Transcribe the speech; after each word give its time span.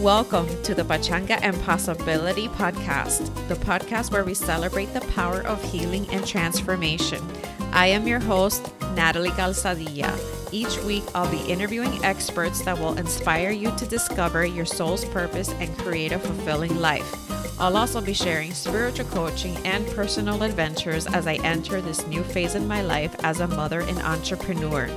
Welcome 0.00 0.60
to 0.64 0.74
the 0.74 0.82
Pachanga 0.82 1.38
and 1.40 1.58
Possibility 1.62 2.48
podcast, 2.48 3.32
the 3.46 3.54
podcast 3.54 4.10
where 4.10 4.24
we 4.24 4.34
celebrate 4.34 4.92
the 4.92 5.00
power 5.12 5.42
of 5.42 5.62
healing 5.62 6.10
and 6.10 6.26
transformation. 6.26 7.24
I 7.72 7.86
am 7.86 8.08
your 8.08 8.18
host, 8.18 8.72
Natalie 8.96 9.30
Calzadilla. 9.30 10.18
Each 10.52 10.82
week, 10.82 11.04
I'll 11.14 11.30
be 11.30 11.48
interviewing 11.50 12.04
experts 12.04 12.62
that 12.62 12.76
will 12.76 12.98
inspire 12.98 13.50
you 13.50 13.70
to 13.76 13.86
discover 13.86 14.44
your 14.44 14.64
soul's 14.64 15.04
purpose 15.04 15.50
and 15.60 15.78
create 15.78 16.10
a 16.10 16.18
fulfilling 16.18 16.80
life. 16.80 17.60
I'll 17.60 17.76
also 17.76 18.00
be 18.00 18.14
sharing 18.14 18.52
spiritual 18.52 19.06
coaching 19.06 19.56
and 19.58 19.86
personal 19.92 20.42
adventures 20.42 21.06
as 21.06 21.28
I 21.28 21.34
enter 21.34 21.80
this 21.80 22.04
new 22.08 22.24
phase 22.24 22.56
in 22.56 22.66
my 22.66 22.82
life 22.82 23.14
as 23.22 23.38
a 23.38 23.46
mother 23.46 23.82
and 23.82 23.98
entrepreneur. 24.00 24.90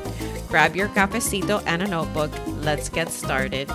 Grab 0.48 0.76
your 0.76 0.88
cafecito 0.90 1.62
and 1.68 1.84
a 1.84 1.88
notebook. 1.88 2.32
Let's 2.62 2.90
get 2.90 3.10
started. 3.10 3.70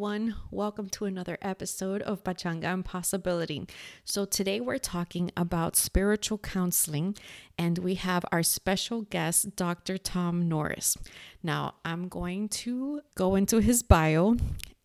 Everyone, 0.00 0.34
welcome 0.50 0.88
to 0.88 1.04
another 1.04 1.36
episode 1.42 2.00
of 2.00 2.24
Pachanga 2.24 2.64
and 2.64 2.82
Possibility. 2.82 3.66
So, 4.02 4.24
today 4.24 4.58
we're 4.58 4.78
talking 4.78 5.30
about 5.36 5.76
spiritual 5.76 6.38
counseling, 6.38 7.16
and 7.58 7.76
we 7.76 7.96
have 7.96 8.24
our 8.32 8.42
special 8.42 9.02
guest, 9.02 9.56
Dr. 9.56 9.98
Tom 9.98 10.48
Norris. 10.48 10.96
Now, 11.42 11.74
I'm 11.84 12.08
going 12.08 12.48
to 12.48 13.02
go 13.14 13.34
into 13.34 13.58
his 13.58 13.82
bio, 13.82 14.36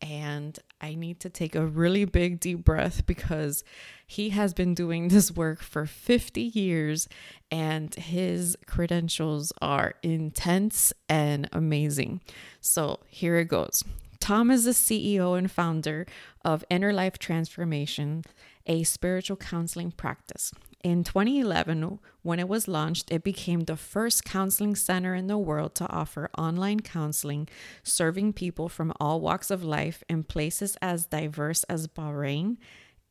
and 0.01 0.59
I 0.81 0.95
need 0.95 1.21
to 1.21 1.29
take 1.29 1.55
a 1.55 1.65
really 1.65 2.03
big 2.03 2.41
deep 2.41 2.65
breath 2.65 3.05
because 3.05 3.63
he 4.05 4.31
has 4.31 4.53
been 4.53 4.73
doing 4.73 5.07
this 5.07 5.31
work 5.31 5.61
for 5.61 5.85
50 5.85 6.41
years, 6.41 7.07
and 7.49 7.95
his 7.95 8.57
credentials 8.67 9.53
are 9.61 9.93
intense 10.03 10.91
and 11.07 11.47
amazing. 11.53 12.19
So, 12.59 12.99
here 13.07 13.37
it 13.37 13.47
goes. 13.47 13.81
Tom 14.25 14.49
is 14.49 14.63
the 14.63 14.71
CEO 14.71 15.37
and 15.37 15.51
founder 15.51 16.07
of 16.43 16.65
Inner 16.67 16.91
Life 16.91 17.19
Transformation, 17.19 18.23
a 18.65 18.81
spiritual 18.81 19.37
counseling 19.37 19.91
practice. 19.91 20.51
In 20.83 21.03
2011, 21.03 21.99
when 22.23 22.39
it 22.39 22.47
was 22.47 22.67
launched, 22.67 23.11
it 23.11 23.23
became 23.23 23.59
the 23.59 23.77
first 23.77 24.25
counseling 24.25 24.75
center 24.75 25.13
in 25.13 25.27
the 25.27 25.37
world 25.37 25.75
to 25.75 25.87
offer 25.91 26.31
online 26.35 26.79
counseling, 26.79 27.47
serving 27.83 28.33
people 28.33 28.67
from 28.67 28.91
all 28.99 29.21
walks 29.21 29.51
of 29.51 29.63
life 29.63 30.03
in 30.09 30.23
places 30.23 30.75
as 30.81 31.05
diverse 31.05 31.63
as 31.65 31.87
Bahrain, 31.87 32.57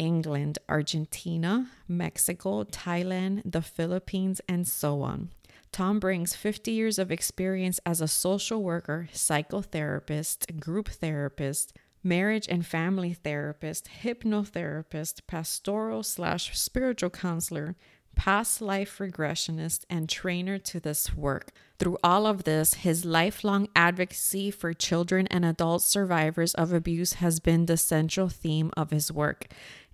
England, 0.01 0.59
Argentina, 0.69 1.71
Mexico, 1.87 2.65
Thailand, 2.65 3.43
the 3.45 3.63
Philippines, 3.63 4.41
and 4.49 4.67
so 4.67 5.03
on. 5.03 5.31
Tom 5.75 5.99
brings 5.99 6.37
50 6.37 6.71
years 6.71 7.01
of 7.01 7.11
experience 7.11 7.81
as 7.85 8.01
a 8.01 8.07
social 8.07 8.63
worker, 8.63 9.09
psychotherapist, 9.13 10.61
group 10.61 10.89
therapist, 10.89 11.77
marriage 12.01 12.47
and 12.49 12.65
family 12.65 13.13
therapist, 13.13 13.89
hypnotherapist, 14.05 15.23
pastoral 15.27 16.05
slash 16.05 16.57
spiritual 16.57 17.11
counselor, 17.11 17.75
past 18.15 18.63
life 18.63 18.99
regressionist, 18.99 19.85
and 19.91 20.09
trainer 20.09 20.59
to 20.59 20.79
this 20.79 21.17
work. 21.17 21.51
Through 21.81 21.99
all 22.05 22.25
of 22.25 22.45
this, 22.45 22.75
his 22.75 23.05
lifelong 23.05 23.69
advocacy 23.75 24.53
for 24.53 24.73
children 24.75 25.27
and 25.27 25.45
adult 25.45 25.83
survivors 25.83 26.55
of 26.55 26.73
abuse 26.73 27.15
has 27.15 27.41
been 27.41 27.67
the 27.67 27.77
central 27.77 28.29
theme 28.29 28.71
of 28.77 28.91
his 28.91 29.11
work. 29.11 29.49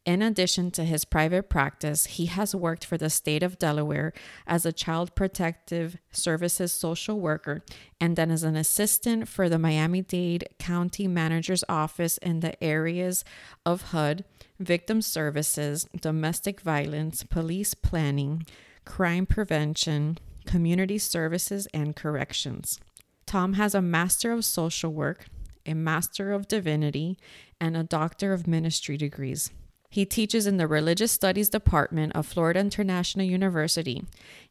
In 0.06 0.22
addition 0.22 0.70
to 0.72 0.84
his 0.84 1.04
private 1.04 1.50
practice, 1.50 2.06
he 2.06 2.26
has 2.26 2.54
worked 2.54 2.84
for 2.84 2.96
the 2.96 3.10
state 3.10 3.42
of 3.42 3.58
Delaware 3.58 4.12
as 4.46 4.64
a 4.64 4.72
child 4.72 5.14
protective 5.14 5.98
services 6.10 6.72
social 6.72 7.20
worker 7.20 7.62
and 8.00 8.16
then 8.16 8.30
as 8.30 8.42
an 8.42 8.56
assistant 8.56 9.28
for 9.28 9.48
the 9.48 9.58
Miami 9.58 10.00
Dade 10.00 10.48
County 10.58 11.06
Manager's 11.06 11.64
Office 11.68 12.16
in 12.18 12.40
the 12.40 12.62
areas 12.64 13.24
of 13.66 13.90
HUD, 13.90 14.24
victim 14.58 15.02
services, 15.02 15.86
domestic 16.00 16.62
violence, 16.62 17.22
police 17.22 17.74
planning, 17.74 18.46
crime 18.86 19.26
prevention, 19.26 20.16
community 20.46 20.98
services, 20.98 21.68
and 21.74 21.94
corrections. 21.94 22.80
Tom 23.26 23.52
has 23.52 23.74
a 23.74 23.82
Master 23.82 24.32
of 24.32 24.44
Social 24.44 24.92
Work, 24.92 25.26
a 25.66 25.74
Master 25.74 26.32
of 26.32 26.48
Divinity, 26.48 27.18
and 27.60 27.76
a 27.76 27.84
Doctor 27.84 28.32
of 28.32 28.46
Ministry 28.46 28.96
degrees. 28.96 29.50
He 29.92 30.06
teaches 30.06 30.46
in 30.46 30.56
the 30.56 30.68
Religious 30.68 31.10
Studies 31.10 31.48
Department 31.48 32.12
of 32.14 32.24
Florida 32.24 32.60
International 32.60 33.26
University 33.26 34.04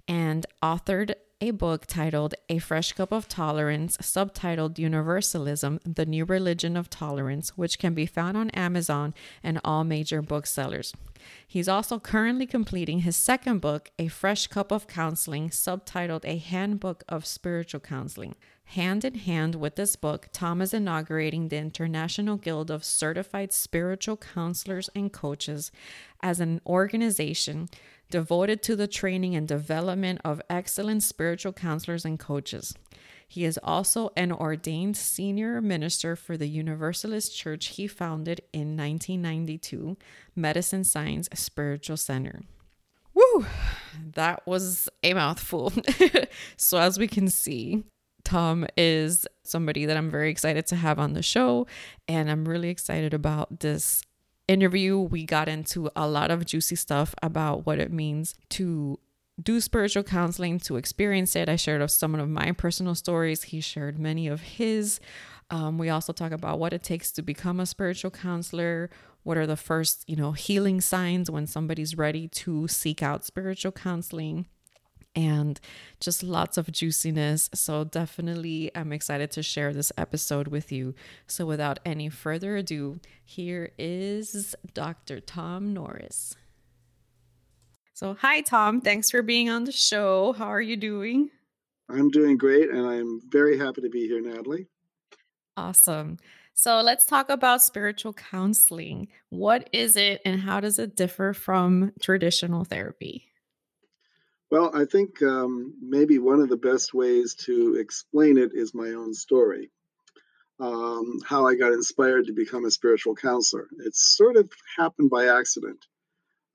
and 0.06 0.46
authored 0.62 1.14
a 1.40 1.52
book 1.52 1.86
titled 1.86 2.36
A 2.50 2.58
Fresh 2.58 2.92
Cup 2.92 3.14
of 3.14 3.30
Tolerance, 3.30 3.96
subtitled 4.00 4.78
Universalism 4.78 5.80
The 5.86 6.06
New 6.06 6.26
Religion 6.26 6.76
of 6.76 6.90
Tolerance, 6.90 7.58
which 7.58 7.80
can 7.80 7.94
be 7.94 8.06
found 8.06 8.36
on 8.36 8.50
Amazon 8.50 9.14
and 9.42 9.62
all 9.64 9.86
major 9.86 10.22
booksellers. 10.22 10.94
He's 11.48 11.70
also 11.70 12.00
currently 12.00 12.46
completing 12.46 13.00
his 13.00 13.16
second 13.16 13.62
book, 13.62 13.92
A 13.98 14.10
Fresh 14.10 14.48
Cup 14.48 14.74
of 14.74 14.88
Counseling, 14.88 15.50
subtitled 15.50 16.26
A 16.26 16.36
Handbook 16.36 17.06
of 17.08 17.26
Spiritual 17.26 17.80
Counseling. 17.80 18.36
Hand 18.74 19.04
in 19.04 19.16
hand 19.16 19.56
with 19.56 19.78
this 19.78 19.96
book, 19.96 20.30
Tom 20.32 20.62
is 20.62 20.76
inaugurating 20.76 21.48
the 21.48 21.58
International 21.58 22.38
Guild 22.38 22.70
of 22.70 22.86
Certified 22.86 23.52
Spiritual 23.52 24.16
Counselors 24.16 24.92
and 24.94 25.12
Coaches 25.12 25.72
as 26.22 26.40
an 26.40 26.62
organization 26.68 27.68
devoted 28.12 28.62
to 28.62 28.76
the 28.76 28.88
training 28.88 29.36
and 29.36 29.48
development 29.48 30.22
of 30.24 30.40
excellent 30.52 31.02
spiritual 31.02 31.52
counselors 31.52 32.06
and 32.06 32.20
coaches. 32.20 32.76
He 33.28 33.44
is 33.44 33.60
also 33.64 34.12
an 34.16 34.32
ordained 34.32 34.98
senior 34.98 35.62
minister 35.62 36.16
for 36.16 36.38
the 36.38 36.48
Universalist 36.48 37.36
Church 37.36 37.70
he 37.70 37.88
founded 37.88 38.42
in 38.54 38.78
1992, 38.78 39.98
Medicine 40.36 40.84
Science 40.84 41.28
Spiritual 41.34 41.98
Center. 41.98 42.42
Woo! 43.16 43.48
That 44.14 44.46
was 44.46 44.88
a 45.02 45.16
mouthful. 45.16 45.74
so, 46.56 46.78
as 46.78 47.00
we 47.00 47.08
can 47.08 47.30
see, 47.30 47.84
Is 48.78 49.28
somebody 49.44 49.86
that 49.86 49.98
I'm 49.98 50.10
very 50.10 50.30
excited 50.30 50.68
to 50.68 50.76
have 50.76 51.00
on 51.00 51.14
the 51.14 51.24
show, 51.24 51.68
and 52.08 52.30
I'm 52.30 52.48
really 52.48 52.70
excited 52.70 53.14
about 53.14 53.60
this 53.60 54.04
interview. 54.48 54.98
We 55.00 55.26
got 55.26 55.48
into 55.48 55.90
a 55.96 56.08
lot 56.08 56.32
of 56.32 56.46
juicy 56.46 56.76
stuff 56.76 57.14
about 57.22 57.66
what 57.66 57.80
it 57.80 57.92
means 57.92 58.36
to 58.50 59.00
do 59.42 59.62
spiritual 59.62 60.04
counseling, 60.04 60.60
to 60.60 60.76
experience 60.76 61.36
it. 61.36 61.48
I 61.50 61.56
shared 61.56 61.90
some 61.92 62.16
of 62.16 62.30
my 62.30 62.52
personal 62.52 62.96
stories, 62.96 63.44
he 63.44 63.62
shared 63.62 63.98
many 63.98 64.28
of 64.28 64.42
his. 64.42 65.00
Um, 65.52 65.78
we 65.78 65.90
also 65.90 66.14
talk 66.14 66.32
about 66.32 66.60
what 66.60 66.74
it 66.74 66.84
takes 66.84 67.12
to 67.14 67.22
become 67.22 67.60
a 67.60 67.66
spiritual 67.66 68.12
counselor. 68.12 68.90
What 69.24 69.38
are 69.38 69.48
the 69.48 69.58
first, 69.58 70.08
you 70.08 70.16
know, 70.16 70.34
healing 70.34 70.82
signs 70.82 71.30
when 71.32 71.48
somebody's 71.48 71.98
ready 71.98 72.28
to 72.28 72.68
seek 72.68 73.02
out 73.02 73.26
spiritual 73.26 73.72
counseling? 73.72 74.48
And 75.16 75.60
just 76.00 76.24
lots 76.24 76.58
of 76.58 76.72
juiciness. 76.72 77.50
So, 77.54 77.84
definitely, 77.84 78.72
I'm 78.76 78.92
excited 78.92 79.32
to 79.32 79.44
share 79.44 79.74
this 79.74 79.92
episode 79.98 80.48
with 80.48 80.72
you. 80.72 80.94
So, 81.28 81.46
without 81.46 81.80
any 81.86 82.10
further 82.10 82.58
ado, 82.58 83.00
here 83.24 83.72
is 83.78 84.56
Dr. 84.74 85.20
Tom 85.20 85.74
Norris. 85.74 86.36
So, 87.94 88.16
hi, 88.20 88.42
Tom. 88.42 88.82
Thanks 88.82 89.10
for 89.10 89.22
being 89.22 89.50
on 89.50 89.66
the 89.66 89.72
show. 89.72 90.34
How 90.34 90.48
are 90.48 90.62
you 90.62 90.78
doing? 90.78 91.30
I'm 91.90 92.10
doing 92.10 92.38
great, 92.38 92.70
and 92.70 92.86
I'm 92.86 93.22
very 93.30 93.58
happy 93.58 93.82
to 93.82 93.90
be 93.90 94.08
here, 94.08 94.22
Natalie. 94.22 94.68
Awesome. 95.58 96.18
So, 96.54 96.82
let's 96.82 97.06
talk 97.06 97.30
about 97.30 97.62
spiritual 97.62 98.14
counseling. 98.14 99.08
What 99.30 99.70
is 99.74 99.96
it, 99.96 100.22
and 100.24 100.40
how 100.40 100.60
does 100.60 100.78
it 100.78 100.96
differ 100.96 101.34
from 101.34 101.94
traditional 102.02 102.64
therapy? 102.64 103.29
Well, 104.52 104.72
I 104.74 104.86
think 104.86 105.22
um, 105.22 105.76
maybe 105.80 106.18
one 106.18 106.42
of 106.42 106.50
the 106.50 106.58
best 106.58 106.94
ways 106.94 107.36
to 107.46 107.76
explain 107.76 108.38
it 108.38 108.52
is 108.54 108.74
my 108.74 108.90
own 108.90 109.14
story. 109.14 109.70
Um, 110.60 111.20
how 111.24 111.48
I 111.48 111.56
got 111.56 111.72
inspired 111.72 112.26
to 112.28 112.34
become 112.34 112.66
a 112.66 112.72
spiritual 112.72 113.16
counselor. 113.16 113.68
It 113.86 113.96
sort 113.96 114.38
of 114.38 114.52
happened 114.76 115.10
by 115.12 115.28
accident. 115.28 115.86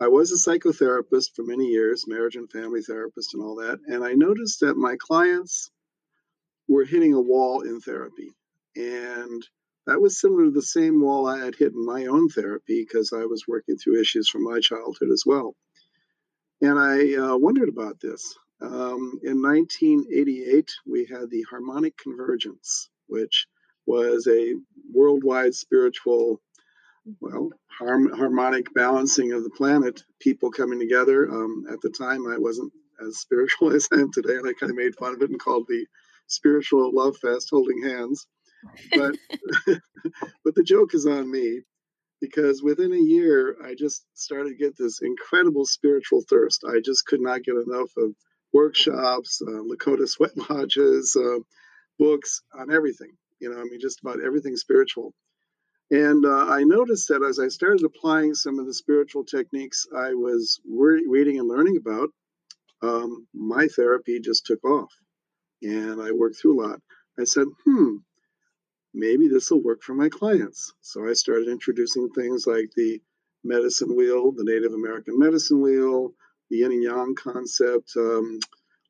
I 0.00 0.08
was 0.08 0.32
a 0.32 0.50
psychotherapist 0.50 1.34
for 1.36 1.44
many 1.44 1.66
years, 1.66 2.04
marriage 2.08 2.34
and 2.34 2.50
family 2.50 2.82
therapist, 2.82 3.32
and 3.32 3.42
all 3.42 3.54
that. 3.56 3.78
And 3.86 4.04
I 4.04 4.12
noticed 4.14 4.60
that 4.60 4.76
my 4.76 4.96
clients 4.98 5.70
were 6.68 6.84
hitting 6.84 7.14
a 7.14 7.20
wall 7.20 7.62
in 7.62 7.80
therapy. 7.80 8.32
And 8.74 9.46
that 9.86 10.00
was 10.00 10.20
similar 10.20 10.46
to 10.46 10.50
the 10.50 10.62
same 10.62 11.00
wall 11.00 11.26
I 11.26 11.38
had 11.38 11.54
hit 11.54 11.72
in 11.72 11.86
my 11.86 12.06
own 12.06 12.28
therapy 12.28 12.84
because 12.84 13.12
I 13.12 13.24
was 13.26 13.46
working 13.46 13.76
through 13.76 14.00
issues 14.00 14.28
from 14.28 14.42
my 14.42 14.58
childhood 14.58 15.10
as 15.12 15.22
well. 15.24 15.54
And 16.60 16.78
I 16.78 17.14
uh, 17.14 17.36
wondered 17.36 17.68
about 17.68 18.00
this. 18.00 18.34
Um, 18.60 19.20
in 19.22 19.42
1988, 19.42 20.70
we 20.86 21.04
had 21.04 21.28
the 21.30 21.42
harmonic 21.50 21.96
convergence, 21.98 22.88
which 23.08 23.46
was 23.86 24.26
a 24.26 24.54
worldwide 24.92 25.54
spiritual, 25.54 26.40
well, 27.20 27.50
harm, 27.66 28.10
harmonic 28.12 28.72
balancing 28.74 29.32
of 29.32 29.44
the 29.44 29.50
planet, 29.50 30.02
people 30.20 30.50
coming 30.50 30.78
together. 30.78 31.30
Um, 31.30 31.66
at 31.70 31.80
the 31.82 31.90
time, 31.90 32.26
I 32.26 32.38
wasn't 32.38 32.72
as 33.06 33.18
spiritual 33.18 33.72
as 33.74 33.88
I 33.92 33.96
am 33.96 34.12
today, 34.12 34.36
and 34.36 34.48
I 34.48 34.52
kind 34.54 34.70
of 34.70 34.76
made 34.76 34.96
fun 34.96 35.14
of 35.14 35.22
it 35.22 35.30
and 35.30 35.40
called 35.40 35.66
the 35.68 35.86
spiritual 36.26 36.90
love 36.94 37.16
fest 37.18 37.48
holding 37.50 37.82
hands. 37.82 38.26
But 38.92 39.16
but 40.44 40.54
the 40.54 40.64
joke 40.64 40.94
is 40.94 41.06
on 41.06 41.30
me 41.30 41.62
because 42.20 42.62
within 42.62 42.92
a 42.92 42.96
year 42.96 43.56
I 43.64 43.74
just 43.74 44.04
started 44.14 44.50
to 44.50 44.56
get 44.56 44.76
this 44.76 45.00
incredible 45.02 45.66
spiritual 45.66 46.22
thirst. 46.28 46.64
I 46.68 46.80
just 46.84 47.06
could 47.06 47.20
not 47.20 47.42
get 47.42 47.56
enough 47.56 47.90
of 47.96 48.14
workshops, 48.52 49.42
uh, 49.46 49.62
Lakota 49.62 50.08
sweat 50.08 50.32
lodges, 50.50 51.16
uh, 51.16 51.40
books 51.98 52.42
on 52.58 52.72
everything. 52.72 53.12
You 53.40 53.50
know, 53.50 53.60
I 53.60 53.64
mean, 53.64 53.80
just 53.80 54.00
about 54.00 54.22
everything 54.24 54.56
spiritual. 54.56 55.12
And 55.90 56.24
uh, 56.24 56.46
I 56.48 56.64
noticed 56.64 57.08
that 57.08 57.22
as 57.22 57.38
I 57.38 57.48
started 57.48 57.84
applying 57.84 58.34
some 58.34 58.58
of 58.58 58.66
the 58.66 58.74
spiritual 58.74 59.24
techniques 59.24 59.86
I 59.94 60.14
was 60.14 60.60
re- 60.66 61.06
reading 61.08 61.38
and 61.38 61.48
learning 61.48 61.76
about, 61.76 62.08
um, 62.82 63.26
my 63.34 63.66
therapy 63.68 64.20
just 64.20 64.46
took 64.46 64.64
off. 64.64 64.92
And 65.62 66.00
I 66.00 66.12
worked 66.12 66.36
through 66.40 66.60
a 66.60 66.62
lot. 66.66 66.80
I 67.18 67.24
said, 67.24 67.46
hmm, 67.64 67.96
maybe 68.94 69.28
this 69.28 69.50
will 69.50 69.62
work 69.62 69.82
for 69.82 69.94
my 69.94 70.08
clients. 70.08 70.72
So 70.80 71.06
I 71.06 71.12
started 71.12 71.48
introducing 71.48 72.08
things 72.10 72.46
like 72.46 72.70
the 72.76 73.02
medicine 73.42 73.94
wheel, 73.94 74.32
the 74.32 74.44
Native 74.44 74.72
American 74.72 75.18
medicine 75.18 75.60
wheel, 75.60 76.14
the 76.48 76.58
yin 76.58 76.72
and 76.72 76.82
yang 76.82 77.14
concept, 77.16 77.92
um, 77.96 78.38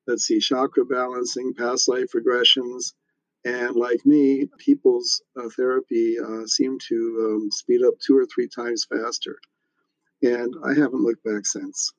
let's 0.07 0.25
see, 0.25 0.39
chakra 0.39 0.85
balancing, 0.85 1.55
past 1.55 1.89
life 1.89 2.13
regressions. 2.15 2.93
And 3.45 3.77
like 3.77 4.05
me, 4.07 4.49
people's 4.59 5.23
uh, 5.39 5.49
therapy 5.57 6.17
uh, 6.19 6.47
seemed 6.47 6.81
to 6.89 7.37
um, 7.37 7.51
speed 7.51 7.83
up 7.85 7.95
two 7.99 8.17
or 8.17 8.27
three 8.27 8.49
times 8.49 8.87
faster. 8.91 9.39
And 10.23 10.55
I 10.65 10.71
haven't 10.75 11.03
looked 11.03 11.25
back 11.25 11.45
since. 11.47 11.93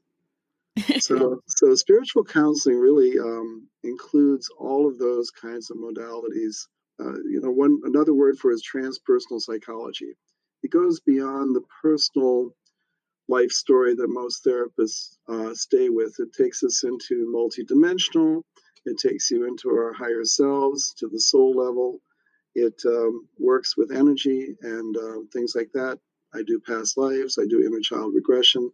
so, 1.00 1.42
so 1.48 1.75
spiritual 1.75 2.24
counseling 2.24 2.80
really 2.80 3.19
um, 3.19 3.68
includes 3.84 4.50
all 4.57 4.88
of 4.88 4.98
those 4.98 5.30
kinds 5.30 5.69
of 5.69 5.78
modalities 5.78 6.68
uh, 7.00 7.18
you 7.30 7.42
know, 7.42 7.51
one 7.51 7.80
another 7.83 8.13
word 8.13 8.38
for 8.38 8.51
is 8.51 8.63
transpersonal 8.63 9.42
psychology. 9.42 10.15
It 10.63 10.71
goes 10.71 11.00
beyond 11.00 11.56
the 11.56 11.63
personal 11.81 12.56
life 13.27 13.51
story 13.51 13.95
that 13.95 14.07
most 14.09 14.45
therapists 14.45 15.18
uh, 15.27 15.53
stay 15.53 15.89
with. 15.89 16.15
It 16.19 16.33
takes 16.33 16.63
us 16.63 16.83
into 16.83 17.31
multidimensional. 17.33 18.44
It 18.86 18.97
takes 19.00 19.31
you 19.31 19.45
into 19.47 19.69
our 19.69 19.94
higher 19.94 20.24
selves, 20.24 20.94
to 21.00 21.07
the 21.07 21.19
soul 21.19 21.56
level. 21.56 22.01
It 22.53 22.80
um, 22.86 23.27
works 23.39 23.75
with 23.75 23.92
energy 23.92 24.56
and 24.62 24.95
uh, 24.97 25.19
things 25.33 25.53
like 25.56 25.71
that. 25.74 26.00
I 26.33 26.44
do 26.44 26.59
past 26.59 26.97
lives. 26.97 27.38
I 27.42 27.45
do 27.47 27.65
inner 27.65 27.80
child 27.81 28.13
regression. 28.13 28.71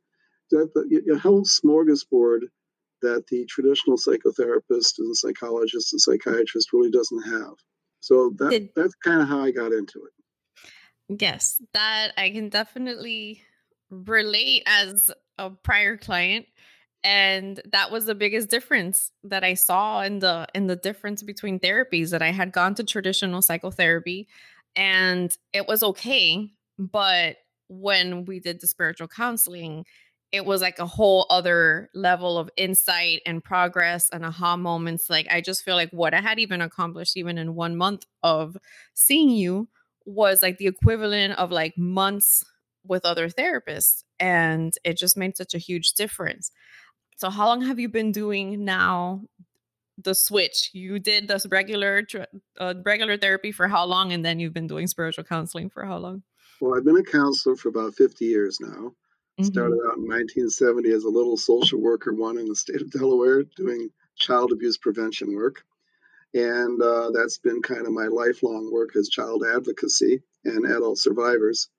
That 0.51 0.69
A 1.13 1.17
whole 1.17 1.43
smorgasbord 1.43 2.41
that 3.01 3.25
the 3.27 3.45
traditional 3.45 3.97
psychotherapist 3.97 4.99
and 4.99 5.15
psychologist 5.15 5.93
and 5.93 6.01
psychiatrist 6.01 6.73
really 6.73 6.91
doesn't 6.91 7.23
have. 7.23 7.53
So 8.01 8.33
that 8.37 8.49
Did, 8.49 8.69
that's 8.75 8.95
kind 8.95 9.21
of 9.21 9.27
how 9.27 9.41
I 9.41 9.51
got 9.51 9.71
into 9.71 10.03
it. 10.05 11.21
Yes, 11.21 11.61
that 11.73 12.11
I 12.17 12.29
can 12.31 12.49
definitely 12.49 13.43
relate 13.89 14.63
as 14.65 15.09
a 15.37 15.49
prior 15.49 15.97
client 15.97 16.45
and 17.03 17.59
that 17.71 17.91
was 17.91 18.05
the 18.05 18.15
biggest 18.15 18.49
difference 18.49 19.11
that 19.23 19.43
I 19.43 19.55
saw 19.55 20.01
in 20.01 20.19
the 20.19 20.47
in 20.53 20.67
the 20.67 20.75
difference 20.75 21.23
between 21.23 21.59
therapies 21.59 22.11
that 22.11 22.21
I 22.21 22.31
had 22.31 22.51
gone 22.51 22.75
to 22.75 22.83
traditional 22.83 23.41
psychotherapy 23.41 24.27
and 24.75 25.35
it 25.51 25.67
was 25.67 25.83
okay 25.83 26.51
but 26.77 27.37
when 27.67 28.25
we 28.25 28.39
did 28.39 28.61
the 28.61 28.67
spiritual 28.67 29.07
counseling 29.07 29.85
it 30.31 30.45
was 30.45 30.61
like 30.61 30.79
a 30.79 30.85
whole 30.85 31.25
other 31.29 31.89
level 31.93 32.37
of 32.37 32.49
insight 32.55 33.21
and 33.25 33.43
progress 33.43 34.09
and 34.11 34.25
aha 34.25 34.55
moments. 34.55 35.09
Like 35.09 35.27
I 35.29 35.41
just 35.41 35.63
feel 35.63 35.75
like 35.75 35.91
what 35.91 36.13
I 36.13 36.21
had 36.21 36.39
even 36.39 36.61
accomplished 36.61 37.17
even 37.17 37.37
in 37.37 37.55
one 37.55 37.75
month 37.75 38.05
of 38.23 38.55
seeing 38.93 39.29
you 39.29 39.67
was 40.05 40.41
like 40.41 40.57
the 40.57 40.67
equivalent 40.67 41.37
of 41.37 41.51
like 41.51 41.77
months 41.77 42.43
with 42.85 43.05
other 43.05 43.27
therapists. 43.29 44.03
And 44.19 44.73
it 44.85 44.97
just 44.97 45.17
made 45.17 45.35
such 45.35 45.53
a 45.53 45.59
huge 45.59 45.93
difference. 45.93 46.51
So 47.17 47.29
how 47.29 47.47
long 47.47 47.61
have 47.63 47.79
you 47.79 47.89
been 47.89 48.11
doing 48.11 48.63
now 48.63 49.23
the 50.01 50.15
switch? 50.15 50.69
You 50.73 50.97
did 50.97 51.27
this 51.27 51.45
regular 51.45 52.03
uh, 52.57 52.73
regular 52.85 53.17
therapy 53.17 53.51
for 53.51 53.67
how 53.67 53.85
long 53.85 54.13
and 54.13 54.23
then 54.23 54.39
you've 54.39 54.53
been 54.53 54.67
doing 54.67 54.87
spiritual 54.87 55.25
counseling 55.25 55.69
for 55.69 55.83
how 55.83 55.97
long? 55.97 56.23
Well, 56.61 56.77
I've 56.77 56.85
been 56.85 56.97
a 56.97 57.03
counselor 57.03 57.57
for 57.57 57.69
about 57.69 57.95
50 57.95 58.23
years 58.23 58.59
now. 58.61 58.93
Mm-hmm. 59.39 59.45
Started 59.45 59.79
out 59.87 59.97
in 59.97 60.07
1970 60.07 60.91
as 60.91 61.03
a 61.03 61.09
little 61.09 61.37
social 61.37 61.79
worker, 61.79 62.13
one 62.13 62.37
in 62.37 62.47
the 62.47 62.55
state 62.55 62.81
of 62.81 62.91
Delaware, 62.91 63.43
doing 63.55 63.89
child 64.15 64.51
abuse 64.51 64.77
prevention 64.77 65.33
work. 65.35 65.63
And 66.33 66.81
uh, 66.81 67.11
that's 67.11 67.37
been 67.37 67.61
kind 67.61 67.85
of 67.85 67.93
my 67.93 68.07
lifelong 68.07 68.71
work 68.71 68.95
as 68.95 69.09
child 69.09 69.43
advocacy 69.53 70.21
and 70.45 70.65
adult 70.65 70.97
survivors. 70.97 71.69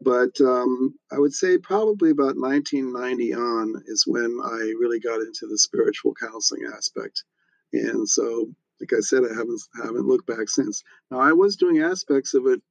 But 0.00 0.40
um, 0.40 0.94
I 1.10 1.18
would 1.18 1.34
say 1.34 1.58
probably 1.58 2.10
about 2.10 2.36
1990 2.36 3.34
on 3.34 3.82
is 3.86 4.06
when 4.06 4.38
I 4.44 4.72
really 4.78 5.00
got 5.00 5.20
into 5.20 5.46
the 5.48 5.58
spiritual 5.58 6.14
counseling 6.14 6.70
aspect. 6.76 7.24
And 7.72 8.08
so, 8.08 8.48
like 8.80 8.92
I 8.92 9.00
said, 9.00 9.24
I 9.24 9.34
haven't 9.34 9.60
haven't 9.74 10.06
looked 10.06 10.26
back 10.26 10.48
since. 10.48 10.84
Now 11.10 11.18
I 11.18 11.32
was 11.32 11.56
doing 11.56 11.80
aspects 11.82 12.34
of 12.34 12.46
it 12.46 12.62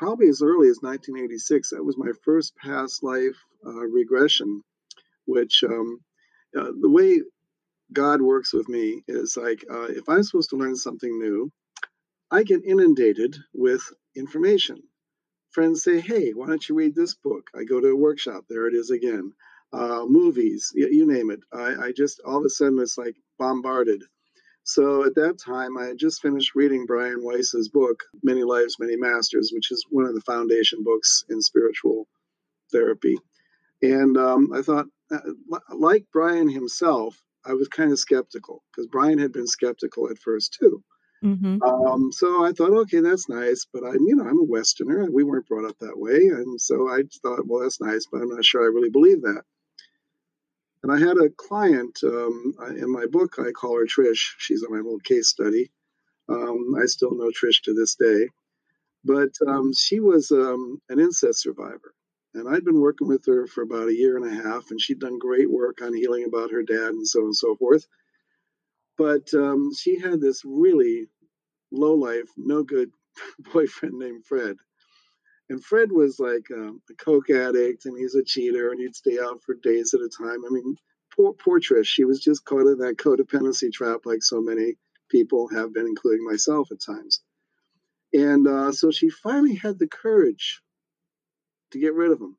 probably 0.00 0.28
as 0.28 0.40
early 0.40 0.70
as 0.70 0.78
1986. 0.80 1.70
That 1.70 1.84
was 1.84 1.98
my 1.98 2.10
first 2.24 2.56
past 2.56 3.02
life 3.02 3.36
uh, 3.66 3.86
regression, 3.86 4.62
which 5.26 5.62
um, 5.62 6.00
uh, 6.58 6.72
the 6.80 6.88
way 6.88 7.20
God 7.92 8.22
works 8.22 8.54
with 8.54 8.66
me 8.66 9.02
is 9.06 9.36
like 9.36 9.62
uh, 9.70 9.88
if 9.90 10.08
I'm 10.08 10.22
supposed 10.22 10.50
to 10.50 10.56
learn 10.56 10.74
something 10.74 11.18
new, 11.18 11.52
I 12.30 12.44
get 12.44 12.64
inundated 12.64 13.36
with 13.52 13.82
information. 14.16 14.82
Friends 15.50 15.84
say, 15.84 16.00
hey, 16.00 16.30
why 16.30 16.46
don't 16.46 16.66
you 16.66 16.76
read 16.76 16.94
this 16.94 17.14
book? 17.14 17.50
I 17.54 17.64
go 17.64 17.78
to 17.78 17.88
a 17.88 17.96
workshop, 17.96 18.44
there 18.48 18.68
it 18.68 18.74
is 18.74 18.90
again. 18.90 19.34
Uh, 19.70 20.06
movies, 20.08 20.72
you, 20.74 20.88
you 20.88 21.06
name 21.06 21.30
it. 21.30 21.40
I, 21.52 21.88
I 21.88 21.92
just 21.92 22.22
all 22.24 22.38
of 22.38 22.44
a 22.46 22.48
sudden 22.48 22.78
it's 22.80 22.96
like 22.96 23.16
bombarded 23.38 24.02
so 24.64 25.04
at 25.04 25.14
that 25.16 25.38
time, 25.38 25.76
I 25.78 25.86
had 25.86 25.98
just 25.98 26.22
finished 26.22 26.54
reading 26.54 26.86
Brian 26.86 27.22
Weiss's 27.22 27.68
book, 27.68 28.02
Many 28.22 28.42
Lives, 28.44 28.76
Many 28.78 28.96
Masters, 28.96 29.50
which 29.52 29.70
is 29.70 29.84
one 29.90 30.04
of 30.04 30.14
the 30.14 30.20
foundation 30.20 30.82
books 30.84 31.24
in 31.28 31.40
spiritual 31.40 32.06
therapy. 32.72 33.16
And 33.82 34.16
um, 34.16 34.52
I 34.54 34.62
thought, 34.62 34.86
uh, 35.10 35.18
like 35.74 36.04
Brian 36.12 36.48
himself, 36.48 37.20
I 37.44 37.54
was 37.54 37.68
kind 37.68 37.90
of 37.90 37.98
skeptical 37.98 38.62
because 38.70 38.86
Brian 38.86 39.18
had 39.18 39.32
been 39.32 39.46
skeptical 39.46 40.10
at 40.10 40.18
first 40.18 40.56
too. 40.60 40.82
Mm-hmm. 41.24 41.62
Um, 41.62 42.12
so 42.12 42.44
I 42.44 42.52
thought, 42.52 42.72
okay, 42.72 43.00
that's 43.00 43.28
nice, 43.28 43.66
but 43.72 43.84
I'm, 43.84 44.06
you 44.06 44.16
know, 44.16 44.24
I'm 44.24 44.38
a 44.38 44.44
Westerner. 44.44 45.10
We 45.10 45.24
weren't 45.24 45.46
brought 45.46 45.68
up 45.68 45.78
that 45.80 45.98
way, 45.98 46.16
and 46.16 46.60
so 46.60 46.88
I 46.88 47.02
thought, 47.22 47.46
well, 47.46 47.62
that's 47.62 47.80
nice, 47.80 48.06
but 48.10 48.22
I'm 48.22 48.30
not 48.30 48.44
sure 48.44 48.62
I 48.62 48.66
really 48.66 48.90
believe 48.90 49.20
that. 49.22 49.42
And 50.82 50.92
I 50.92 50.98
had 50.98 51.18
a 51.18 51.30
client 51.30 52.00
um, 52.04 52.54
in 52.76 52.90
my 52.90 53.06
book, 53.06 53.36
I 53.38 53.50
call 53.52 53.78
her 53.78 53.86
Trish. 53.86 54.34
She's 54.38 54.62
on 54.62 54.72
my 54.72 54.78
little 54.78 55.00
case 55.00 55.28
study. 55.28 55.70
Um, 56.28 56.74
I 56.80 56.86
still 56.86 57.14
know 57.14 57.30
Trish 57.30 57.62
to 57.64 57.74
this 57.74 57.96
day. 57.96 58.28
But 59.04 59.32
um, 59.46 59.72
she 59.74 60.00
was 60.00 60.30
um, 60.30 60.80
an 60.88 60.98
incest 60.98 61.42
survivor. 61.42 61.94
And 62.34 62.48
I'd 62.48 62.64
been 62.64 62.80
working 62.80 63.08
with 63.08 63.26
her 63.26 63.46
for 63.46 63.62
about 63.62 63.88
a 63.88 63.94
year 63.94 64.16
and 64.16 64.26
a 64.26 64.42
half, 64.42 64.70
and 64.70 64.80
she'd 64.80 65.00
done 65.00 65.18
great 65.18 65.50
work 65.50 65.82
on 65.82 65.94
healing 65.94 66.24
about 66.26 66.52
her 66.52 66.62
dad 66.62 66.90
and 66.94 67.06
so 67.06 67.20
on 67.20 67.24
and 67.26 67.36
so 67.36 67.56
forth. 67.56 67.86
But 68.96 69.34
um, 69.34 69.72
she 69.74 69.98
had 69.98 70.20
this 70.20 70.42
really 70.44 71.08
low 71.72 71.94
life, 71.94 72.28
no 72.36 72.62
good 72.62 72.90
boyfriend 73.52 73.98
named 73.98 74.24
Fred. 74.26 74.56
And 75.50 75.64
Fred 75.64 75.92
was 75.92 76.20
like 76.20 76.46
um, 76.52 76.82
a 76.90 76.94
coke 76.94 77.30
addict, 77.30 77.86
and 77.86 77.98
he's 77.98 78.16
a 78.16 78.24
cheater, 78.24 78.70
and 78.70 78.80
he'd 78.80 78.96
stay 78.96 79.18
out 79.20 79.42
for 79.44 79.56
days 79.56 79.94
at 79.94 80.02
a 80.02 80.10
time. 80.10 80.44
I 80.46 80.50
mean, 80.50 80.76
poor, 81.16 81.34
poor 81.34 81.60
Trish. 81.60 81.86
She 81.86 82.04
was 82.06 82.20
just 82.20 82.46
caught 82.46 82.68
in 82.68 82.78
that 82.78 82.98
codependency 82.98 83.72
trap, 83.72 84.02
like 84.06 84.22
so 84.22 84.40
many 84.42 84.76
people 85.10 85.48
have 85.50 85.74
been, 85.74 85.88
including 85.88 86.24
myself 86.24 86.70
at 86.72 86.78
times. 86.80 87.22
And 88.14 88.48
uh, 88.48 88.72
so 88.72 88.92
she 88.92 89.10
finally 89.10 89.56
had 89.56 89.78
the 89.78 89.88
courage 89.88 90.62
to 91.72 91.80
get 91.80 91.94
rid 91.94 92.12
of 92.12 92.20
him. 92.20 92.36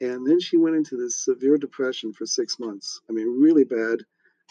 And 0.00 0.26
then 0.26 0.40
she 0.40 0.58
went 0.58 0.76
into 0.76 0.96
this 0.96 1.24
severe 1.24 1.58
depression 1.58 2.12
for 2.12 2.26
six 2.26 2.58
months. 2.60 3.00
I 3.10 3.14
mean, 3.14 3.40
really 3.40 3.64
bad. 3.64 4.00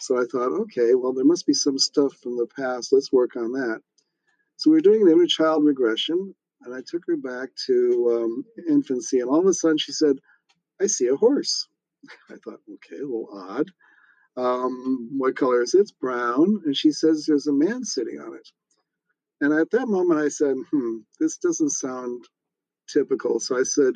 So 0.00 0.20
I 0.20 0.24
thought, 0.32 0.52
okay, 0.62 0.94
well, 0.94 1.14
there 1.14 1.26
must 1.26 1.46
be 1.46 1.54
some 1.54 1.78
stuff 1.78 2.14
from 2.22 2.36
the 2.38 2.48
past. 2.56 2.92
Let's 2.92 3.12
work 3.12 3.36
on 3.36 3.52
that. 3.52 3.80
So 4.56 4.70
we 4.70 4.78
are 4.78 4.82
doing 4.82 5.02
an 5.02 5.10
inner 5.10 5.26
child 5.26 5.64
regression, 5.64 6.34
and 6.64 6.74
I 6.74 6.80
took 6.86 7.02
her 7.08 7.16
back 7.16 7.50
to 7.66 8.22
um, 8.24 8.44
infancy, 8.68 9.20
and 9.20 9.30
all 9.30 9.40
of 9.40 9.46
a 9.46 9.54
sudden 9.54 9.78
she 9.78 9.92
said, 9.92 10.16
I 10.80 10.86
see 10.86 11.08
a 11.08 11.16
horse. 11.16 11.68
I 12.30 12.34
thought, 12.44 12.60
okay, 12.74 13.00
little 13.02 13.28
odd. 13.32 13.66
um, 14.36 15.10
what 15.18 15.36
color 15.36 15.62
is 15.62 15.74
it? 15.74 15.80
It's 15.80 15.92
brown. 15.92 16.62
And 16.64 16.76
she 16.76 16.92
says, 16.92 17.26
There's 17.26 17.46
a 17.46 17.52
man 17.52 17.84
sitting 17.84 18.18
on 18.20 18.34
it. 18.34 18.48
And 19.40 19.52
at 19.54 19.70
that 19.72 19.88
moment, 19.88 20.20
I 20.20 20.28
said, 20.28 20.56
Hmm, 20.72 20.98
this 21.20 21.38
doesn't 21.38 21.70
sound 21.70 22.24
typical. 22.88 23.40
So 23.40 23.58
I 23.58 23.64
said, 23.64 23.94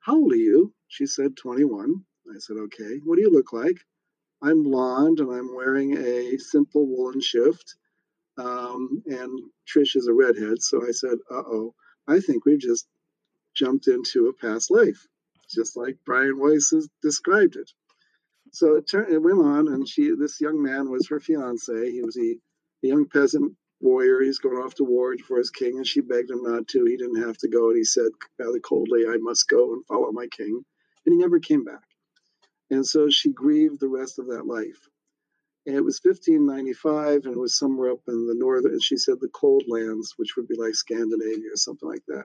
How 0.00 0.16
old 0.16 0.32
are 0.32 0.36
you? 0.36 0.74
She 0.88 1.06
said, 1.06 1.36
21. 1.36 1.96
I 2.30 2.38
said, 2.38 2.56
Okay. 2.58 3.00
What 3.04 3.16
do 3.16 3.22
you 3.22 3.30
look 3.32 3.52
like? 3.52 3.78
I'm 4.42 4.64
blonde 4.64 5.20
and 5.20 5.32
I'm 5.32 5.54
wearing 5.54 5.96
a 5.98 6.38
simple 6.38 6.86
woolen 6.86 7.20
shift. 7.20 7.76
Um, 8.38 9.02
and 9.06 9.40
Trish 9.68 9.96
is 9.96 10.08
a 10.08 10.14
redhead. 10.14 10.62
So 10.62 10.86
I 10.86 10.92
said, 10.92 11.18
Uh 11.30 11.42
oh, 11.46 11.74
I 12.08 12.20
think 12.20 12.44
we've 12.46 12.60
just 12.60 12.86
jumped 13.54 13.88
into 13.88 14.28
a 14.28 14.34
past 14.46 14.70
life, 14.70 15.06
just 15.50 15.76
like 15.76 15.98
Brian 16.06 16.38
Weiss 16.38 16.70
has 16.70 16.88
described 17.02 17.56
it. 17.56 17.70
So 18.52 18.76
it, 18.76 18.90
it 19.10 19.22
went 19.22 19.40
on, 19.40 19.68
and 19.68 19.88
she, 19.88 20.12
this 20.18 20.40
young 20.40 20.62
man 20.62 20.90
was 20.90 21.08
her 21.08 21.20
fiance. 21.20 21.92
He 21.92 22.02
was 22.02 22.16
a, 22.16 22.36
a 22.84 22.88
young 22.88 23.06
peasant 23.06 23.54
warrior. 23.80 24.20
He's 24.22 24.38
going 24.38 24.58
off 24.58 24.74
to 24.76 24.84
war 24.84 25.16
for 25.26 25.38
his 25.38 25.50
king, 25.50 25.78
and 25.78 25.86
she 25.86 26.00
begged 26.00 26.30
him 26.30 26.42
not 26.42 26.68
to. 26.68 26.84
He 26.84 26.96
didn't 26.96 27.22
have 27.22 27.38
to 27.38 27.48
go, 27.48 27.68
and 27.68 27.76
he 27.78 27.84
said 27.84 28.10
rather 28.38 28.60
coldly, 28.60 29.06
"I 29.08 29.16
must 29.20 29.48
go 29.48 29.72
and 29.74 29.86
follow 29.86 30.12
my 30.12 30.26
king," 30.28 30.62
and 31.06 31.14
he 31.14 31.18
never 31.18 31.40
came 31.40 31.64
back. 31.64 31.82
And 32.70 32.86
so 32.86 33.10
she 33.10 33.32
grieved 33.32 33.80
the 33.80 33.88
rest 33.88 34.18
of 34.18 34.28
that 34.28 34.46
life. 34.46 34.88
And 35.66 35.76
it 35.76 35.84
was 35.84 36.00
1595, 36.02 37.26
and 37.26 37.34
it 37.34 37.38
was 37.38 37.56
somewhere 37.56 37.92
up 37.92 38.00
in 38.08 38.26
the 38.26 38.34
northern, 38.34 38.72
and 38.72 38.82
she 38.82 38.96
said 38.96 39.20
the 39.20 39.28
cold 39.28 39.62
lands, 39.68 40.14
which 40.16 40.36
would 40.36 40.48
be 40.48 40.56
like 40.56 40.74
Scandinavia 40.74 41.52
or 41.52 41.56
something 41.56 41.88
like 41.88 42.02
that. 42.08 42.24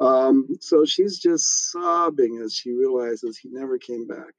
Um, 0.00 0.46
so 0.60 0.84
she's 0.84 1.18
just 1.18 1.72
sobbing 1.72 2.40
as 2.44 2.54
she 2.54 2.72
realizes 2.72 3.36
he 3.36 3.48
never 3.50 3.78
came 3.78 4.06
back. 4.06 4.34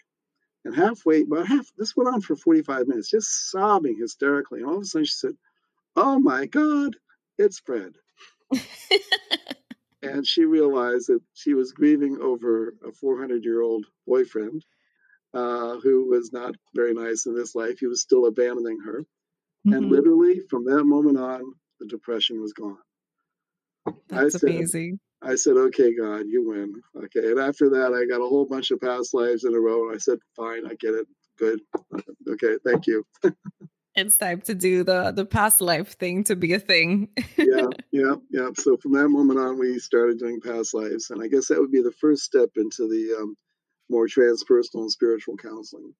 And 0.65 0.75
halfway, 0.75 1.21
about 1.21 1.47
half, 1.47 1.67
this 1.77 1.95
went 1.95 2.13
on 2.13 2.21
for 2.21 2.35
45 2.35 2.87
minutes, 2.87 3.09
just 3.09 3.51
sobbing 3.51 3.97
hysterically. 3.99 4.61
And 4.61 4.69
all 4.69 4.77
of 4.77 4.83
a 4.83 4.85
sudden 4.85 5.05
she 5.05 5.13
said, 5.13 5.37
Oh 5.95 6.19
my 6.19 6.45
God, 6.45 6.95
it's 7.37 7.59
Fred. 7.59 7.93
and 10.01 10.25
she 10.25 10.45
realized 10.45 11.07
that 11.07 11.21
she 11.33 11.53
was 11.53 11.71
grieving 11.71 12.19
over 12.21 12.75
a 12.85 12.91
400 12.91 13.43
year 13.43 13.61
old 13.61 13.85
boyfriend 14.07 14.63
uh, 15.33 15.77
who 15.79 16.09
was 16.09 16.31
not 16.33 16.55
very 16.73 16.93
nice 16.93 17.25
in 17.25 17.35
this 17.35 17.55
life. 17.55 17.79
He 17.79 17.87
was 17.87 18.01
still 18.01 18.25
abandoning 18.25 18.79
her. 18.85 19.05
Mm-hmm. 19.67 19.73
And 19.73 19.91
literally 19.91 20.41
from 20.49 20.65
that 20.65 20.83
moment 20.85 21.17
on, 21.17 21.43
the 21.79 21.87
depression 21.87 22.41
was 22.41 22.53
gone. 22.53 22.77
That's 24.09 24.35
I 24.35 24.39
said, 24.39 24.49
amazing. 24.49 24.99
I 25.21 25.35
said, 25.35 25.57
okay, 25.57 25.95
God, 25.95 26.25
you 26.27 26.47
win. 26.47 26.73
Okay. 26.95 27.31
And 27.31 27.39
after 27.39 27.69
that, 27.69 27.93
I 27.93 28.05
got 28.05 28.23
a 28.23 28.27
whole 28.27 28.45
bunch 28.45 28.71
of 28.71 28.79
past 28.79 29.13
lives 29.13 29.43
in 29.43 29.53
a 29.53 29.59
row. 29.59 29.87
And 29.87 29.95
I 29.95 29.97
said, 29.97 30.19
fine, 30.35 30.65
I 30.65 30.75
get 30.75 30.93
it. 30.93 31.07
Good. 31.37 31.61
Okay. 32.29 32.57
Thank 32.65 32.85
you. 32.85 33.03
it's 33.95 34.17
time 34.17 34.41
to 34.41 34.53
do 34.53 34.83
the 34.83 35.11
the 35.11 35.25
past 35.25 35.61
life 35.61 35.97
thing 35.97 36.23
to 36.25 36.35
be 36.35 36.53
a 36.53 36.59
thing. 36.59 37.09
yeah. 37.37 37.67
Yeah. 37.91 38.15
Yeah. 38.29 38.49
So 38.55 38.77
from 38.77 38.93
that 38.93 39.09
moment 39.09 39.39
on, 39.39 39.57
we 39.57 39.79
started 39.79 40.19
doing 40.19 40.41
past 40.41 40.73
lives. 40.73 41.09
And 41.09 41.23
I 41.23 41.27
guess 41.27 41.47
that 41.47 41.59
would 41.59 41.71
be 41.71 41.81
the 41.81 41.93
first 41.99 42.23
step 42.23 42.49
into 42.55 42.87
the 42.87 43.17
um, 43.19 43.35
more 43.89 44.07
transpersonal 44.07 44.81
and 44.81 44.91
spiritual 44.91 45.37
counseling. 45.37 45.93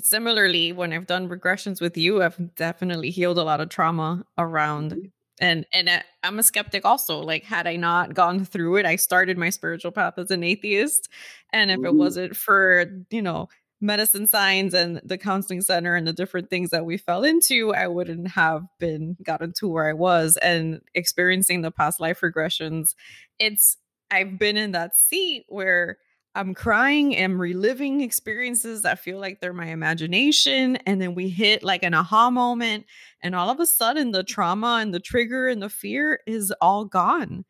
Similarly, 0.00 0.72
when 0.72 0.92
I've 0.92 1.06
done 1.06 1.28
regressions 1.28 1.80
with 1.80 1.96
you, 1.96 2.22
I've 2.22 2.54
definitely 2.54 3.10
healed 3.10 3.38
a 3.38 3.42
lot 3.42 3.60
of 3.60 3.68
trauma 3.68 4.24
around 4.38 4.92
mm-hmm 4.92 5.06
and 5.40 5.66
and 5.72 5.88
i'm 6.22 6.38
a 6.38 6.42
skeptic 6.42 6.84
also 6.84 7.20
like 7.20 7.44
had 7.44 7.66
i 7.66 7.76
not 7.76 8.14
gone 8.14 8.44
through 8.44 8.76
it 8.76 8.86
i 8.86 8.96
started 8.96 9.38
my 9.38 9.50
spiritual 9.50 9.90
path 9.90 10.14
as 10.18 10.30
an 10.30 10.42
atheist 10.42 11.08
and 11.52 11.70
if 11.70 11.78
mm-hmm. 11.78 11.86
it 11.86 11.94
wasn't 11.94 12.36
for 12.36 12.84
you 13.10 13.22
know 13.22 13.48
medicine 13.80 14.26
science 14.26 14.74
and 14.74 15.00
the 15.04 15.16
counseling 15.16 15.60
center 15.60 15.94
and 15.94 16.06
the 16.06 16.12
different 16.12 16.50
things 16.50 16.70
that 16.70 16.84
we 16.84 16.96
fell 16.96 17.22
into 17.22 17.72
i 17.74 17.86
wouldn't 17.86 18.28
have 18.28 18.64
been 18.78 19.16
gotten 19.22 19.52
to 19.52 19.68
where 19.68 19.88
i 19.88 19.92
was 19.92 20.36
and 20.38 20.80
experiencing 20.94 21.62
the 21.62 21.70
past 21.70 22.00
life 22.00 22.20
regressions 22.20 22.94
it's 23.38 23.76
i've 24.10 24.38
been 24.38 24.56
in 24.56 24.72
that 24.72 24.96
seat 24.96 25.44
where 25.48 25.98
I'm 26.34 26.54
crying 26.54 27.16
and 27.16 27.38
reliving 27.40 28.00
experiences 28.00 28.82
that 28.82 29.00
feel 29.00 29.18
like 29.18 29.40
they're 29.40 29.52
my 29.52 29.66
imagination. 29.66 30.76
And 30.86 31.00
then 31.00 31.14
we 31.14 31.28
hit 31.28 31.62
like 31.62 31.82
an 31.82 31.94
aha 31.94 32.30
moment. 32.30 32.86
And 33.22 33.34
all 33.34 33.50
of 33.50 33.60
a 33.60 33.66
sudden, 33.66 34.12
the 34.12 34.22
trauma 34.22 34.78
and 34.80 34.94
the 34.94 35.00
trigger 35.00 35.48
and 35.48 35.62
the 35.62 35.68
fear 35.68 36.20
is 36.26 36.52
all 36.60 36.84
gone. 36.84 37.44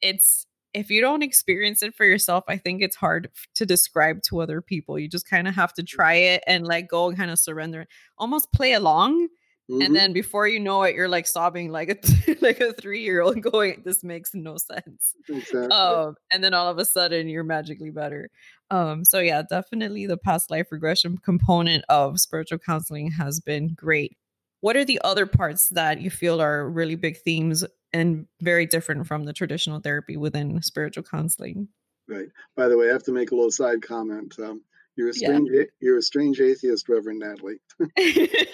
It's, 0.00 0.46
if 0.72 0.90
you 0.90 1.00
don't 1.00 1.22
experience 1.22 1.82
it 1.82 1.94
for 1.94 2.06
yourself, 2.06 2.44
I 2.48 2.56
think 2.56 2.80
it's 2.80 2.96
hard 2.96 3.28
to 3.56 3.66
describe 3.66 4.22
to 4.22 4.40
other 4.40 4.62
people. 4.62 4.98
You 4.98 5.08
just 5.08 5.28
kind 5.28 5.48
of 5.48 5.54
have 5.54 5.74
to 5.74 5.82
try 5.82 6.14
it 6.14 6.42
and 6.46 6.66
let 6.66 6.88
go 6.88 7.08
and 7.08 7.18
kind 7.18 7.30
of 7.30 7.38
surrender, 7.38 7.86
almost 8.16 8.52
play 8.52 8.72
along 8.72 9.28
Mm-hmm. 9.70 9.82
And 9.82 9.94
then 9.94 10.12
before 10.12 10.48
you 10.48 10.58
know 10.58 10.82
it, 10.82 10.96
you're 10.96 11.08
like 11.08 11.28
sobbing 11.28 11.70
like 11.70 11.90
a 11.90 12.36
like 12.40 12.60
a 12.60 12.72
three 12.72 13.02
year 13.02 13.20
old 13.20 13.40
going, 13.52 13.82
"This 13.84 14.02
makes 14.02 14.34
no 14.34 14.56
sense." 14.56 15.14
Exactly. 15.28 15.68
Um, 15.68 16.16
and 16.32 16.42
then 16.42 16.54
all 16.54 16.68
of 16.68 16.78
a 16.78 16.84
sudden, 16.84 17.28
you're 17.28 17.44
magically 17.44 17.90
better. 17.90 18.30
Um, 18.70 19.04
so 19.04 19.20
yeah, 19.20 19.42
definitely 19.48 20.06
the 20.06 20.16
past 20.16 20.50
life 20.50 20.72
regression 20.72 21.18
component 21.18 21.84
of 21.88 22.18
spiritual 22.18 22.58
counseling 22.58 23.12
has 23.12 23.38
been 23.38 23.74
great. 23.74 24.16
What 24.60 24.76
are 24.76 24.84
the 24.84 25.00
other 25.04 25.26
parts 25.26 25.68
that 25.70 26.00
you 26.00 26.10
feel 26.10 26.40
are 26.40 26.68
really 26.68 26.96
big 26.96 27.18
themes 27.18 27.64
and 27.92 28.26
very 28.40 28.66
different 28.66 29.06
from 29.06 29.24
the 29.24 29.32
traditional 29.32 29.80
therapy 29.80 30.16
within 30.16 30.60
spiritual 30.62 31.04
counseling? 31.04 31.68
Right. 32.08 32.28
By 32.56 32.66
the 32.66 32.76
way, 32.76 32.90
I 32.90 32.92
have 32.92 33.04
to 33.04 33.12
make 33.12 33.30
a 33.30 33.36
little 33.36 33.52
side 33.52 33.82
comment. 33.82 34.34
Um, 34.38 34.62
you're 34.96 35.10
a 35.10 35.14
strange, 35.14 35.48
yeah. 35.52 35.64
you're 35.80 35.98
a 35.98 36.02
strange 36.02 36.40
atheist, 36.40 36.88
Reverend 36.88 37.20
Natalie. 37.20 37.60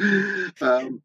um, 0.60 1.02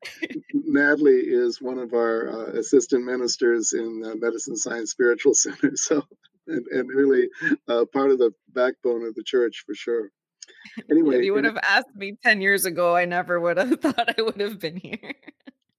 Natalie 0.53 1.21
is 1.21 1.61
one 1.61 1.79
of 1.79 1.93
our 1.93 2.29
uh, 2.29 2.59
assistant 2.59 3.05
ministers 3.05 3.73
in 3.73 3.99
the 3.99 4.15
Medicine 4.15 4.55
Science 4.55 4.91
Spiritual 4.91 5.33
Center. 5.33 5.75
So, 5.75 6.03
and, 6.47 6.65
and 6.67 6.89
really 6.89 7.29
uh, 7.67 7.85
part 7.91 8.11
of 8.11 8.19
the 8.19 8.31
backbone 8.53 9.05
of 9.05 9.15
the 9.15 9.23
church 9.23 9.63
for 9.65 9.75
sure. 9.75 10.11
Anyway, 10.89 11.17
if 11.17 11.25
you 11.25 11.33
would 11.33 11.45
have 11.45 11.57
asked 11.67 11.95
me 11.95 12.17
10 12.23 12.41
years 12.41 12.65
ago, 12.65 12.95
I 12.95 13.05
never 13.05 13.39
would 13.39 13.57
have 13.57 13.81
thought 13.81 14.15
I 14.17 14.21
would 14.21 14.39
have 14.39 14.59
been 14.59 14.77
here. 14.77 15.13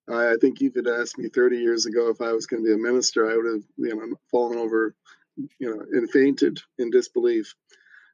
I 0.08 0.36
think 0.40 0.60
you 0.60 0.70
could 0.70 0.88
ask 0.88 1.18
me 1.18 1.28
30 1.28 1.58
years 1.58 1.86
ago 1.86 2.10
if 2.10 2.20
I 2.20 2.32
was 2.32 2.46
going 2.46 2.62
to 2.62 2.66
be 2.66 2.74
a 2.74 2.78
minister, 2.78 3.30
I 3.30 3.36
would 3.36 3.46
have, 3.46 3.62
you 3.76 3.96
know, 3.96 4.16
fallen 4.30 4.58
over, 4.58 4.94
you 5.36 5.74
know, 5.74 5.84
and 5.92 6.10
fainted 6.10 6.60
in 6.78 6.90
disbelief. 6.90 7.54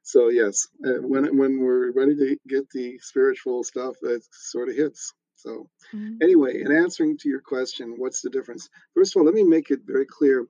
So 0.03 0.27
yes, 0.27 0.67
uh, 0.85 1.01
when 1.01 1.37
when 1.37 1.59
we're 1.59 1.91
ready 1.91 2.15
to 2.15 2.37
get 2.47 2.69
the 2.71 2.99
spiritual 2.99 3.63
stuff, 3.63 3.95
it 4.03 4.23
sort 4.31 4.69
of 4.69 4.75
hits. 4.75 5.13
So 5.35 5.69
mm-hmm. 5.93 6.17
anyway, 6.21 6.61
in 6.61 6.71
answering 6.71 7.17
to 7.19 7.29
your 7.29 7.41
question, 7.41 7.95
what's 7.97 8.21
the 8.21 8.29
difference? 8.29 8.69
First 8.93 9.15
of 9.15 9.19
all, 9.19 9.25
let 9.25 9.33
me 9.33 9.43
make 9.43 9.71
it 9.71 9.79
very 9.85 10.05
clear: 10.05 10.45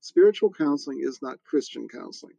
spiritual 0.00 0.52
counseling 0.52 1.00
is 1.02 1.20
not 1.22 1.42
Christian 1.44 1.88
counseling. 1.88 2.36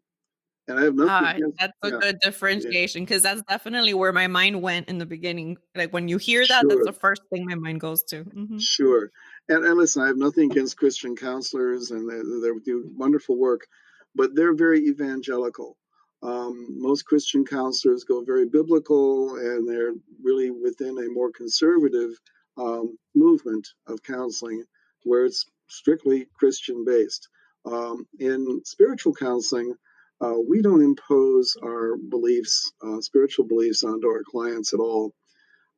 And 0.67 0.79
I 0.79 0.83
have 0.83 0.93
nothing. 0.93 1.27
Uh, 1.27 1.31
against, 1.31 1.57
that's 1.57 1.73
a 1.81 1.89
yeah, 1.89 1.97
good 1.99 2.19
differentiation 2.19 3.03
because 3.03 3.23
yeah. 3.23 3.33
that's 3.33 3.47
definitely 3.49 3.95
where 3.95 4.13
my 4.13 4.27
mind 4.27 4.61
went 4.61 4.87
in 4.87 4.99
the 4.99 5.05
beginning. 5.07 5.57
Like 5.75 5.91
when 5.91 6.07
you 6.07 6.17
hear 6.17 6.45
that, 6.45 6.61
sure. 6.61 6.69
that's 6.69 6.85
the 6.85 6.93
first 6.93 7.23
thing 7.31 7.45
my 7.47 7.55
mind 7.55 7.79
goes 7.79 8.03
to. 8.03 8.23
Mm-hmm. 8.23 8.59
Sure. 8.59 9.09
And, 9.47 9.65
and 9.65 9.75
listen, 9.75 10.03
I 10.03 10.07
have 10.07 10.17
nothing 10.17 10.51
against 10.51 10.77
Christian 10.77 11.15
counselors, 11.15 11.89
and 11.89 12.07
they, 12.07 12.17
they 12.47 12.53
do 12.63 12.91
wonderful 12.95 13.35
work, 13.35 13.65
but 14.13 14.35
they're 14.35 14.53
very 14.53 14.85
evangelical. 14.85 15.75
Um, 16.21 16.67
most 16.79 17.05
Christian 17.05 17.45
counselors 17.45 18.03
go 18.03 18.23
very 18.23 18.45
biblical 18.45 19.35
and 19.37 19.67
they're 19.67 19.93
really 20.21 20.51
within 20.51 20.97
a 20.97 21.09
more 21.09 21.31
conservative 21.31 22.11
um, 22.57 22.97
movement 23.15 23.67
of 23.87 24.03
counseling 24.03 24.63
where 25.03 25.25
it's 25.25 25.45
strictly 25.67 26.27
Christian 26.33 26.83
based. 26.85 27.29
Um, 27.65 28.05
in 28.19 28.61
spiritual 28.65 29.13
counseling, 29.13 29.75
uh, 30.21 30.35
we 30.47 30.61
don't 30.61 30.83
impose 30.83 31.55
our 31.63 31.95
beliefs, 31.95 32.71
uh, 32.85 32.99
spiritual 32.99 33.45
beliefs, 33.45 33.83
onto 33.83 34.07
our 34.07 34.23
clients 34.23 34.73
at 34.73 34.79
all. 34.79 35.13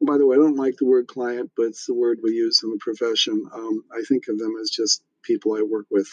By 0.01 0.17
the 0.17 0.25
way, 0.25 0.35
I 0.35 0.39
don't 0.39 0.55
like 0.55 0.77
the 0.77 0.87
word 0.87 1.07
client, 1.07 1.51
but 1.55 1.67
it's 1.67 1.85
the 1.85 1.93
word 1.93 2.19
we 2.23 2.31
use 2.31 2.61
in 2.63 2.71
the 2.71 2.79
profession. 2.79 3.43
Um, 3.53 3.83
I 3.91 4.01
think 4.07 4.27
of 4.27 4.39
them 4.39 4.55
as 4.59 4.71
just 4.71 5.03
people 5.21 5.53
I 5.53 5.61
work 5.61 5.85
with. 5.91 6.09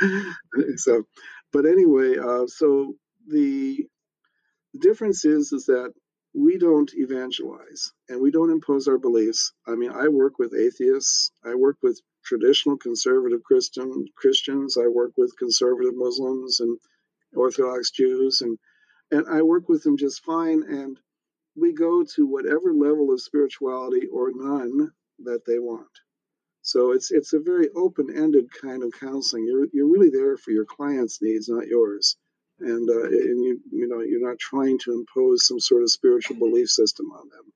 so, 0.76 1.04
but 1.52 1.66
anyway, 1.66 2.16
uh, 2.16 2.46
so 2.46 2.94
the 3.28 3.86
difference 4.78 5.24
is 5.24 5.52
is 5.52 5.66
that 5.66 5.92
we 6.34 6.58
don't 6.58 6.92
evangelize 6.94 7.92
and 8.08 8.20
we 8.20 8.30
don't 8.30 8.50
impose 8.50 8.86
our 8.86 8.98
beliefs. 8.98 9.52
I 9.66 9.74
mean, 9.74 9.90
I 9.90 10.08
work 10.08 10.38
with 10.38 10.54
atheists, 10.54 11.32
I 11.44 11.54
work 11.54 11.78
with 11.82 12.00
traditional 12.24 12.76
conservative 12.76 13.42
Christian 13.42 14.06
Christians, 14.16 14.76
I 14.76 14.86
work 14.86 15.12
with 15.16 15.36
conservative 15.38 15.94
Muslims 15.96 16.60
and 16.60 16.78
Orthodox 17.34 17.90
Jews 17.90 18.40
and 18.40 18.58
and 19.10 19.26
I 19.28 19.42
work 19.42 19.68
with 19.68 19.82
them 19.82 19.96
just 19.96 20.24
fine 20.24 20.62
and 20.62 20.98
we 21.56 21.72
go 21.72 22.04
to 22.04 22.26
whatever 22.26 22.72
level 22.72 23.12
of 23.12 23.20
spirituality 23.20 24.06
or 24.06 24.30
none 24.34 24.92
that 25.20 25.44
they 25.46 25.58
want. 25.58 25.88
So 26.62 26.92
it's 26.92 27.10
it's 27.10 27.32
a 27.32 27.40
very 27.40 27.70
open-ended 27.74 28.46
kind 28.52 28.82
of 28.82 28.92
counseling. 28.92 29.46
You're 29.46 29.66
you're 29.72 29.90
really 29.90 30.10
there 30.10 30.36
for 30.36 30.50
your 30.50 30.66
client's 30.66 31.20
needs, 31.22 31.48
not 31.48 31.66
yours. 31.66 32.16
And 32.60 32.88
uh, 32.88 33.04
and 33.04 33.44
you 33.44 33.60
you 33.70 33.88
know 33.88 34.00
you're 34.00 34.26
not 34.26 34.38
trying 34.38 34.78
to 34.80 34.92
impose 34.92 35.46
some 35.46 35.60
sort 35.60 35.82
of 35.82 35.90
spiritual 35.90 36.36
belief 36.36 36.68
system 36.68 37.10
on 37.12 37.28
them. 37.28 37.52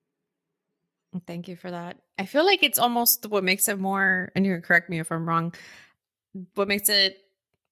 Thank 1.27 1.49
you 1.49 1.57
for 1.57 1.71
that. 1.71 1.99
I 2.19 2.25
feel 2.25 2.47
like 2.47 2.63
it's 2.63 2.79
almost 2.79 3.27
what 3.27 3.45
makes 3.45 3.69
it 3.69 3.79
more, 3.79 4.33
and 4.35 4.47
you 4.47 4.53
can 4.55 4.63
correct 4.63 4.89
me 4.89 4.99
if 4.99 5.13
I'm 5.13 5.29
wrong. 5.29 5.55
What 6.55 6.69
makes 6.69 6.89
it 6.89 7.19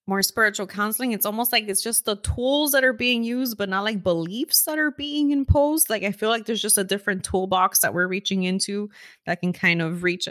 more 0.06 0.22
spiritual 0.22 0.66
counseling? 0.66 1.12
It's 1.12 1.24
almost 1.24 1.52
like 1.52 1.68
it's 1.68 1.82
just 1.82 2.04
the 2.04 2.16
tools 2.16 2.72
that 2.72 2.84
are 2.84 2.92
being 2.92 3.24
used, 3.24 3.56
but 3.56 3.68
not 3.68 3.84
like 3.84 4.02
beliefs 4.02 4.64
that 4.64 4.78
are 4.78 4.90
being 4.90 5.30
imposed. 5.30 5.88
Like 5.88 6.02
I 6.02 6.12
feel 6.12 6.28
like 6.28 6.44
there's 6.44 6.60
just 6.60 6.78
a 6.78 6.84
different 6.84 7.24
toolbox 7.24 7.78
that 7.80 7.94
we're 7.94 8.08
reaching 8.08 8.42
into 8.42 8.90
that 9.24 9.40
can 9.40 9.52
kind 9.52 9.80
of 9.80 10.02
reach 10.02 10.28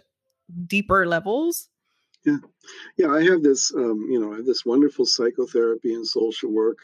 deeper 0.68 1.08
levels. 1.08 1.70
Yeah, 2.26 2.38
yeah. 2.98 3.12
I 3.12 3.24
have 3.24 3.42
this, 3.42 3.74
um, 3.74 4.08
you 4.12 4.20
know, 4.20 4.34
I 4.34 4.38
have 4.38 4.46
this 4.46 4.66
wonderful 4.66 5.06
psychotherapy 5.06 5.94
and 5.94 6.06
social 6.06 6.52
work, 6.52 6.80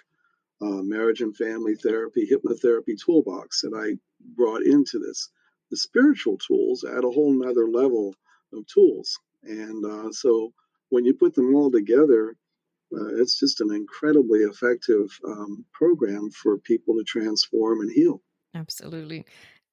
uh, 0.61 0.81
marriage 0.81 1.21
and 1.21 1.35
family 1.35 1.75
therapy, 1.75 2.27
hypnotherapy 2.27 2.95
toolbox 3.03 3.61
that 3.61 3.73
I 3.73 3.97
brought 4.35 4.63
into 4.63 4.99
this. 4.99 5.29
The 5.71 5.77
spiritual 5.77 6.37
tools 6.37 6.83
add 6.83 7.03
a 7.03 7.09
whole 7.09 7.33
nother 7.33 7.67
level 7.67 8.15
of 8.53 8.65
tools, 8.67 9.19
and 9.43 9.85
uh, 9.85 10.11
so 10.11 10.53
when 10.89 11.05
you 11.05 11.13
put 11.13 11.33
them 11.33 11.55
all 11.55 11.71
together, 11.71 12.35
uh, 12.93 13.15
it's 13.15 13.39
just 13.39 13.61
an 13.61 13.73
incredibly 13.73 14.39
effective 14.39 15.19
um, 15.27 15.65
program 15.73 16.29
for 16.31 16.57
people 16.59 16.95
to 16.95 17.03
transform 17.03 17.81
and 17.81 17.91
heal. 17.91 18.21
Absolutely. 18.53 19.25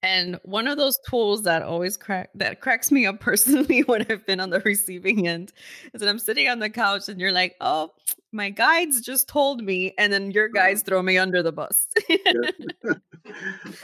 And 0.02 0.40
one 0.42 0.66
of 0.66 0.78
those 0.78 0.99
tools 1.09 1.44
that 1.44 1.62
always 1.62 1.97
crack 1.97 2.30
that 2.35 2.61
cracks 2.61 2.90
me 2.90 3.06
up 3.06 3.21
personally 3.21 3.80
when 3.80 4.04
I've 4.11 4.26
been 4.26 4.40
on 4.40 4.50
the 4.50 4.61
receiving 4.61 5.28
end 5.28 5.52
is 5.94 6.00
that 6.00 6.09
I'm 6.09 6.18
sitting 6.18 6.49
on 6.49 6.59
the 6.59 6.71
couch 6.71 7.09
and 7.09 7.21
you're 7.21 7.32
like, 7.32 7.54
"Oh, 7.61 7.92
my 8.32 8.50
guides 8.50 9.00
just 9.00 9.28
told 9.28 9.62
me," 9.62 9.94
and 9.97 10.12
then 10.12 10.32
your 10.32 10.49
guides 10.49 10.80
uh-huh. 10.80 10.88
throw 10.88 11.02
me 11.02 11.18
under 11.18 11.42
the 11.42 11.52
bus. 11.52 11.87
yeah. 12.09 12.92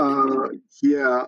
uh, 0.01 0.49
yeah, 0.83 1.25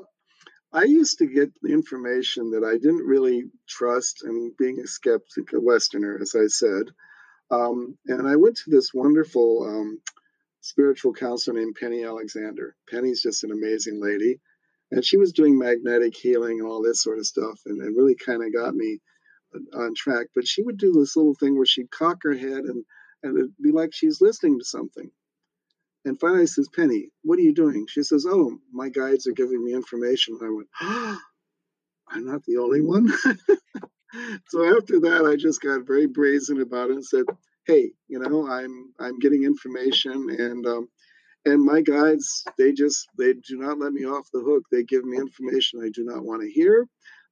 I 0.72 0.84
used 0.84 1.18
to 1.18 1.26
get 1.26 1.52
information 1.68 2.50
that 2.50 2.64
I 2.64 2.72
didn't 2.72 3.06
really 3.06 3.44
trust, 3.68 4.24
and 4.24 4.56
being 4.56 4.80
a 4.80 4.86
skeptic, 4.88 5.52
a 5.52 5.60
Westerner, 5.60 6.18
as 6.20 6.34
I 6.34 6.48
said, 6.48 6.90
um, 7.52 7.96
and 8.06 8.28
I 8.28 8.34
went 8.34 8.56
to 8.58 8.70
this 8.70 8.92
wonderful 8.92 9.68
um, 9.68 10.00
spiritual 10.62 11.12
counselor 11.12 11.60
named 11.60 11.76
Penny 11.80 12.04
Alexander. 12.04 12.74
Penny's 12.88 13.22
just 13.22 13.44
an 13.44 13.52
amazing 13.52 14.00
lady 14.02 14.40
and 14.90 15.04
she 15.04 15.16
was 15.16 15.32
doing 15.32 15.58
magnetic 15.58 16.16
healing 16.16 16.60
and 16.60 16.68
all 16.68 16.82
this 16.82 17.02
sort 17.02 17.18
of 17.18 17.26
stuff 17.26 17.60
and 17.66 17.80
it 17.82 17.96
really 17.96 18.14
kind 18.16 18.42
of 18.42 18.52
got 18.52 18.74
me 18.74 18.98
on 19.74 19.94
track. 19.96 20.26
But 20.34 20.46
she 20.46 20.62
would 20.62 20.78
do 20.78 20.92
this 20.92 21.16
little 21.16 21.34
thing 21.34 21.56
where 21.56 21.66
she'd 21.66 21.90
cock 21.90 22.18
her 22.22 22.34
head 22.34 22.64
and 22.64 22.84
and 23.22 23.36
it'd 23.36 23.52
be 23.62 23.72
like 23.72 23.90
she's 23.92 24.20
listening 24.20 24.58
to 24.58 24.64
something. 24.64 25.10
And 26.04 26.18
finally 26.18 26.42
I 26.42 26.46
says 26.46 26.68
penny 26.74 27.08
what 27.22 27.38
are 27.38 27.42
you 27.42 27.54
doing? 27.54 27.86
She 27.88 28.02
says 28.02 28.26
oh 28.28 28.58
my 28.72 28.88
guides 28.88 29.26
are 29.26 29.32
giving 29.32 29.64
me 29.64 29.74
information. 29.74 30.38
And 30.40 30.48
i 30.48 30.54
went 30.54 30.68
oh, 30.80 31.18
i'm 32.10 32.26
not 32.26 32.44
the 32.44 32.58
only 32.58 32.80
one. 32.80 33.12
So 34.48 34.76
after 34.76 34.98
that 35.00 35.24
i 35.24 35.36
just 35.36 35.60
got 35.60 35.86
very 35.86 36.06
brazen 36.06 36.60
about 36.60 36.90
it 36.90 36.94
and 36.94 37.04
said 37.04 37.24
hey 37.66 37.92
you 38.08 38.18
know 38.18 38.48
i'm 38.48 38.92
i'm 38.98 39.18
getting 39.20 39.44
information 39.44 40.28
and 40.30 40.66
um, 40.66 40.88
and 41.46 41.64
my 41.64 41.80
guides 41.80 42.44
they 42.58 42.72
just 42.72 43.08
they 43.18 43.32
do 43.32 43.58
not 43.58 43.78
let 43.78 43.92
me 43.92 44.04
off 44.04 44.28
the 44.32 44.40
hook. 44.40 44.64
They 44.70 44.82
give 44.84 45.04
me 45.04 45.16
information 45.18 45.82
i 45.84 45.90
do 45.90 46.04
not 46.04 46.24
want 46.24 46.42
to 46.42 46.50
hear. 46.50 46.86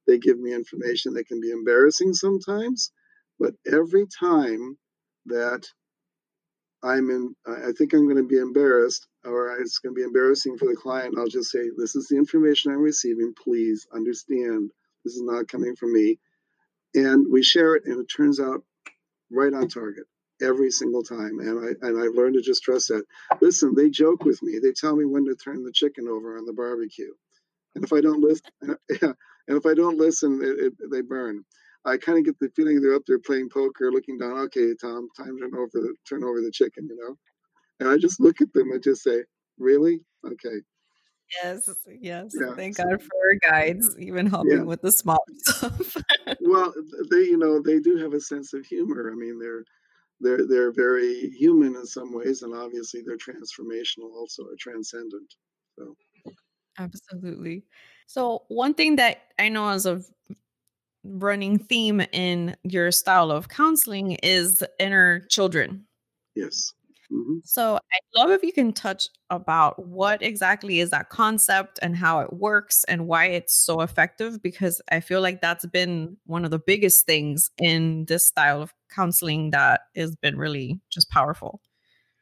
They 0.07 0.17
give 0.17 0.39
me 0.39 0.53
information 0.53 1.13
that 1.13 1.27
can 1.27 1.39
be 1.39 1.51
embarrassing 1.51 2.13
sometimes. 2.13 2.91
But 3.39 3.53
every 3.71 4.07
time 4.19 4.77
that 5.27 5.67
i'm 6.83 7.09
in 7.09 7.35
i 7.47 7.71
think 7.77 7.93
i'm 7.93 8.05
going 8.05 8.15
to 8.17 8.23
be 8.23 8.39
embarrassed 8.39 9.07
or 9.25 9.57
it's 9.59 9.79
going 9.79 9.93
to 9.93 9.99
be 9.99 10.03
embarrassing 10.05 10.57
for 10.57 10.65
the 10.65 10.75
client 10.75 11.15
i'll 11.17 11.27
just 11.27 11.51
say 11.51 11.69
this 11.77 11.95
is 11.95 12.07
the 12.07 12.17
information 12.17 12.71
i'm 12.71 12.81
receiving. 12.81 13.33
Please 13.43 13.87
understand. 13.93 14.71
This 15.05 15.15
is 15.15 15.23
not 15.23 15.47
coming 15.47 15.75
from 15.75 15.93
me. 15.93 16.19
And 16.95 17.25
we 17.31 17.43
share 17.43 17.75
it 17.75 17.83
and 17.85 18.01
it 18.01 18.07
turns 18.07 18.39
out 18.39 18.63
right 19.31 19.53
on 19.53 19.67
target 19.67 20.05
every 20.41 20.71
single 20.71 21.03
time. 21.03 21.39
And 21.39 21.59
I 21.59 21.87
and 21.87 22.01
I've 22.01 22.15
learned 22.15 22.35
to 22.35 22.41
just 22.41 22.63
trust 22.63 22.89
that. 22.89 23.03
Listen, 23.41 23.73
they 23.75 23.89
joke 23.89 24.23
with 24.23 24.41
me. 24.41 24.59
They 24.59 24.71
tell 24.71 24.95
me 24.95 25.05
when 25.05 25.25
to 25.25 25.35
turn 25.35 25.63
the 25.63 25.71
chicken 25.71 26.07
over 26.07 26.37
on 26.37 26.45
the 26.45 26.53
barbecue. 26.53 27.13
And 27.75 27.83
if 27.83 27.93
I 27.93 28.01
don't 28.01 28.21
listen, 28.21 28.51
yeah, 29.01 29.13
and 29.47 29.57
if 29.57 29.65
I 29.65 29.73
don't 29.73 29.97
listen, 29.97 30.41
it, 30.41 30.65
it, 30.65 30.91
they 30.91 31.01
burn. 31.01 31.43
I 31.85 31.97
kind 31.97 32.17
of 32.17 32.25
get 32.25 32.37
the 32.39 32.49
feeling 32.55 32.81
they're 32.81 32.95
up 32.95 33.03
there 33.07 33.19
playing 33.19 33.49
poker, 33.49 33.91
looking 33.91 34.17
down. 34.17 34.37
Okay, 34.37 34.73
Tom, 34.79 35.07
time 35.17 35.37
to 35.37 35.49
turn 35.49 35.55
over 35.55 35.69
the 35.73 35.95
turn 36.07 36.23
over 36.23 36.41
the 36.41 36.51
chicken. 36.51 36.87
You 36.89 36.97
know, 36.97 37.15
and 37.79 37.89
I 37.89 37.97
just 37.97 38.19
look 38.19 38.41
at 38.41 38.51
them 38.53 38.71
and 38.71 38.83
just 38.83 39.03
say, 39.03 39.23
"Really? 39.57 40.01
Okay." 40.25 40.61
Yes, 41.43 41.69
yes. 42.01 42.35
Yeah. 42.39 42.55
Thank 42.55 42.77
God 42.77 43.01
for 43.01 43.49
guides, 43.49 43.95
even 43.99 44.25
helping 44.25 44.57
yeah. 44.57 44.63
with 44.63 44.81
the 44.81 44.91
small 44.91 45.23
stuff. 45.37 45.95
well, 46.41 46.73
they, 47.11 47.17
you 47.17 47.37
know, 47.37 47.61
they 47.61 47.79
do 47.79 47.97
have 47.97 48.13
a 48.13 48.19
sense 48.19 48.53
of 48.53 48.65
humor. 48.65 49.11
I 49.11 49.15
mean, 49.15 49.39
they're 49.39 49.63
they're 50.19 50.47
they're 50.47 50.71
very 50.71 51.29
human 51.31 51.75
in 51.75 51.85
some 51.85 52.13
ways, 52.13 52.41
and 52.41 52.53
obviously 52.53 53.01
they're 53.01 53.17
transformational, 53.17 54.11
also 54.13 54.43
or 54.43 54.55
transcendent. 54.57 55.35
So, 55.77 55.95
absolutely. 56.77 57.63
So 58.07 58.43
one 58.47 58.73
thing 58.73 58.95
that 58.97 59.19
I 59.37 59.49
know 59.49 59.69
as 59.69 59.85
a 59.85 60.01
running 61.03 61.57
theme 61.57 62.01
in 62.11 62.55
your 62.63 62.91
style 62.91 63.31
of 63.31 63.49
counseling 63.49 64.13
is 64.23 64.63
inner 64.79 65.21
children. 65.29 65.85
Yes. 66.35 66.73
Mm-hmm. 67.11 67.39
So 67.43 67.75
I'd 67.75 68.19
love 68.19 68.29
if 68.29 68.43
you 68.43 68.53
can 68.53 68.71
touch 68.71 69.07
about 69.29 69.83
what 69.87 70.21
exactly 70.21 70.79
is 70.79 70.91
that 70.91 71.09
concept 71.09 71.79
and 71.81 71.95
how 71.95 72.19
it 72.19 72.33
works 72.33 72.83
and 72.83 73.07
why 73.07 73.25
it's 73.25 73.55
so 73.55 73.81
effective 73.81 74.41
because 74.43 74.81
I 74.91 74.99
feel 74.99 75.21
like 75.21 75.41
that's 75.41 75.65
been 75.65 76.17
one 76.25 76.45
of 76.45 76.51
the 76.51 76.59
biggest 76.59 77.05
things 77.05 77.49
in 77.57 78.05
this 78.05 78.27
style 78.27 78.61
of 78.61 78.73
counseling 78.93 79.51
that 79.51 79.81
has 79.95 80.15
been 80.15 80.37
really 80.37 80.79
just 80.91 81.09
powerful. 81.09 81.61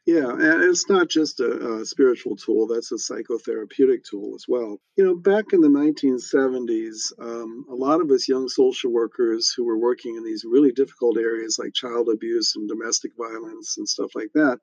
Yeah, 0.08 0.30
and 0.30 0.62
it's 0.62 0.88
not 0.88 1.10
just 1.10 1.38
a, 1.38 1.80
a, 1.80 1.84
spiritual 1.84 2.34
tool, 2.34 2.66
that's 2.66 2.92
a 2.92 2.94
psychotherapeutic 2.94 4.04
tool 4.08 4.34
as 4.34 4.46
well. 4.48 4.80
You 4.96 5.04
know, 5.04 5.14
back 5.14 5.52
in 5.52 5.60
the 5.60 5.68
1970s, 5.68 7.12
um, 7.20 7.66
a 7.70 7.74
lot 7.74 8.00
of 8.00 8.10
us 8.10 8.26
young 8.26 8.48
social 8.48 8.90
workers 8.90 9.52
who 9.54 9.66
were 9.66 9.76
working 9.76 10.16
in 10.16 10.24
these 10.24 10.46
really 10.48 10.72
difficult 10.72 11.18
areas 11.18 11.58
like 11.58 11.74
child 11.74 12.08
abuse 12.08 12.56
and 12.56 12.66
domestic 12.66 13.12
violence 13.18 13.76
and 13.76 13.86
stuff 13.86 14.12
like 14.14 14.30
that, 14.32 14.60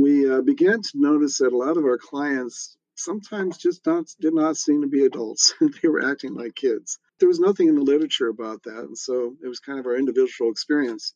we 0.00 0.30
uh, 0.30 0.40
began 0.40 0.80
to 0.80 0.90
notice 0.94 1.38
that 1.38 1.52
a 1.52 1.56
lot 1.56 1.76
of 1.76 1.84
our 1.84 1.98
clients 1.98 2.76
sometimes 2.96 3.58
just 3.58 3.84
not, 3.86 4.06
did 4.20 4.34
not 4.34 4.56
seem 4.56 4.80
to 4.80 4.88
be 4.88 5.04
adults. 5.04 5.54
they 5.60 5.88
were 5.88 6.10
acting 6.10 6.34
like 6.34 6.54
kids. 6.54 6.98
There 7.18 7.28
was 7.28 7.40
nothing 7.40 7.68
in 7.68 7.74
the 7.74 7.82
literature 7.82 8.28
about 8.28 8.62
that, 8.62 8.78
and 8.78 8.96
so 8.96 9.36
it 9.44 9.48
was 9.48 9.60
kind 9.60 9.78
of 9.78 9.86
our 9.86 9.96
individual 9.96 10.50
experience. 10.50 11.14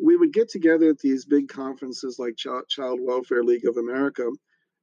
We 0.00 0.16
would 0.16 0.32
get 0.32 0.48
together 0.48 0.90
at 0.90 0.98
these 1.00 1.24
big 1.24 1.48
conferences 1.48 2.18
like 2.18 2.36
Ch- 2.36 2.68
Child 2.68 3.00
Welfare 3.02 3.42
League 3.42 3.66
of 3.66 3.76
America, 3.76 4.28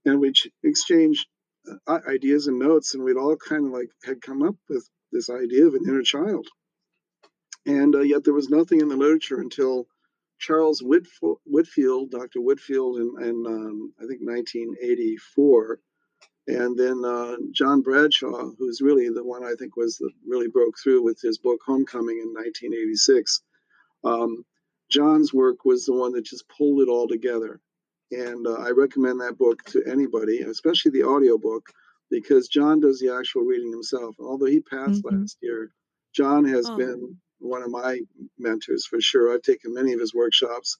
and 0.05 0.19
we'd 0.19 0.35
exchange 0.63 1.25
uh, 1.88 1.99
ideas 2.07 2.47
and 2.47 2.59
notes, 2.59 2.95
and 2.95 3.03
we'd 3.03 3.17
all 3.17 3.38
kind 3.38 3.65
of 3.65 3.71
like 3.71 3.89
had 4.03 4.21
come 4.21 4.43
up 4.43 4.55
with 4.67 4.89
this 5.12 5.29
idea 5.29 5.65
of 5.65 5.73
an 5.73 5.83
inner 5.88 6.03
child. 6.03 6.47
And 7.65 7.95
uh, 7.95 8.01
yet 8.01 8.23
there 8.25 8.33
was 8.33 8.49
nothing 8.49 8.81
in 8.81 8.89
the 8.89 8.97
literature 8.97 9.39
until 9.39 9.88
Charles 10.39 10.82
Whitfield, 10.82 12.12
Dr. 12.12 12.41
Whitfield, 12.41 12.97
in, 12.97 13.13
in 13.21 13.45
um, 13.45 13.93
I 13.99 14.08
think 14.08 14.21
1984, 14.21 15.80
and 16.47 16.78
then 16.78 17.04
uh, 17.06 17.36
John 17.52 17.82
Bradshaw, 17.82 18.49
who's 18.58 18.82
really 18.82 19.10
the 19.10 19.23
one 19.23 19.43
I 19.43 19.54
think 19.60 19.75
was 19.75 19.97
the 19.97 20.10
really 20.28 20.47
broke 20.47 20.75
through 20.82 21.04
with 21.04 21.21
his 21.21 21.38
book 21.38 21.60
Homecoming 21.65 22.17
in 22.17 22.34
1986. 22.34 23.41
Um, 24.04 24.45
John's 24.89 25.34
work 25.34 25.65
was 25.65 25.86
the 25.86 25.93
one 25.93 26.13
that 26.13 26.25
just 26.25 26.49
pulled 26.49 26.82
it 26.82 26.89
all 26.89 27.08
together, 27.08 27.60
and 28.12 28.47
uh, 28.47 28.56
I 28.56 28.71
recommend 28.71 29.19
that 29.19 29.38
book 29.38 29.63
to 29.65 29.84
anybody, 29.86 30.39
especially 30.39 30.91
the 30.91 31.04
audiobook, 31.04 31.67
because 32.10 32.47
John 32.47 32.80
does 32.80 32.99
the 32.99 33.13
actual 33.13 33.43
reading 33.43 33.71
himself. 33.71 34.15
Although 34.19 34.47
he 34.47 34.62
passed 34.62 35.04
mm-hmm. 35.04 35.21
last 35.21 35.38
year, 35.41 35.71
John 36.15 36.45
has 36.45 36.67
oh. 36.67 36.78
been 36.78 37.17
one 37.39 37.63
of 37.63 37.71
my 37.71 38.02
mentors 38.38 38.86
for 38.86 39.02
sure. 39.02 39.34
I've 39.34 39.41
taken 39.41 39.73
many 39.73 39.93
of 39.93 39.99
his 39.99 40.13
workshops, 40.13 40.78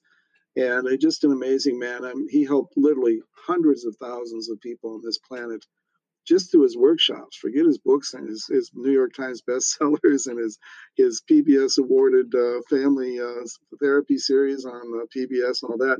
and 0.56 0.88
just 1.00 1.24
an 1.24 1.32
amazing 1.32 1.78
man. 1.78 2.04
I 2.04 2.12
he 2.30 2.44
helped 2.44 2.76
literally 2.76 3.20
hundreds 3.46 3.84
of 3.84 3.96
thousands 3.96 4.50
of 4.50 4.60
people 4.60 4.94
on 4.94 5.02
this 5.04 5.18
planet 5.18 5.64
just 6.26 6.50
through 6.50 6.62
his 6.62 6.76
workshops. 6.76 7.36
Forget 7.36 7.66
his 7.66 7.78
books 7.78 8.14
and 8.14 8.28
his, 8.28 8.46
his 8.46 8.70
New 8.74 8.92
York 8.92 9.14
Times 9.14 9.42
bestsellers 9.48 10.26
and 10.26 10.38
his 10.38 10.58
his 10.96 11.22
PBS 11.30 11.78
awarded 11.78 12.34
uh, 12.34 12.60
family 12.68 13.20
uh, 13.20 13.44
therapy 13.80 14.18
series 14.18 14.64
on 14.64 15.00
uh, 15.00 15.06
PBS 15.16 15.62
and 15.62 15.70
all 15.70 15.78
that. 15.78 15.98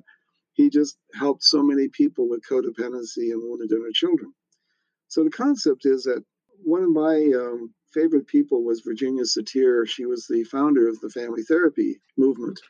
He 0.52 0.68
just 0.68 0.98
helped 1.14 1.42
so 1.42 1.62
many 1.62 1.88
people 1.88 2.28
with 2.28 2.42
codependency 2.48 3.32
and 3.32 3.42
wounded 3.42 3.72
inner 3.72 3.92
children. 3.94 4.32
So 5.08 5.24
the 5.24 5.30
concept 5.30 5.86
is 5.86 6.04
that 6.04 6.22
one 6.62 6.82
of 6.82 6.90
my 6.90 7.16
um, 7.34 7.72
favorite 7.92 8.26
people 8.26 8.64
was 8.64 8.80
Virginia 8.80 9.24
Satir. 9.24 9.88
She 9.88 10.06
was 10.06 10.26
the 10.26 10.44
founder 10.44 10.88
of 10.88 11.00
the 11.00 11.10
family 11.10 11.42
therapy 11.42 12.00
movement. 12.16 12.60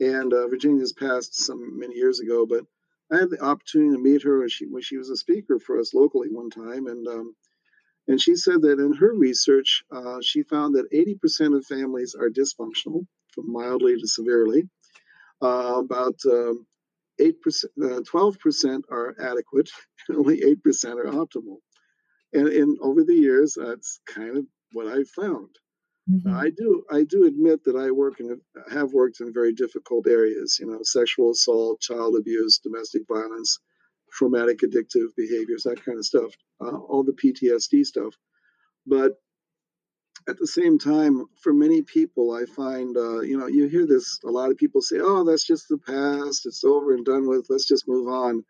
And 0.00 0.32
uh, 0.32 0.46
Virginia's 0.48 0.92
passed 0.92 1.34
some 1.34 1.78
many 1.78 1.96
years 1.96 2.20
ago, 2.20 2.46
but 2.46 2.64
I 3.10 3.16
had 3.16 3.30
the 3.30 3.42
opportunity 3.42 3.96
to 3.96 4.02
meet 4.02 4.22
her 4.22 4.38
when 4.38 4.48
she 4.48 4.66
when 4.66 4.82
she 4.82 4.96
was 4.96 5.10
a 5.10 5.16
speaker 5.16 5.58
for 5.58 5.78
us 5.80 5.94
locally 5.94 6.28
one 6.30 6.50
time, 6.50 6.86
and 6.86 7.06
um, 7.08 7.34
and 8.06 8.20
she 8.20 8.36
said 8.36 8.62
that 8.62 8.78
in 8.80 8.94
her 8.94 9.14
research, 9.14 9.84
uh, 9.90 10.18
she 10.22 10.42
found 10.42 10.74
that 10.74 10.90
80% 10.92 11.56
of 11.56 11.66
families 11.66 12.14
are 12.14 12.30
dysfunctional, 12.30 13.06
from 13.32 13.52
mildly 13.52 13.98
to 14.00 14.06
severely. 14.06 14.68
Uh, 15.42 15.82
about 15.84 16.18
um, 16.26 16.66
8%, 17.20 17.64
uh, 17.82 18.00
12% 18.00 18.82
are 18.90 19.14
adequate, 19.20 19.70
and 20.08 20.18
only 20.18 20.40
8% 20.40 20.96
are 20.96 21.12
optimal. 21.12 21.58
And 22.32 22.48
in 22.48 22.76
over 22.80 23.04
the 23.04 23.14
years, 23.14 23.56
that's 23.58 24.00
kind 24.06 24.38
of 24.38 24.46
what 24.72 24.86
I've 24.86 25.08
found. 25.08 25.50
Mm-hmm. 26.10 26.34
I 26.34 26.50
do 26.56 26.84
I 26.90 27.04
do 27.04 27.26
admit 27.26 27.64
that 27.64 27.76
I 27.76 27.90
work 27.90 28.20
and 28.20 28.40
have 28.72 28.92
worked 28.92 29.20
in 29.20 29.32
very 29.32 29.52
difficult 29.52 30.06
areas, 30.06 30.56
you 30.58 30.66
know, 30.66 30.78
sexual 30.82 31.32
assault, 31.32 31.80
child 31.80 32.16
abuse, 32.18 32.58
domestic 32.58 33.02
violence, 33.06 33.58
traumatic 34.12 34.60
addictive 34.60 35.08
behaviors, 35.16 35.64
that 35.64 35.84
kind 35.84 35.98
of 35.98 36.06
stuff, 36.06 36.32
uh, 36.62 36.76
all 36.76 37.04
the 37.04 37.12
PTSD 37.12 37.84
stuff. 37.84 38.14
But 38.86 39.12
at 40.28 40.38
the 40.38 40.46
same 40.46 40.78
time, 40.78 41.24
for 41.42 41.52
many 41.52 41.82
people, 41.82 42.32
I 42.32 42.44
find, 42.44 42.96
uh, 42.96 43.20
you 43.20 43.38
know, 43.38 43.46
you 43.46 43.68
hear 43.68 43.86
this, 43.86 44.18
a 44.24 44.30
lot 44.30 44.50
of 44.50 44.56
people 44.56 44.82
say, 44.82 44.96
oh, 45.00 45.24
that's 45.24 45.46
just 45.46 45.68
the 45.68 45.78
past, 45.78 46.46
it's 46.46 46.64
over 46.64 46.92
and 46.94 47.04
done 47.04 47.26
with, 47.28 47.46
let's 47.48 47.66
just 47.66 47.88
move 47.88 48.08
on. 48.08 48.44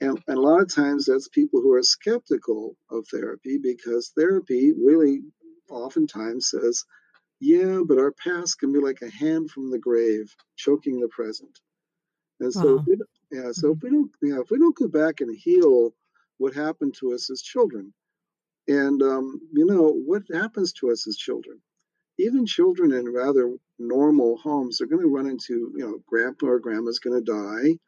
And, 0.00 0.18
and 0.26 0.38
a 0.38 0.40
lot 0.40 0.62
of 0.62 0.74
times 0.74 1.06
that's 1.06 1.28
people 1.28 1.60
who 1.60 1.74
are 1.74 1.82
skeptical 1.82 2.76
of 2.90 3.06
therapy 3.08 3.58
because 3.58 4.12
therapy 4.16 4.72
really 4.72 5.20
oftentimes 5.68 6.50
says, 6.50 6.84
yeah, 7.40 7.80
but 7.86 7.98
our 7.98 8.12
past 8.12 8.58
can 8.58 8.72
be 8.72 8.80
like 8.80 9.02
a 9.02 9.10
hand 9.10 9.50
from 9.50 9.70
the 9.70 9.78
grave 9.78 10.34
choking 10.56 11.00
the 11.00 11.08
present. 11.08 11.58
And 12.38 12.52
so, 12.52 12.76
wow. 12.76 12.84
yeah, 13.30 13.52
so 13.52 13.72
if 13.72 13.78
mm-hmm. 13.78 13.86
we 13.86 13.90
don't, 13.90 14.10
yeah, 14.22 14.40
if 14.40 14.50
we 14.50 14.58
don't 14.58 14.76
go 14.76 14.88
back 14.88 15.20
and 15.20 15.34
heal 15.36 15.94
what 16.38 16.54
happened 16.54 16.94
to 17.00 17.12
us 17.12 17.30
as 17.30 17.42
children, 17.42 17.92
and 18.68 19.02
um, 19.02 19.40
you 19.52 19.66
know 19.66 19.90
what 19.90 20.22
happens 20.32 20.72
to 20.74 20.90
us 20.90 21.06
as 21.06 21.16
children, 21.16 21.60
even 22.18 22.46
children 22.46 22.92
in 22.92 23.12
rather 23.12 23.54
normal 23.78 24.36
homes 24.38 24.80
are 24.80 24.86
going 24.86 25.02
to 25.02 25.08
run 25.08 25.26
into, 25.26 25.72
you 25.76 25.86
know, 25.86 26.02
grandpa 26.06 26.46
or 26.46 26.58
grandma's 26.58 26.98
going 26.98 27.22
to 27.22 27.32
die 27.32 27.78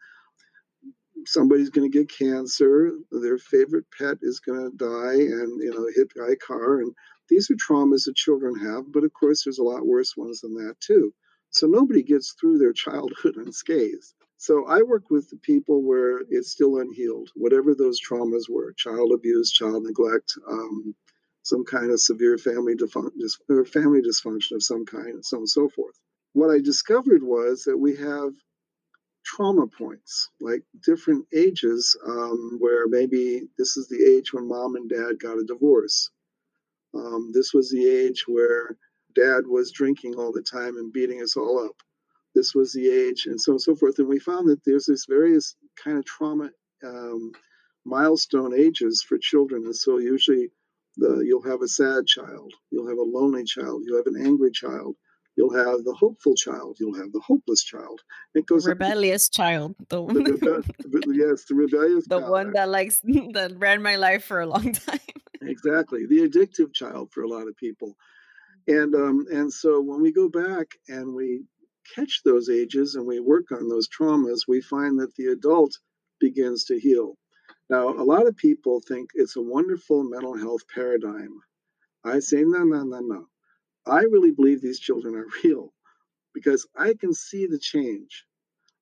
somebody's 1.27 1.71
going 1.71 1.91
to 1.91 1.99
get 1.99 2.11
cancer 2.11 2.93
their 3.11 3.39
favorite 3.39 3.85
pet 3.97 4.19
is 4.23 4.41
going 4.41 4.71
to 4.71 4.77
die 4.77 5.15
and 5.15 5.63
you 5.63 5.71
know 5.71 5.87
hit 5.95 6.13
by 6.17 6.33
a 6.33 6.37
car 6.37 6.81
and 6.81 6.93
these 7.29 7.51
are 7.51 7.55
traumas 7.55 8.05
that 8.05 8.17
children 8.17 8.55
have 8.55 8.91
but 8.93 9.05
of 9.05 9.13
course 9.13 9.45
there's 9.45 9.59
a 9.59 9.63
lot 9.63 9.87
worse 9.87 10.17
ones 10.17 10.41
than 10.41 10.55
that 10.55 10.75
too. 10.81 11.13
So 11.51 11.67
nobody 11.67 12.03
gets 12.03 12.33
through 12.33 12.59
their 12.59 12.73
childhood 12.85 13.37
unscathed. 13.37 14.13
So 14.39 14.67
i 14.67 14.83
work 14.83 15.11
with 15.11 15.31
the 15.31 15.37
people 15.37 15.83
where 15.83 16.21
it's 16.31 16.51
still 16.51 16.79
unhealed 16.79 17.31
whatever 17.35 17.75
those 17.75 18.01
traumas 18.01 18.51
were 18.51 18.75
child 18.77 19.13
abuse 19.13 19.53
child 19.53 19.85
neglect 19.85 20.33
um, 20.49 20.95
some 21.45 21.65
kind 21.65 21.91
of 21.91 22.01
severe 22.01 22.39
family, 22.39 22.75
or 23.49 23.65
family 23.65 24.01
dysfunction 24.01 24.53
of 24.53 24.63
some 24.63 24.87
kind 24.87 25.09
and 25.09 25.25
so 25.25 25.39
on 25.39 25.43
and 25.43 25.49
so 25.49 25.69
forth. 25.69 25.99
What 26.33 26.51
i 26.51 26.61
discovered 26.61 27.23
was 27.23 27.65
that 27.65 27.79
we 27.79 27.97
have 27.97 28.33
trauma 29.25 29.67
points, 29.67 30.31
like 30.41 30.63
different 30.85 31.27
ages, 31.35 31.97
um, 32.07 32.57
where 32.59 32.87
maybe 32.89 33.43
this 33.59 33.77
is 33.77 33.89
the 33.89 34.05
age 34.17 34.33
when 34.33 34.49
mom 34.49 34.77
and 34.77 34.89
dad 34.89 35.19
got 35.21 35.39
a 35.39 35.45
divorce. 35.45 36.11
Um, 36.95 37.31
this 37.33 37.55
was 37.55 37.71
the 37.71 37.87
age 37.89 38.25
where 38.27 38.77
dad 39.15 39.47
was 39.47 39.73
drinking 39.73 40.15
all 40.17 40.33
the 40.33 40.43
time 40.43 40.77
and 40.77 40.93
beating 40.93 41.23
us 41.23 41.37
all 41.37 41.65
up. 41.65 41.77
This 42.35 42.55
was 42.55 42.73
the 42.73 42.89
age, 42.89 43.27
and 43.27 43.41
so 43.41 43.53
on 43.53 43.55
and 43.55 43.63
so 43.63 43.75
forth. 43.75 43.99
And 43.99 44.09
we 44.09 44.19
found 44.19 44.49
that 44.49 44.65
there's 44.65 44.87
this 44.87 45.07
various 45.07 45.55
kind 45.83 45.99
of 45.99 46.05
trauma 46.05 46.51
um, 46.85 47.33
milestone 47.85 48.55
ages 48.55 49.05
for 49.07 49.19
children. 49.19 49.65
And 49.65 49.77
so 49.77 49.99
usually 49.99 50.51
the, 50.97 51.23
you'll 51.27 51.43
have 51.43 51.63
a 51.63 51.69
sad 51.69 52.07
child, 52.07 52.53
you'll 52.71 52.89
have 52.89 52.99
a 52.99 53.03
lonely 53.03 53.45
child, 53.45 53.83
you'll 53.85 53.99
have 53.99 54.07
an 54.07 54.25
angry 54.25 54.51
child, 54.51 54.97
You'll 55.43 55.57
have 55.57 55.83
the 55.83 55.95
hopeful 55.95 56.37
child. 56.37 56.77
You'll 56.79 56.95
have 56.95 57.11
the 57.11 57.19
hopeless 57.19 57.65
child. 57.65 58.01
It 58.33 58.47
goes 58.47 58.65
rebellious 58.65 59.29
up, 59.29 59.33
child. 59.33 59.75
The, 59.89 59.99
the 59.99 61.15
yes, 61.17 61.45
the 61.47 61.57
rebellious. 61.57 62.07
The 62.07 62.21
child. 62.21 62.31
one 62.31 62.53
that 62.53 62.69
likes 62.69 63.01
that 63.05 63.55
ran 63.57 63.83
my 63.83 63.97
life 63.97 64.25
for 64.25 64.41
a 64.41 64.47
long 64.47 64.73
time. 64.87 65.01
exactly, 65.41 66.07
the 66.07 66.29
addictive 66.29 66.73
child 66.73 67.11
for 67.11 67.25
a 67.25 67.29
lot 67.29 67.49
of 67.49 67.57
people, 67.57 67.97
and 68.69 68.95
um, 68.95 69.27
and 69.33 69.53
so 69.53 69.81
when 69.81 70.01
we 70.01 70.13
go 70.13 70.29
back 70.29 70.69
and 70.87 71.13
we 71.13 71.43
catch 71.97 72.23
those 72.25 72.49
ages 72.49 72.95
and 72.95 73.05
we 73.05 73.19
work 73.19 73.51
on 73.51 73.69
those 73.69 73.89
traumas, 73.89 74.47
we 74.47 74.61
find 74.61 75.01
that 75.01 75.13
the 75.17 75.27
adult 75.27 75.77
begins 76.21 76.67
to 76.67 76.79
heal. 76.79 77.17
Now, 77.69 77.89
a 77.89 78.05
lot 78.05 78.29
of 78.29 78.37
people 78.37 78.81
think 78.81 79.11
it's 79.15 79.35
a 79.35 79.43
wonderful 79.43 80.05
mental 80.05 80.39
health 80.39 80.63
paradigm. 80.73 81.35
I 82.05 82.21
say, 82.21 82.43
no, 82.45 82.63
no, 82.63 82.85
no, 82.85 83.01
no. 83.01 83.27
I 83.87 84.01
really 84.03 84.31
believe 84.31 84.61
these 84.61 84.81
children 84.81 85.15
are 85.17 85.27
real 85.45 85.73
because 86.35 86.67
I 86.77 86.95
can 86.99 87.15
see 87.15 87.47
the 87.47 87.59
change. 87.59 88.25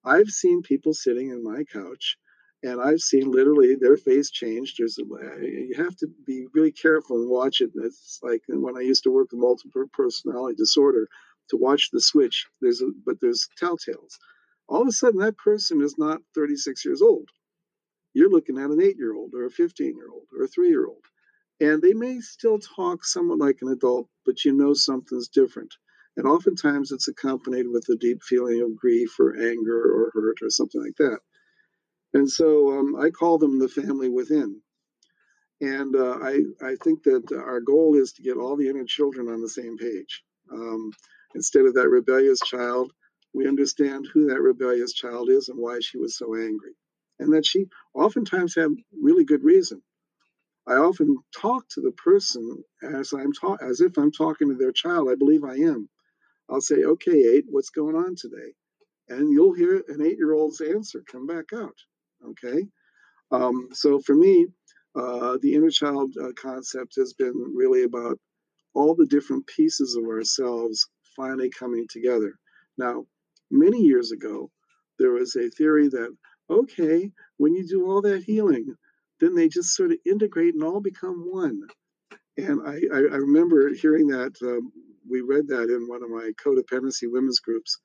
I've 0.04 0.28
seen 0.28 0.62
people 0.62 0.94
sitting 0.94 1.30
in 1.30 1.42
my 1.42 1.64
couch 1.64 2.16
and 2.62 2.80
I've 2.80 3.00
seen 3.00 3.30
literally 3.30 3.76
their 3.76 3.96
face 3.96 4.30
change. 4.30 4.76
There's 4.76 4.98
a, 4.98 5.02
you 5.42 5.74
have 5.76 5.96
to 5.96 6.08
be 6.26 6.46
really 6.54 6.72
careful 6.72 7.16
and 7.20 7.30
watch 7.30 7.60
it. 7.60 7.70
It's 7.74 8.18
like 8.22 8.42
when 8.48 8.76
I 8.76 8.80
used 8.80 9.04
to 9.04 9.10
work 9.10 9.28
with 9.32 9.40
multiple 9.40 9.84
personality 9.92 10.56
disorder 10.56 11.08
to 11.50 11.56
watch 11.56 11.90
the 11.92 12.00
switch. 12.00 12.46
There's 12.60 12.82
a, 12.82 12.88
but 13.06 13.20
there's 13.20 13.48
telltales. 13.60 14.18
All 14.68 14.82
of 14.82 14.88
a 14.88 14.92
sudden, 14.92 15.20
that 15.20 15.38
person 15.38 15.82
is 15.82 15.96
not 15.98 16.20
36 16.34 16.84
years 16.84 17.02
old. 17.02 17.28
You're 18.14 18.30
looking 18.30 18.58
at 18.58 18.70
an 18.70 18.82
eight 18.82 18.96
year 18.98 19.14
old 19.14 19.34
or 19.34 19.46
a 19.46 19.50
15 19.50 19.96
year 19.96 20.10
old 20.12 20.26
or 20.36 20.44
a 20.44 20.48
three 20.48 20.68
year 20.68 20.86
old. 20.86 21.04
And 21.60 21.82
they 21.82 21.92
may 21.92 22.20
still 22.20 22.58
talk 22.58 23.04
somewhat 23.04 23.38
like 23.38 23.58
an 23.60 23.68
adult, 23.68 24.08
but 24.24 24.44
you 24.44 24.52
know 24.52 24.72
something's 24.72 25.28
different. 25.28 25.74
And 26.16 26.26
oftentimes 26.26 26.90
it's 26.90 27.08
accompanied 27.08 27.68
with 27.68 27.88
a 27.90 27.96
deep 27.96 28.22
feeling 28.22 28.62
of 28.62 28.76
grief 28.76 29.18
or 29.20 29.36
anger 29.36 29.82
or 29.82 30.10
hurt 30.14 30.38
or 30.42 30.50
something 30.50 30.82
like 30.82 30.96
that. 30.96 31.18
And 32.14 32.30
so 32.30 32.78
um, 32.78 32.96
I 32.96 33.10
call 33.10 33.38
them 33.38 33.58
the 33.58 33.68
family 33.68 34.08
within. 34.08 34.60
And 35.60 35.94
uh, 35.94 36.18
I, 36.22 36.40
I 36.62 36.76
think 36.82 37.02
that 37.04 37.30
our 37.32 37.60
goal 37.60 37.94
is 37.94 38.12
to 38.14 38.22
get 38.22 38.38
all 38.38 38.56
the 38.56 38.68
inner 38.68 38.84
children 38.84 39.28
on 39.28 39.42
the 39.42 39.48
same 39.48 39.76
page. 39.76 40.22
Um, 40.50 40.90
instead 41.34 41.66
of 41.66 41.74
that 41.74 41.88
rebellious 41.88 42.40
child, 42.40 42.92
we 43.34 43.46
understand 43.46 44.08
who 44.12 44.26
that 44.28 44.40
rebellious 44.40 44.92
child 44.94 45.28
is 45.28 45.48
and 45.48 45.58
why 45.58 45.78
she 45.80 45.98
was 45.98 46.16
so 46.16 46.34
angry. 46.34 46.72
And 47.18 47.32
that 47.34 47.44
she 47.44 47.66
oftentimes 47.94 48.54
had 48.54 48.70
really 49.00 49.24
good 49.24 49.44
reason. 49.44 49.82
I 50.66 50.74
often 50.74 51.16
talk 51.36 51.68
to 51.70 51.80
the 51.80 51.92
person 51.92 52.64
as 52.82 53.12
I'm 53.12 53.32
ta- 53.32 53.58
as 53.62 53.80
if 53.80 53.98
I'm 53.98 54.12
talking 54.12 54.48
to 54.48 54.56
their 54.56 54.72
child. 54.72 55.10
I 55.10 55.16
believe 55.16 55.44
I 55.44 55.56
am. 55.56 55.88
I'll 56.50 56.60
say, 56.62 56.84
"Okay, 56.84 57.18
eight, 57.36 57.46
what's 57.48 57.70
going 57.70 57.96
on 57.96 58.16
today?" 58.16 58.54
And 59.08 59.32
you'll 59.32 59.54
hear 59.54 59.84
an 59.88 60.02
eight-year-old's 60.02 60.60
answer 60.60 61.02
come 61.06 61.26
back 61.26 61.52
out. 61.54 61.76
Okay, 62.24 62.68
um, 63.32 63.68
so 63.72 64.00
for 64.00 64.14
me, 64.16 64.48
uh, 64.96 65.38
the 65.42 65.54
inner 65.54 65.70
child 65.70 66.16
uh, 66.18 66.32
concept 66.34 66.96
has 66.96 67.14
been 67.14 67.34
really 67.56 67.84
about 67.84 68.18
all 68.74 68.94
the 68.94 69.06
different 69.06 69.46
pieces 69.46 69.96
of 69.96 70.04
ourselves 70.04 70.88
finally 71.16 71.50
coming 71.50 71.86
together. 71.90 72.34
Now, 72.78 73.06
many 73.50 73.80
years 73.82 74.12
ago, 74.12 74.50
there 74.98 75.12
was 75.12 75.36
a 75.36 75.50
theory 75.50 75.88
that 75.88 76.16
okay, 76.50 77.10
when 77.36 77.54
you 77.54 77.66
do 77.66 77.86
all 77.88 78.02
that 78.02 78.24
healing, 78.24 78.74
then 79.20 79.34
they 79.34 79.48
just 79.48 79.74
sort 79.74 79.92
of 79.92 79.98
integrate 80.06 80.54
and 80.54 80.64
all 80.64 80.80
become 80.80 81.28
one. 81.30 81.62
And 82.36 82.60
I, 82.66 82.80
I, 82.92 82.98
I 82.98 83.16
remember 83.16 83.68
hearing 83.74 84.08
that. 84.08 84.34
Um, 84.42 84.72
we 85.08 85.20
read 85.20 85.48
that 85.48 85.64
in 85.70 85.88
one 85.88 86.02
of 86.02 86.10
my 86.10 86.32
codependency 86.42 87.10
women's 87.10 87.40
groups. 87.40 87.78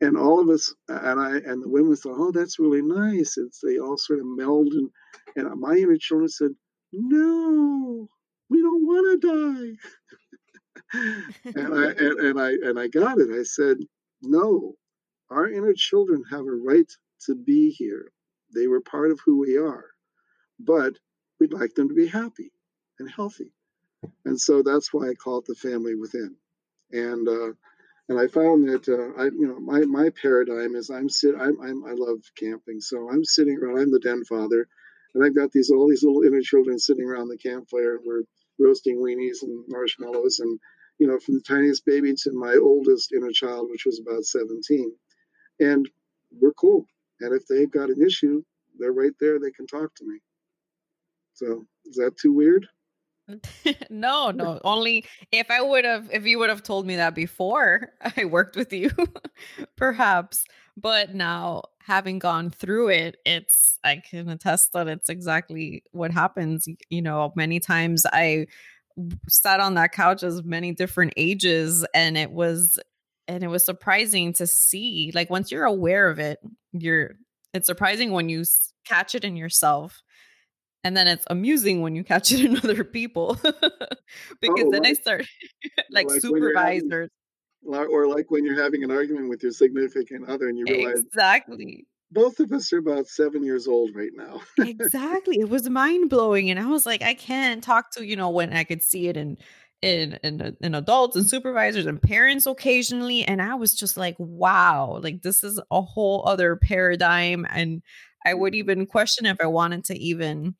And 0.00 0.16
all 0.16 0.40
of 0.40 0.48
us, 0.48 0.74
and 0.88 1.20
I, 1.20 1.36
and 1.36 1.62
the 1.62 1.68
women 1.68 1.94
thought, 1.94 2.18
oh, 2.18 2.32
that's 2.32 2.58
really 2.58 2.82
nice. 2.82 3.36
It's 3.36 3.60
they 3.60 3.78
all 3.78 3.96
sort 3.96 4.18
of 4.18 4.26
meld, 4.26 4.68
and, 4.68 4.90
and 5.36 5.60
my 5.60 5.74
inner 5.74 5.96
children 5.96 6.28
said, 6.28 6.50
no, 6.92 8.08
we 8.50 8.60
don't 8.60 8.84
want 8.84 9.22
to 9.22 9.76
die. 10.92 11.00
and 11.54 11.74
I 11.74 11.84
and, 11.92 12.20
and 12.20 12.40
I 12.40 12.50
and 12.50 12.78
I 12.78 12.88
got 12.88 13.18
it. 13.18 13.30
I 13.30 13.44
said, 13.44 13.78
no, 14.20 14.74
our 15.30 15.48
inner 15.48 15.74
children 15.74 16.24
have 16.30 16.40
a 16.46 16.52
right 16.52 16.90
to 17.26 17.36
be 17.36 17.70
here. 17.70 18.10
They 18.54 18.66
were 18.66 18.80
part 18.80 19.12
of 19.12 19.20
who 19.24 19.38
we 19.38 19.56
are 19.56 19.93
but 20.58 20.98
we'd 21.40 21.52
like 21.52 21.74
them 21.74 21.88
to 21.88 21.94
be 21.94 22.06
happy 22.06 22.52
and 22.98 23.10
healthy. 23.10 23.52
And 24.24 24.40
so 24.40 24.62
that's 24.62 24.92
why 24.92 25.08
I 25.08 25.14
call 25.14 25.38
it 25.38 25.46
the 25.46 25.54
family 25.54 25.94
within. 25.94 26.36
And 26.92 27.28
uh, 27.28 27.52
and 28.08 28.18
I 28.20 28.26
found 28.26 28.68
that 28.68 28.88
uh, 28.88 29.20
I 29.20 29.26
you 29.26 29.48
know 29.48 29.58
my 29.58 29.80
my 29.80 30.10
paradigm 30.10 30.76
is 30.76 30.90
I'm 30.90 31.08
sit 31.08 31.34
I'm, 31.34 31.60
I'm 31.60 31.84
I 31.84 31.92
love 31.94 32.18
camping, 32.36 32.80
so 32.80 33.08
I'm 33.10 33.24
sitting 33.24 33.58
around. 33.58 33.78
I'm 33.78 33.90
the 33.90 34.00
den 34.00 34.24
father, 34.24 34.68
and 35.14 35.24
I've 35.24 35.34
got 35.34 35.52
these 35.52 35.70
all 35.70 35.88
these 35.88 36.04
little 36.04 36.22
inner 36.22 36.42
children 36.42 36.78
sitting 36.78 37.04
around 37.04 37.28
the 37.28 37.38
campfire. 37.38 37.96
And 37.96 38.04
we're 38.06 38.24
roasting 38.58 38.98
weenies 38.98 39.42
and 39.42 39.64
marshmallows, 39.68 40.40
and 40.40 40.58
you 40.98 41.06
know 41.06 41.18
from 41.18 41.34
the 41.34 41.42
tiniest 41.42 41.86
baby 41.86 42.12
to 42.14 42.32
my 42.32 42.56
oldest 42.60 43.12
inner 43.12 43.32
child, 43.32 43.68
which 43.70 43.86
was 43.86 44.00
about 44.00 44.24
17, 44.24 44.92
and 45.60 45.88
we're 46.30 46.52
cool. 46.52 46.86
And 47.20 47.34
if 47.34 47.46
they've 47.46 47.70
got 47.70 47.90
an 47.90 48.02
issue, 48.04 48.42
they're 48.78 48.92
right 48.92 49.14
there. 49.18 49.38
They 49.38 49.52
can 49.52 49.66
talk 49.66 49.94
to 49.94 50.04
me. 50.04 50.20
So 51.34 51.66
is 51.84 51.96
that 51.96 52.16
too 52.16 52.32
weird? 52.32 52.66
no, 53.90 54.30
no. 54.30 54.60
Only 54.64 55.04
if 55.32 55.50
I 55.50 55.62
would 55.62 55.84
have, 55.84 56.10
if 56.12 56.26
you 56.26 56.38
would 56.38 56.50
have 56.50 56.62
told 56.62 56.86
me 56.86 56.96
that 56.96 57.14
before 57.14 57.92
I 58.16 58.24
worked 58.24 58.56
with 58.56 58.72
you, 58.72 58.90
perhaps. 59.76 60.44
But 60.76 61.14
now, 61.14 61.62
having 61.78 62.18
gone 62.18 62.50
through 62.50 62.88
it, 62.88 63.16
it's, 63.24 63.78
I 63.84 63.96
can 63.96 64.28
attest 64.28 64.72
that 64.72 64.88
it's 64.88 65.08
exactly 65.08 65.84
what 65.92 66.10
happens. 66.10 66.66
You 66.90 67.02
know, 67.02 67.32
many 67.36 67.60
times 67.60 68.04
I 68.12 68.46
sat 69.28 69.60
on 69.60 69.74
that 69.74 69.92
couch 69.92 70.22
as 70.22 70.42
many 70.42 70.72
different 70.72 71.14
ages, 71.16 71.86
and 71.94 72.18
it 72.18 72.32
was, 72.32 72.78
and 73.28 73.44
it 73.44 73.48
was 73.48 73.64
surprising 73.64 74.32
to 74.34 74.46
see. 74.48 75.12
Like, 75.14 75.30
once 75.30 75.52
you're 75.52 75.64
aware 75.64 76.10
of 76.10 76.18
it, 76.18 76.40
you're, 76.72 77.12
it's 77.52 77.66
surprising 77.66 78.10
when 78.10 78.28
you 78.28 78.44
catch 78.84 79.14
it 79.14 79.24
in 79.24 79.36
yourself 79.36 80.02
and 80.84 80.94
then 80.94 81.08
it's 81.08 81.24
amusing 81.30 81.80
when 81.80 81.96
you 81.96 82.04
catch 82.04 82.30
it 82.30 82.44
in 82.44 82.56
other 82.62 82.84
people 82.84 83.38
because 83.42 84.64
oh, 84.66 84.70
then 84.70 84.82
like, 84.82 84.90
I 84.90 84.92
start 84.92 85.26
like, 85.90 86.08
like 86.08 86.20
supervisors. 86.20 87.10
having, 87.66 87.88
or 87.90 88.06
like 88.06 88.30
when 88.30 88.44
you're 88.44 88.62
having 88.62 88.84
an 88.84 88.90
argument 88.90 89.30
with 89.30 89.42
your 89.42 89.52
significant 89.52 90.28
other 90.28 90.48
and 90.48 90.58
you 90.58 90.66
realize 90.68 91.00
exactly. 91.00 91.86
both 92.12 92.38
of 92.38 92.52
us 92.52 92.72
are 92.72 92.78
about 92.78 93.06
seven 93.06 93.42
years 93.42 93.66
old 93.66 93.90
right 93.94 94.12
now. 94.14 94.42
Exactly 94.58 95.38
it 95.40 95.48
was 95.48 95.68
mind-blowing 95.68 96.50
and 96.50 96.60
i 96.60 96.66
was 96.66 96.84
like 96.84 97.02
i 97.02 97.14
can't 97.14 97.64
talk 97.64 97.90
to 97.92 98.04
you 98.04 98.16
know 98.16 98.28
when 98.28 98.52
i 98.52 98.62
could 98.62 98.82
see 98.82 99.08
it 99.08 99.16
in 99.16 99.38
in, 99.82 100.18
in 100.22 100.56
in 100.60 100.74
adults 100.74 101.16
and 101.16 101.28
supervisors 101.28 101.86
and 101.86 102.00
parents 102.00 102.46
occasionally 102.46 103.22
and 103.24 103.42
i 103.42 103.54
was 103.54 103.74
just 103.74 103.96
like 103.96 104.16
wow 104.18 104.98
like 105.02 105.22
this 105.22 105.44
is 105.44 105.60
a 105.70 105.82
whole 105.82 106.22
other 106.26 106.56
paradigm 106.56 107.46
and 107.50 107.82
i 108.24 108.32
would 108.32 108.52
mm-hmm. 108.52 108.60
even 108.60 108.86
question 108.86 109.26
if 109.26 109.36
i 109.40 109.46
wanted 109.46 109.84
to 109.84 109.98
even 109.98 110.54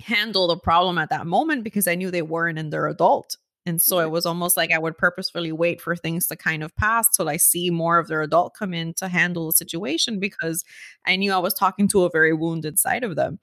handle 0.00 0.48
the 0.48 0.56
problem 0.56 0.98
at 0.98 1.10
that 1.10 1.26
moment 1.26 1.64
because 1.64 1.86
I 1.86 1.94
knew 1.94 2.10
they 2.10 2.22
weren't 2.22 2.58
in 2.58 2.70
their 2.70 2.86
adult. 2.86 3.36
And 3.66 3.80
so 3.80 4.00
it 4.00 4.10
was 4.10 4.24
almost 4.24 4.56
like 4.56 4.72
I 4.72 4.78
would 4.78 4.96
purposefully 4.96 5.52
wait 5.52 5.80
for 5.80 5.94
things 5.94 6.26
to 6.28 6.36
kind 6.36 6.62
of 6.62 6.74
pass 6.76 7.08
till 7.10 7.28
I 7.28 7.36
see 7.36 7.70
more 7.70 7.98
of 7.98 8.08
their 8.08 8.22
adult 8.22 8.54
come 8.58 8.72
in 8.72 8.94
to 8.94 9.08
handle 9.08 9.46
the 9.46 9.52
situation 9.52 10.18
because 10.18 10.64
I 11.06 11.16
knew 11.16 11.32
I 11.32 11.38
was 11.38 11.54
talking 11.54 11.86
to 11.88 12.04
a 12.04 12.10
very 12.10 12.32
wounded 12.32 12.78
side 12.78 13.04
of 13.04 13.16
them. 13.16 13.38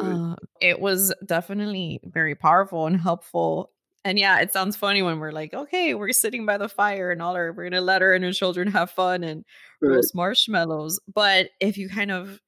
Uh, 0.00 0.36
it 0.60 0.80
was 0.80 1.14
definitely 1.24 2.00
very 2.04 2.34
powerful 2.34 2.86
and 2.86 3.00
helpful. 3.00 3.72
And 4.04 4.18
yeah, 4.18 4.40
it 4.40 4.52
sounds 4.52 4.76
funny 4.76 5.02
when 5.02 5.18
we're 5.18 5.32
like, 5.32 5.54
okay, 5.54 5.94
we're 5.94 6.12
sitting 6.12 6.46
by 6.46 6.58
the 6.58 6.68
fire 6.68 7.10
and 7.10 7.22
all 7.22 7.34
our, 7.34 7.50
we're 7.52 7.64
going 7.64 7.72
to 7.72 7.80
let 7.80 8.02
her 8.02 8.14
and 8.14 8.24
her 8.24 8.32
children 8.32 8.68
have 8.68 8.90
fun 8.90 9.24
and 9.24 9.44
right. 9.80 9.96
roast 9.96 10.14
marshmallows. 10.14 11.00
But 11.12 11.50
if 11.60 11.78
you 11.78 11.88
kind 11.88 12.12
of 12.12 12.40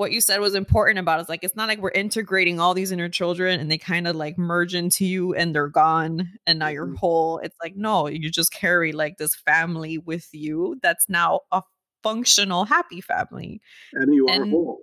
what 0.00 0.12
you 0.12 0.22
said 0.22 0.40
was 0.40 0.54
important 0.54 0.98
about. 0.98 1.20
It's 1.20 1.28
like 1.28 1.44
it's 1.44 1.54
not 1.54 1.68
like 1.68 1.78
we're 1.78 1.90
integrating 1.90 2.58
all 2.58 2.72
these 2.72 2.90
inner 2.90 3.10
children 3.10 3.60
and 3.60 3.70
they 3.70 3.76
kind 3.76 4.08
of 4.08 4.16
like 4.16 4.38
merge 4.38 4.74
into 4.74 5.04
you 5.04 5.34
and 5.34 5.54
they're 5.54 5.68
gone 5.68 6.26
and 6.46 6.58
now 6.58 6.68
you're 6.68 6.86
mm-hmm. 6.86 6.94
whole. 6.94 7.38
It's 7.40 7.56
like 7.62 7.76
no, 7.76 8.08
you 8.08 8.30
just 8.30 8.50
carry 8.50 8.92
like 8.92 9.18
this 9.18 9.34
family 9.34 9.98
with 9.98 10.26
you 10.32 10.78
that's 10.82 11.10
now 11.10 11.40
a 11.52 11.60
functional, 12.02 12.64
happy 12.64 13.02
family. 13.02 13.60
And 13.92 14.14
you 14.14 14.26
are 14.26 14.40
and, 14.40 14.50
whole. 14.50 14.78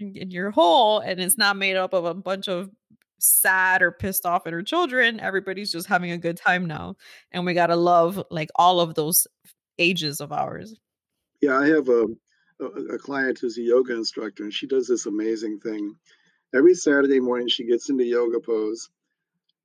And 0.00 0.32
you're 0.32 0.50
whole, 0.50 0.98
and 0.98 1.20
it's 1.20 1.38
not 1.38 1.56
made 1.56 1.76
up 1.76 1.92
of 1.92 2.04
a 2.04 2.14
bunch 2.14 2.48
of 2.48 2.68
sad 3.20 3.80
or 3.80 3.92
pissed 3.92 4.26
off 4.26 4.44
inner 4.44 4.62
children. 4.62 5.20
Everybody's 5.20 5.70
just 5.70 5.86
having 5.86 6.10
a 6.10 6.18
good 6.18 6.36
time 6.36 6.66
now, 6.66 6.96
and 7.30 7.46
we 7.46 7.54
gotta 7.54 7.76
love 7.76 8.20
like 8.32 8.50
all 8.56 8.80
of 8.80 8.96
those 8.96 9.28
ages 9.78 10.20
of 10.20 10.32
ours. 10.32 10.74
Yeah, 11.40 11.56
I 11.56 11.68
have 11.68 11.88
a 11.88 12.06
a, 12.60 12.98
client 12.98 13.38
who's 13.40 13.58
a 13.58 13.62
yoga 13.62 13.94
instructor, 13.94 14.44
and 14.44 14.52
she 14.52 14.66
does 14.66 14.86
this 14.86 15.06
amazing 15.06 15.60
thing. 15.60 15.94
Every 16.54 16.74
Saturday 16.74 17.20
morning, 17.20 17.48
she 17.48 17.64
gets 17.64 17.88
into 17.88 18.04
yoga 18.04 18.40
pose. 18.40 18.88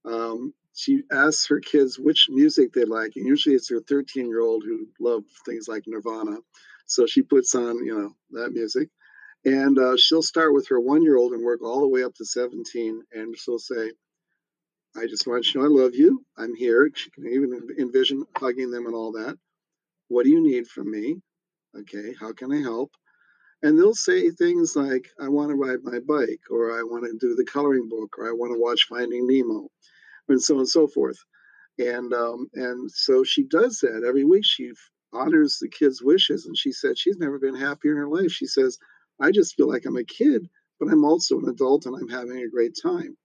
Um, 0.06 0.54
she 0.74 1.04
asks 1.12 1.48
her 1.48 1.60
kids 1.60 2.00
which 2.00 2.28
music 2.30 2.74
they 2.74 2.86
like, 2.86 3.14
and 3.16 3.26
usually 3.26 3.56
it's 3.56 3.70
her 3.70 3.80
13 3.80 4.28
year 4.28 4.42
old 4.42 4.64
who 4.64 4.88
love 5.00 5.24
things 5.46 5.68
like 5.68 5.84
Nirvana. 5.88 6.38
So 6.86 7.06
she 7.06 7.22
puts 7.22 7.56
on, 7.56 7.86
you 7.86 7.98
know, 7.98 8.42
that 8.42 8.52
music. 8.52 8.90
And 9.46 9.78
uh, 9.78 9.98
she'll 9.98 10.22
start 10.22 10.54
with 10.54 10.68
her 10.70 10.80
one 10.80 11.04
year 11.04 11.18
old 11.18 11.34
and 11.34 11.44
work 11.44 11.62
all 11.62 11.82
the 11.82 11.88
way 11.88 12.04
up 12.04 12.16
to 12.16 12.26
17. 12.26 13.04
And 13.14 13.38
she'll 13.38 13.60
say, 13.60 13.92
I 14.96 15.06
just 15.08 15.28
want 15.28 15.46
you 15.48 15.54
to 15.54 15.60
know 15.60 15.66
I 15.66 15.84
love 15.84 15.96
you. 15.96 16.24
I'm 16.38 16.56
here. 16.56 16.90
She 16.94 17.10
can 17.12 17.28
even 17.28 17.68
envision 17.80 18.26
hugging 18.38 18.72
them 18.72 18.86
and 18.86 18.96
all 18.96 19.12
that. 19.14 19.38
What 20.08 20.24
do 20.24 20.30
you 20.30 20.42
need 20.42 20.68
from 20.68 20.92
me? 20.92 21.22
Okay, 21.80 22.14
how 22.20 22.34
can 22.34 22.52
I 22.52 22.62
help? 22.62 22.92
And 23.64 23.80
they'll 23.80 23.96
say 23.96 24.30
things 24.30 24.76
like, 24.76 25.08
I 25.20 25.30
want 25.30 25.50
to 25.50 25.56
ride 25.56 25.80
my 25.84 26.00
bike, 26.00 26.42
or 26.52 26.78
I 26.78 26.84
want 26.84 27.06
to 27.06 27.18
do 27.18 27.34
the 27.34 27.46
coloring 27.46 27.88
book, 27.88 28.18
or 28.18 28.28
I 28.28 28.34
want 28.34 28.54
to 28.54 28.60
watch 28.60 28.88
Finding 28.90 29.26
Nemo, 29.26 29.70
and 30.28 30.42
so 30.42 30.56
on 30.56 30.60
and 30.62 30.70
so 30.70 30.88
forth. 30.88 31.18
And 31.80 32.14
um, 32.14 32.50
and 32.54 32.92
so 32.92 33.24
she 33.24 33.44
does 33.44 33.80
that 33.80 34.04
every 34.06 34.26
week. 34.26 34.46
She 34.46 34.72
honors 35.14 35.58
the 35.60 35.70
kids' 35.70 36.04
wishes, 36.04 36.46
and 36.46 36.58
she 36.58 36.72
said 36.72 36.98
she's 36.98 37.18
never 37.18 37.40
been 37.40 37.56
happier 37.56 37.92
in 37.92 37.98
her 37.98 38.08
life. 38.08 38.32
She 38.32 38.46
says, 38.46 38.78
I 39.20 39.32
just 39.32 39.56
feel 39.56 39.70
like 39.70 39.86
I'm 39.86 39.98
a 39.98 40.04
kid, 40.04 40.48
but 40.80 40.92
I'm 40.92 41.06
also 41.06 41.40
an 41.40 41.50
adult, 41.50 41.86
and 41.86 41.96
I'm 41.96 42.10
having 42.10 42.38
a 42.40 42.50
great 42.50 42.78
time. 42.82 43.18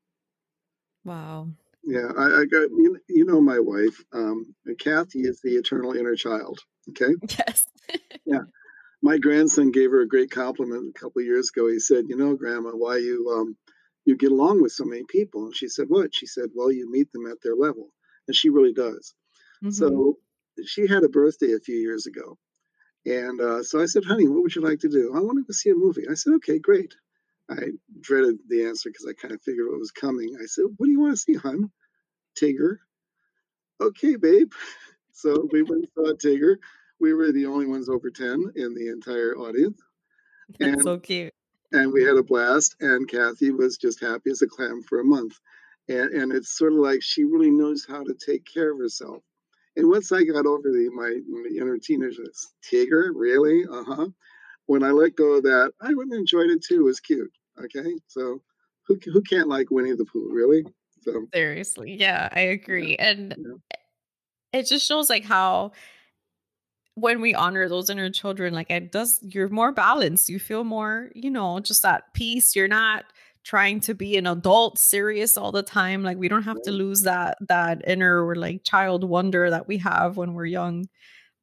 Wow. 1.05 1.49
Yeah, 1.85 2.13
I, 2.17 2.41
I 2.41 2.45
got 2.45 2.71
you, 3.09 3.25
know 3.25 3.41
my 3.41 3.59
wife. 3.59 4.03
Um, 4.13 4.55
Kathy 4.79 5.21
is 5.21 5.41
the 5.41 5.57
eternal 5.57 5.95
inner 5.95 6.15
child. 6.15 6.61
Okay. 6.91 7.15
Yes. 7.39 7.67
Yeah. 8.25 8.41
My 9.03 9.19
grandson 9.19 9.71
gave 9.71 9.91
her 9.93 10.01
a 10.01 10.09
great 10.09 10.31
compliment 10.31 10.95
a 10.95 10.99
couple 10.99 11.21
of 11.21 11.27
years 11.27 11.51
ago. 11.51 11.69
He 11.69 11.79
said, 11.79 12.09
"You 12.09 12.17
know, 12.17 12.35
Grandma, 12.35 12.71
why 12.71 12.97
you 12.97 13.29
um, 13.31 13.57
you 14.05 14.17
get 14.17 14.33
along 14.33 14.63
with 14.63 14.73
so 14.73 14.85
many 14.85 15.05
people?" 15.09 15.47
And 15.47 15.57
she 15.57 15.69
said, 15.69 15.89
"What?" 15.89 16.15
She 16.15 16.27
said, 16.27 16.51
"Well, 16.55 16.73
you 16.73 16.91
meet 16.91 17.13
them 17.13 17.27
at 17.27 17.41
their 17.43 17.55
level," 17.55 17.93
and 18.27 18.35
she 18.35 18.51
really 18.51 18.73
does. 18.73 19.15
Mm-hmm. 19.63 19.71
So 19.71 20.19
she 20.65 20.89
had 20.89 21.05
a 21.05 21.09
birthday 21.09 21.53
a 21.53 21.61
few 21.61 21.77
years 21.77 22.07
ago, 22.07 22.39
and 23.07 23.41
uh, 23.41 23.63
so 23.63 23.81
I 23.81 23.87
said, 23.87 24.05
"Honey, 24.05 24.27
what 24.27 24.43
would 24.43 24.55
you 24.55 24.63
like 24.63 24.81
to 24.81 24.89
do?" 24.89 25.13
I 25.15 25.21
wanted 25.21 25.47
to 25.47 25.55
see 25.55 25.71
a 25.71 25.75
movie. 25.75 26.09
I 26.11 26.15
said, 26.15 26.35
"Okay, 26.35 26.59
great." 26.59 26.95
I 27.51 27.71
dreaded 28.01 28.39
the 28.49 28.65
answer 28.65 28.91
because 28.91 29.07
I 29.07 29.15
kind 29.15 29.33
of 29.33 29.41
figured 29.43 29.69
what 29.69 29.79
was 29.79 29.93
coming. 29.93 30.37
I 30.43 30.47
said, 30.47 30.65
"What 30.77 30.87
do 30.87 30.93
you 30.93 31.01
want 31.01 31.15
to 31.15 31.17
see, 31.17 31.35
hon?" 31.35 31.71
Tigger. 32.41 32.79
Okay, 33.81 34.17
babe. 34.17 34.53
So 35.21 35.49
we 35.51 35.63
went 35.65 35.83
and 35.83 35.89
saw 35.97 36.13
Tigger 36.13 36.59
we 37.01 37.15
were 37.15 37.33
the 37.33 37.47
only 37.47 37.67
ones 37.67 37.89
over 37.89 38.11
10 38.11 38.53
in 38.57 38.75
the 38.75 38.89
entire 38.89 39.37
audience. 39.37 39.81
That's 40.59 40.73
and, 40.73 40.83
so 40.83 40.99
cute. 40.99 41.33
And 41.73 41.93
we 41.93 42.03
had 42.03 42.17
a 42.17 42.23
blast, 42.23 42.77
and 42.81 43.09
Kathy 43.09 43.51
was 43.51 43.77
just 43.77 44.01
happy 44.01 44.31
as 44.31 44.43
a 44.43 44.47
clam 44.47 44.83
for 44.83 45.01
a 45.01 45.05
month. 45.05 45.39
And, 45.89 46.11
and 46.11 46.33
it's 46.33 46.57
sort 46.57 46.73
of 46.73 46.79
like 46.79 47.03
she 47.03 47.25
really 47.25 47.51
knows 47.51 47.87
how 47.87 48.03
to 48.05 48.15
take 48.15 48.47
care 48.47 48.73
of 48.73 48.79
herself. 48.79 49.23
And 49.77 49.89
once 49.89 50.11
I 50.11 50.25
got 50.25 50.47
over 50.47 50.71
the 50.71 50.91
my, 50.93 51.21
my 51.29 51.49
inner 51.57 51.79
teenager, 51.79 52.25
Tigger, 52.65 53.11
really? 53.15 53.65
Uh 53.71 53.85
huh. 53.85 54.09
When 54.67 54.83
I 54.83 54.91
let 54.91 55.17
go 55.17 55.35
of 55.35 55.45
that, 55.45 55.73
I 55.81 55.95
would 55.95 56.09
have 56.11 56.19
enjoyed 56.19 56.51
it 56.51 56.65
too. 56.65 56.81
It 56.81 56.85
was 56.85 57.01
cute. 57.01 57.31
Okay. 57.63 57.95
So 58.09 58.43
who, 58.87 58.99
who 59.05 59.23
can't 59.23 59.49
like 59.49 59.71
Winnie 59.71 59.95
the 59.95 60.05
Pooh, 60.05 60.31
really? 60.33 60.65
So 61.03 61.27
seriously. 61.33 61.95
Yeah, 61.95 62.29
I 62.33 62.41
agree. 62.41 62.97
Yeah. 62.99 63.09
And 63.09 63.35
yeah. 63.39 64.61
it 64.61 64.65
just 64.65 64.87
shows 64.87 65.09
like 65.09 65.25
how 65.25 65.73
when 67.01 67.21
we 67.21 67.35
honor 67.35 67.69
those 67.69 67.91
inner 67.91 68.11
children, 68.11 68.55
like 68.55 68.71
it 68.71 68.93
does, 68.93 69.19
you're 69.23 69.49
more 69.49 69.73
balanced. 69.73 70.29
You 70.29 70.39
feel 70.39 70.65
more, 70.65 71.11
you 71.15 71.31
know, 71.31 71.61
just 71.61 71.85
at 71.85 72.13
peace. 72.15 72.57
You're 72.57 72.69
not 72.69 73.05
trying 73.45 73.81
to 73.81 73.95
be 73.95 74.17
an 74.17 74.27
adult 74.27 74.79
serious 74.79 75.37
all 75.37 75.53
the 75.53 75.63
time. 75.63 76.03
Like 76.03 76.19
we 76.19 76.29
don't 76.29 76.43
have 76.43 76.61
to 76.63 76.73
lose 76.73 77.03
that 77.03 77.39
that 77.49 77.83
inner 77.87 78.27
or 78.27 78.35
like 78.35 78.65
child 78.65 79.05
wonder 79.05 79.51
that 79.51 79.69
we 79.69 79.79
have 79.79 80.17
when 80.17 80.35
we're 80.35 80.47
young 80.47 80.87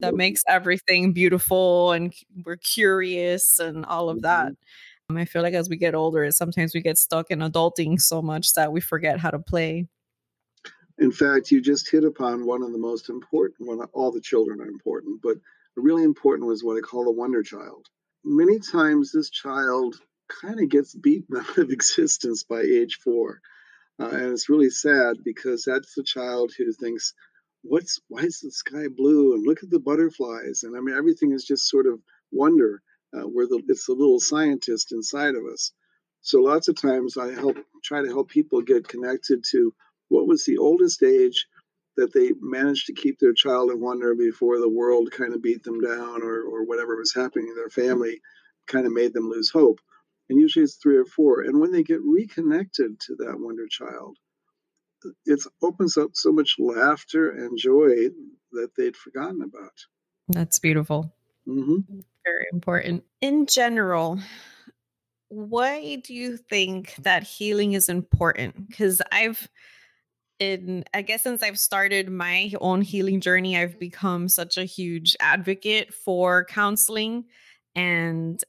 that 0.02 0.16
makes 0.16 0.44
everything 0.48 1.14
beautiful 1.14 1.92
and 1.94 2.14
we're 2.46 2.58
curious 2.58 3.60
and 3.60 3.86
all 3.86 4.10
of 4.10 4.22
that. 4.24 4.52
Um, 5.10 5.18
I 5.18 5.26
feel 5.26 5.42
like 5.42 5.54
as 5.54 5.70
we 5.70 5.78
get 5.78 5.96
older, 5.96 6.30
sometimes 6.32 6.74
we 6.74 6.82
get 6.82 6.98
stuck 6.98 7.32
in 7.32 7.40
adulting 7.40 8.00
so 8.02 8.22
much 8.22 8.54
that 8.54 8.72
we 8.72 8.82
forget 8.82 9.20
how 9.20 9.32
to 9.32 9.40
play. 9.40 9.88
In 10.98 11.12
fact, 11.12 11.52
you 11.52 11.62
just 11.62 11.92
hit 11.92 12.06
upon 12.06 12.46
one 12.46 12.64
of 12.64 12.72
the 12.72 12.78
most 12.78 13.10
important 13.10 13.68
one. 13.68 13.82
All 13.94 14.12
the 14.12 14.22
children 14.22 14.62
are 14.62 14.68
important, 14.68 15.22
but 15.22 15.38
really 15.76 16.04
important 16.04 16.48
was 16.48 16.64
what 16.64 16.78
I 16.78 16.82
call 16.82 17.04
the 17.04 17.12
wonder 17.12 17.44
child. 17.44 17.88
Many 18.24 18.60
times, 18.60 19.12
this 19.12 19.30
child 19.30 20.00
kind 20.30 20.60
of 20.60 20.70
gets 20.70 20.96
beaten 20.96 21.36
out 21.38 21.58
of 21.58 21.70
existence 21.70 22.44
by 22.44 22.62
age 22.62 23.00
four, 23.04 23.42
uh, 24.00 24.08
and 24.08 24.32
it's 24.32 24.50
really 24.50 24.70
sad 24.70 25.18
because 25.24 25.64
that's 25.66 25.94
the 25.96 26.04
child 26.04 26.54
who 26.58 26.72
thinks, 26.72 27.14
"What's 27.62 28.00
why 28.08 28.22
is 28.22 28.40
the 28.40 28.52
sky 28.52 28.88
blue?" 28.88 29.34
and 29.34 29.46
look 29.46 29.64
at 29.64 29.70
the 29.70 29.80
butterflies, 29.80 30.64
and 30.64 30.78
I 30.78 30.80
mean 30.80 30.96
everything 30.96 31.34
is 31.34 31.44
just 31.44 31.70
sort 31.70 31.88
of 31.88 32.02
wonder. 32.32 32.82
Uh, 33.14 33.22
where 33.22 33.48
the, 33.48 33.62
it's 33.70 33.86
the 33.86 33.94
little 33.94 34.20
scientist 34.20 34.92
inside 34.92 35.36
of 35.36 35.46
us. 35.46 35.72
So 36.22 36.42
lots 36.42 36.68
of 36.68 36.76
times 36.76 37.18
I 37.18 37.32
help 37.32 37.56
try 37.82 38.02
to 38.02 38.10
help 38.10 38.30
people 38.30 38.62
get 38.62 38.90
connected 38.90 39.46
to 39.52 39.74
what 40.10 40.28
was 40.28 40.46
the 40.46 40.58
oldest 40.58 41.04
age 41.04 41.48
that 41.98 42.14
they 42.14 42.32
managed 42.42 42.88
to 42.88 42.94
keep 42.94 43.20
their 43.20 43.34
child 43.34 43.72
in 43.72 43.80
wonder 43.80 44.16
before 44.16 44.60
the 44.60 44.70
world 44.70 45.12
kind 45.12 45.34
of 45.34 45.42
beat 45.42 45.64
them 45.64 45.80
down 45.80 46.22
or, 46.22 46.42
or 46.42 46.66
whatever 46.66 46.96
was 46.98 47.14
happening 47.14 47.48
in 47.48 47.56
their 47.56 47.70
family 47.70 48.20
kind 48.68 48.86
of 48.86 48.92
made 48.92 49.14
them 49.14 49.30
lose 49.30 49.50
hope. 49.50 49.80
and 50.30 50.40
usually 50.40 50.64
it's 50.64 50.76
three 50.76 50.98
or 50.98 51.06
four. 51.06 51.42
And 51.42 51.60
when 51.60 51.72
they 51.72 51.84
get 51.84 52.02
reconnected 52.02 53.00
to 53.02 53.16
that 53.20 53.40
wonder 53.40 53.68
child, 53.70 54.18
it 55.26 55.40
opens 55.62 55.98
up 55.98 56.12
so 56.14 56.32
much 56.32 56.56
laughter 56.58 57.30
and 57.30 57.58
joy 57.58 58.10
that 58.54 58.70
they'd 58.76 58.98
forgotten 58.98 59.42
about. 59.44 59.74
That's 60.30 60.58
beautiful. 60.60 61.14
Mm-hmm. 61.48 62.00
Very 62.24 62.48
important. 62.52 63.04
In 63.22 63.46
general, 63.46 64.20
why 65.28 65.98
do 65.98 66.14
you 66.14 66.38
think 66.38 66.96
that 66.96 67.24
healing 67.24 67.74
is 67.74 67.88
important? 67.88 68.68
Because 68.68 69.02
I've 69.12 69.48
in 70.40 70.84
I 70.94 71.02
guess 71.02 71.24
since 71.24 71.44
I've 71.44 71.60
started 71.60 72.10
my 72.10 72.52
own 72.62 72.82
healing 72.82 73.22
journey, 73.22 73.58
I've 73.58 73.72
mm-hmm. 73.72 73.80
become 73.80 74.30
such 74.30 74.58
a 74.58 74.66
huge 74.66 75.16
advocate 75.20 75.94
for 75.94 76.46
counseling. 76.46 77.26
And 77.76 78.42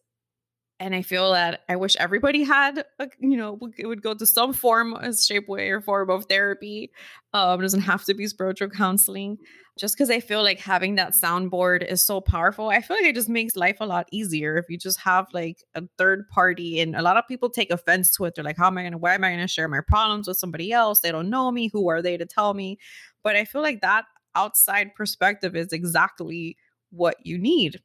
and 0.78 0.94
I 0.94 1.02
feel 1.02 1.32
that 1.32 1.60
I 1.68 1.76
wish 1.76 1.96
everybody 1.96 2.42
had, 2.42 2.84
a, 2.98 3.08
you 3.18 3.36
know, 3.36 3.58
it 3.78 3.86
would 3.86 4.02
go 4.02 4.12
to 4.12 4.26
some 4.26 4.52
form, 4.52 4.92
a 4.94 5.16
shape, 5.16 5.48
way, 5.48 5.70
or 5.70 5.80
form 5.80 6.10
of 6.10 6.26
therapy. 6.26 6.90
Um, 7.32 7.60
it 7.60 7.62
doesn't 7.62 7.80
have 7.80 8.04
to 8.04 8.14
be 8.14 8.26
spiritual 8.26 8.68
counseling. 8.68 9.38
Just 9.78 9.96
because 9.96 10.10
I 10.10 10.20
feel 10.20 10.42
like 10.42 10.58
having 10.58 10.94
that 10.94 11.12
soundboard 11.12 11.86
is 11.86 12.04
so 12.04 12.20
powerful, 12.20 12.68
I 12.68 12.80
feel 12.80 12.96
like 12.96 13.06
it 13.06 13.14
just 13.14 13.28
makes 13.28 13.56
life 13.56 13.78
a 13.80 13.86
lot 13.86 14.06
easier 14.12 14.56
if 14.56 14.66
you 14.68 14.76
just 14.78 15.00
have 15.00 15.26
like 15.32 15.64
a 15.74 15.82
third 15.98 16.28
party. 16.28 16.80
And 16.80 16.94
a 16.94 17.02
lot 17.02 17.16
of 17.16 17.24
people 17.28 17.48
take 17.50 17.70
offense 17.70 18.10
to 18.16 18.24
it. 18.24 18.34
They're 18.34 18.44
like, 18.44 18.56
"How 18.58 18.66
am 18.68 18.78
I 18.78 18.84
gonna? 18.84 18.98
Why 18.98 19.14
am 19.14 19.24
I 19.24 19.30
gonna 19.30 19.48
share 19.48 19.68
my 19.68 19.80
problems 19.86 20.28
with 20.28 20.38
somebody 20.38 20.72
else? 20.72 21.00
They 21.00 21.12
don't 21.12 21.30
know 21.30 21.50
me. 21.50 21.68
Who 21.72 21.88
are 21.88 22.00
they 22.02 22.16
to 22.16 22.26
tell 22.26 22.54
me?" 22.54 22.78
But 23.22 23.36
I 23.36 23.44
feel 23.44 23.62
like 23.62 23.80
that 23.82 24.04
outside 24.34 24.94
perspective 24.94 25.56
is 25.56 25.72
exactly 25.72 26.56
what 26.90 27.16
you 27.24 27.38
need 27.38 27.80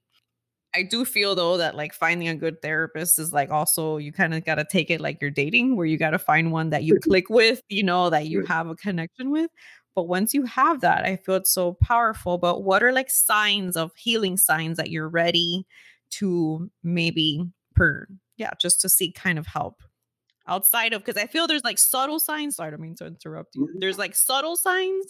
I 0.74 0.84
do 0.84 1.04
feel 1.04 1.36
though 1.36 1.58
that 1.58 1.76
like 1.76 1.94
finding 1.94 2.30
a 2.30 2.36
good 2.36 2.62
therapist 2.62 3.20
is 3.20 3.34
like 3.34 3.50
also 3.50 3.98
you 3.98 4.12
kind 4.14 4.34
of 4.34 4.46
got 4.46 4.56
to 4.56 4.64
take 4.64 4.90
it 4.90 5.02
like 5.02 5.22
you're 5.22 5.30
dating 5.30 5.76
where 5.76 5.86
you 5.86 5.98
got 5.98 6.12
to 6.12 6.20
find 6.20 6.52
one 6.52 6.70
that 6.70 6.84
you 6.84 7.00
click 7.04 7.30
with, 7.30 7.62
you 7.70 7.84
know, 7.84 8.10
that 8.10 8.28
you 8.28 8.46
have 8.46 8.68
a 8.68 8.76
connection 8.76 9.32
with. 9.32 9.52
But 9.96 10.08
once 10.08 10.34
you 10.34 10.46
have 10.46 10.82
that, 10.82 11.04
I 11.04 11.18
feel 11.18 11.36
it's 11.36 11.54
so 11.54 11.74
powerful. 11.74 12.38
But 12.38 12.64
what 12.64 12.82
are 12.82 12.94
like 12.94 13.10
signs 13.10 13.76
of 13.76 13.92
healing 13.96 14.38
signs 14.38 14.78
that 14.78 14.90
you're 14.90 15.10
ready 15.10 15.66
to 16.12 16.70
maybe 16.84 17.46
per 17.76 18.08
yeah, 18.38 18.52
just 18.60 18.82
to 18.82 18.90
seek 18.90 19.16
kind 19.16 19.38
of 19.38 19.46
help 19.46 19.84
outside 20.48 20.94
of 20.94 21.04
because 21.04 21.22
I 21.22 21.28
feel 21.28 21.48
there's 21.48 21.64
like 21.64 21.78
subtle 21.78 22.20
signs. 22.20 22.56
Sorry, 22.56 22.68
I 22.68 22.72
don't 22.72 22.82
mean 22.82 22.96
to 22.96 23.06
interrupt 23.06 23.56
you. 23.56 23.68
Mm-hmm. 23.68 23.80
There's 23.80 23.98
like 23.98 24.16
subtle 24.16 24.56
signs 24.56 25.06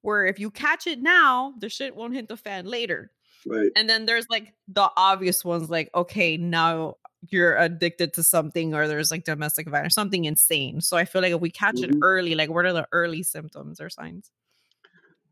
where 0.00 0.26
if 0.26 0.38
you 0.38 0.50
catch 0.50 0.86
it 0.86 1.00
now, 1.00 1.54
the 1.58 1.68
shit 1.68 1.94
won't 1.94 2.14
hit 2.14 2.28
the 2.28 2.36
fan 2.36 2.66
later. 2.66 3.10
Right. 3.46 3.70
And 3.76 3.88
then 3.88 4.06
there's 4.06 4.26
like 4.30 4.54
the 4.68 4.90
obvious 4.96 5.44
ones 5.44 5.68
like, 5.68 5.90
okay, 5.94 6.36
now 6.36 6.96
you're 7.28 7.56
addicted 7.56 8.14
to 8.14 8.22
something 8.22 8.74
or 8.74 8.88
there's 8.88 9.10
like 9.10 9.24
domestic 9.24 9.68
violence, 9.68 9.94
something 9.94 10.24
insane. 10.24 10.80
So 10.80 10.96
I 10.96 11.04
feel 11.04 11.22
like 11.22 11.32
if 11.32 11.40
we 11.40 11.50
catch 11.50 11.76
mm-hmm. 11.76 11.96
it 11.96 11.98
early, 12.02 12.34
like 12.34 12.50
what 12.50 12.66
are 12.66 12.72
the 12.72 12.88
early 12.92 13.22
symptoms 13.22 13.80
or 13.80 13.90
signs? 13.90 14.30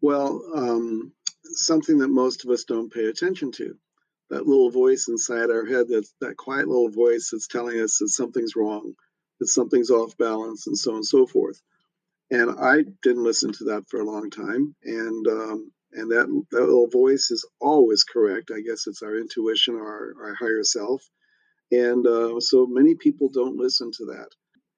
Well, 0.00 0.42
um, 0.54 1.12
something 1.44 1.98
that 1.98 2.08
most 2.08 2.44
of 2.44 2.50
us 2.50 2.64
don't 2.64 2.92
pay 2.92 3.06
attention 3.06 3.52
to. 3.52 3.76
That 4.30 4.46
little 4.46 4.70
voice 4.70 5.08
inside 5.08 5.50
our 5.50 5.66
head, 5.66 5.88
that 5.88 6.06
that 6.20 6.36
quiet 6.36 6.68
little 6.68 6.88
voice 6.88 7.30
that's 7.32 7.48
telling 7.48 7.80
us 7.80 7.98
that 7.98 8.10
something's 8.10 8.54
wrong, 8.54 8.94
that 9.40 9.48
something's 9.48 9.90
off 9.90 10.16
balance, 10.16 10.68
and 10.68 10.78
so 10.78 10.92
on 10.92 10.98
and 10.98 11.06
so 11.06 11.26
forth. 11.26 11.60
And 12.30 12.48
I 12.60 12.84
didn't 13.02 13.24
listen 13.24 13.52
to 13.54 13.64
that 13.64 13.88
for 13.88 14.00
a 14.00 14.04
long 14.04 14.30
time. 14.30 14.76
And 14.84 15.26
um, 15.26 15.72
and 15.92 16.10
that 16.10 16.26
that 16.52 16.60
little 16.60 16.88
voice 16.88 17.30
is 17.30 17.44
always 17.60 18.04
correct. 18.04 18.50
I 18.54 18.60
guess 18.60 18.86
it's 18.86 19.02
our 19.02 19.16
intuition, 19.16 19.74
our 19.74 20.14
our 20.22 20.34
higher 20.34 20.62
self, 20.62 21.02
and 21.70 22.06
uh, 22.06 22.40
so 22.40 22.66
many 22.66 22.94
people 22.94 23.28
don't 23.28 23.56
listen 23.56 23.90
to 23.92 24.06
that 24.06 24.28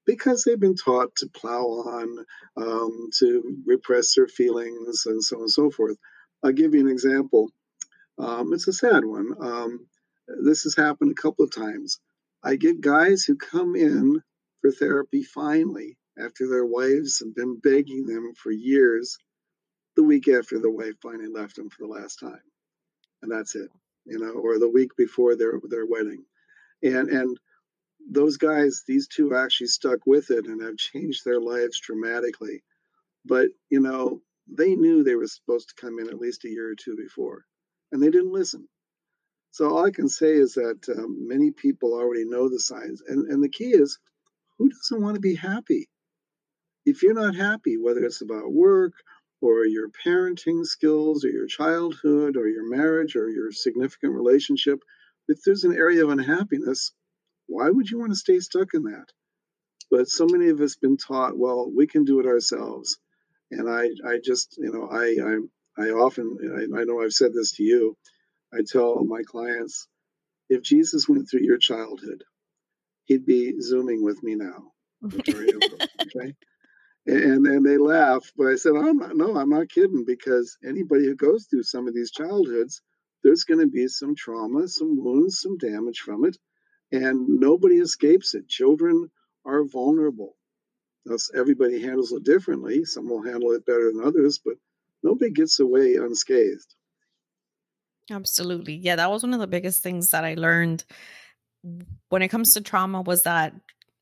because 0.07 0.45
they've 0.45 0.59
been 0.61 0.77
taught 0.77 1.15
to 1.17 1.29
plow 1.29 1.63
on, 1.63 2.25
um, 2.57 3.09
to 3.19 3.57
repress 3.67 4.15
their 4.15 4.27
feelings, 4.29 5.07
and 5.07 5.23
so 5.23 5.37
on 5.37 5.43
and 5.43 5.51
so 5.51 5.71
forth. 5.71 5.97
I'll 6.45 6.53
give 6.53 6.75
you 6.75 6.81
an 6.81 6.91
example. 6.91 7.51
Um, 8.19 8.53
it's 8.53 8.69
a 8.69 8.73
sad 8.73 9.05
one. 9.05 9.33
Um, 9.41 9.87
this 10.45 10.63
has 10.63 10.75
happened 10.77 11.13
a 11.13 11.23
couple 11.23 11.45
of 11.45 11.55
times. 11.55 12.01
I 12.43 12.57
get 12.57 12.81
guys 12.81 13.25
who 13.25 13.37
come 13.37 13.77
in 13.77 14.21
for 14.61 14.71
therapy 14.73 15.23
finally 15.23 15.97
after 16.19 16.49
their 16.49 16.67
wives 16.67 17.21
have 17.21 17.35
been 17.35 17.59
begging 17.59 18.07
them 18.07 18.33
for 18.35 18.51
years 18.51 19.19
the 19.97 20.03
week 20.03 20.29
after 20.29 20.59
the 20.59 20.71
wife 20.71 20.95
finally 21.03 21.29
left 21.29 21.59
him 21.59 21.69
for 21.69 21.87
the 21.87 21.93
last 21.93 22.17
time, 22.17 22.41
and 23.23 23.31
that's 23.31 23.55
it. 23.55 23.71
You 24.05 24.19
know, 24.19 24.33
or 24.33 24.59
the 24.59 24.69
week 24.69 24.91
before 24.97 25.37
their 25.37 25.61
their 25.69 25.87
wedding, 25.87 26.25
and 26.83 27.09
and 27.09 27.39
those 28.11 28.37
guys, 28.37 28.83
these 28.87 29.07
two 29.07 29.35
actually 29.35 29.69
stuck 29.69 30.07
with 30.07 30.31
it 30.31 30.47
and 30.47 30.63
have 30.63 30.77
changed 30.77 31.25
their 31.25 31.41
lives 31.41 31.81
dramatically. 31.81 32.63
But 33.25 33.49
you 33.71 33.81
know, 33.81 34.21
they 34.49 34.75
knew 34.75 35.03
they 35.03 35.15
were 35.15 35.27
supposed 35.27 35.69
to 35.69 35.81
come 35.81 35.99
in 35.99 36.09
at 36.09 36.19
least 36.19 36.45
a 36.45 36.49
year 36.49 36.71
or 36.71 36.75
two 36.75 36.97
before, 36.97 37.45
and 37.93 38.03
they 38.03 38.11
didn't 38.11 38.33
listen. 38.33 38.69
So 39.53 39.69
all 39.69 39.87
I 39.87 39.91
can 39.91 40.09
say 40.09 40.33
is 40.33 40.55
that 40.55 40.89
um, 40.89 41.29
many 41.29 41.51
people 41.51 41.93
already 41.93 42.25
know 42.25 42.49
the 42.49 42.59
signs, 42.59 43.03
and 43.07 43.31
and 43.31 43.43
the 43.43 43.49
key 43.49 43.71
is, 43.71 43.99
who 44.59 44.69
doesn't 44.69 45.03
want 45.03 45.15
to 45.15 45.21
be 45.21 45.35
happy? 45.35 45.89
If 46.85 47.03
you're 47.03 47.15
not 47.15 47.37
happy, 47.37 47.77
whether 47.77 48.05
it's 48.05 48.23
about 48.23 48.53
work 48.53 48.95
or 49.43 49.67
your 49.67 49.89
parenting 50.07 50.65
skills 50.65 51.25
or 51.25 51.29
your 51.29 51.47
childhood 51.47 52.37
or 52.37 52.49
your 52.49 52.69
marriage 52.69 53.17
or 53.17 53.29
your 53.29 53.51
significant 53.51 54.15
relationship, 54.15 54.79
if 55.29 55.43
there's 55.45 55.65
an 55.65 55.75
area 55.75 56.05
of 56.05 56.11
unhappiness, 56.11 56.93
why 57.47 57.69
would 57.69 57.91
you 57.91 57.99
want 57.99 58.13
to 58.13 58.17
stay 58.17 58.39
stuck 58.39 58.69
in 58.73 58.85
that? 58.85 59.07
But 59.91 60.09
so 60.09 60.27
many 60.27 60.49
of 60.49 60.61
us 60.61 60.77
been 60.77 60.97
taught, 60.97 61.37
well, 61.37 61.71
we 61.75 61.87
can 61.87 62.05
do 62.05 62.21
it 62.21 62.27
ourselves. 62.27 62.99
And 63.51 63.69
I, 63.69 63.89
I 64.09 64.19
just, 64.25 64.57
you 64.59 64.73
know, 64.73 64.89
I, 64.91 65.17
I, 65.21 65.87
I 65.87 65.91
often, 65.91 66.39
I, 66.57 66.81
I 66.81 66.85
know 66.85 67.03
I've 67.03 67.13
said 67.13 67.35
this 67.35 67.53
to 67.57 67.65
you. 67.65 67.97
I 68.55 68.59
tell 68.67 69.05
my 69.05 69.23
clients, 69.27 69.89
if 70.49 70.63
Jesus 70.63 71.09
went 71.09 71.29
through 71.29 71.43
your 71.43 71.59
childhood, 71.59 72.25
he'd 73.07 73.27
be 73.27 73.61
zooming 73.61 74.05
with 74.05 74.23
me 74.23 74.37
now. 74.37 74.73
okay 75.05 76.35
and 77.07 77.47
and 77.47 77.67
they 77.67 77.79
laugh 77.79 78.31
but 78.37 78.47
i 78.47 78.55
said 78.55 78.73
i'm 78.77 78.99
not 78.99 79.17
no 79.17 79.37
i'm 79.37 79.51
not 79.51 79.69
kidding 79.69 80.05
because 80.07 80.57
anybody 80.65 81.07
who 81.07 81.17
goes 81.17 81.47
through 81.47 81.63
some 81.63 81.89
of 81.89 81.95
these 81.95 82.13
childhoods 82.13 82.81
there's 83.25 83.45
going 83.45 83.61
to 83.61 83.67
be 83.67 83.89
some 83.89 84.15
trauma 84.15 84.69
some 84.69 84.97
wounds 85.03 85.41
some 85.41 85.57
damage 85.59 86.01
from 86.01 86.25
it 86.25 86.37
and 86.93 87.27
nobody 87.27 87.77
escapes 87.77 88.35
it. 88.35 88.49
Children 88.49 89.11
are 89.45 89.65
vulnerable. 89.65 90.37
Thus, 91.05 91.31
everybody 91.35 91.83
handles 91.83 92.13
it 92.13 92.23
differently. 92.23 92.85
Some 92.85 93.09
will 93.09 93.23
handle 93.23 93.53
it 93.53 93.67
better 93.67 93.91
than 93.93 94.05
others 94.05 94.39
but 94.45 94.55
nobody 95.03 95.33
gets 95.33 95.59
away 95.59 95.97
unscathed. 95.97 96.75
Absolutely. 98.11 98.75
Yeah 98.75 98.97
that 98.97 99.11
was 99.11 99.23
one 99.23 99.35
of 99.35 99.41
the 99.41 99.47
biggest 99.47 99.83
things 99.83 100.11
that 100.11 100.25
i 100.25 100.35
learned 100.35 100.85
when 102.09 102.23
it 102.23 102.29
comes 102.29 102.55
to 102.55 102.61
trauma 102.61 103.01
was 103.01 103.23
that 103.23 103.55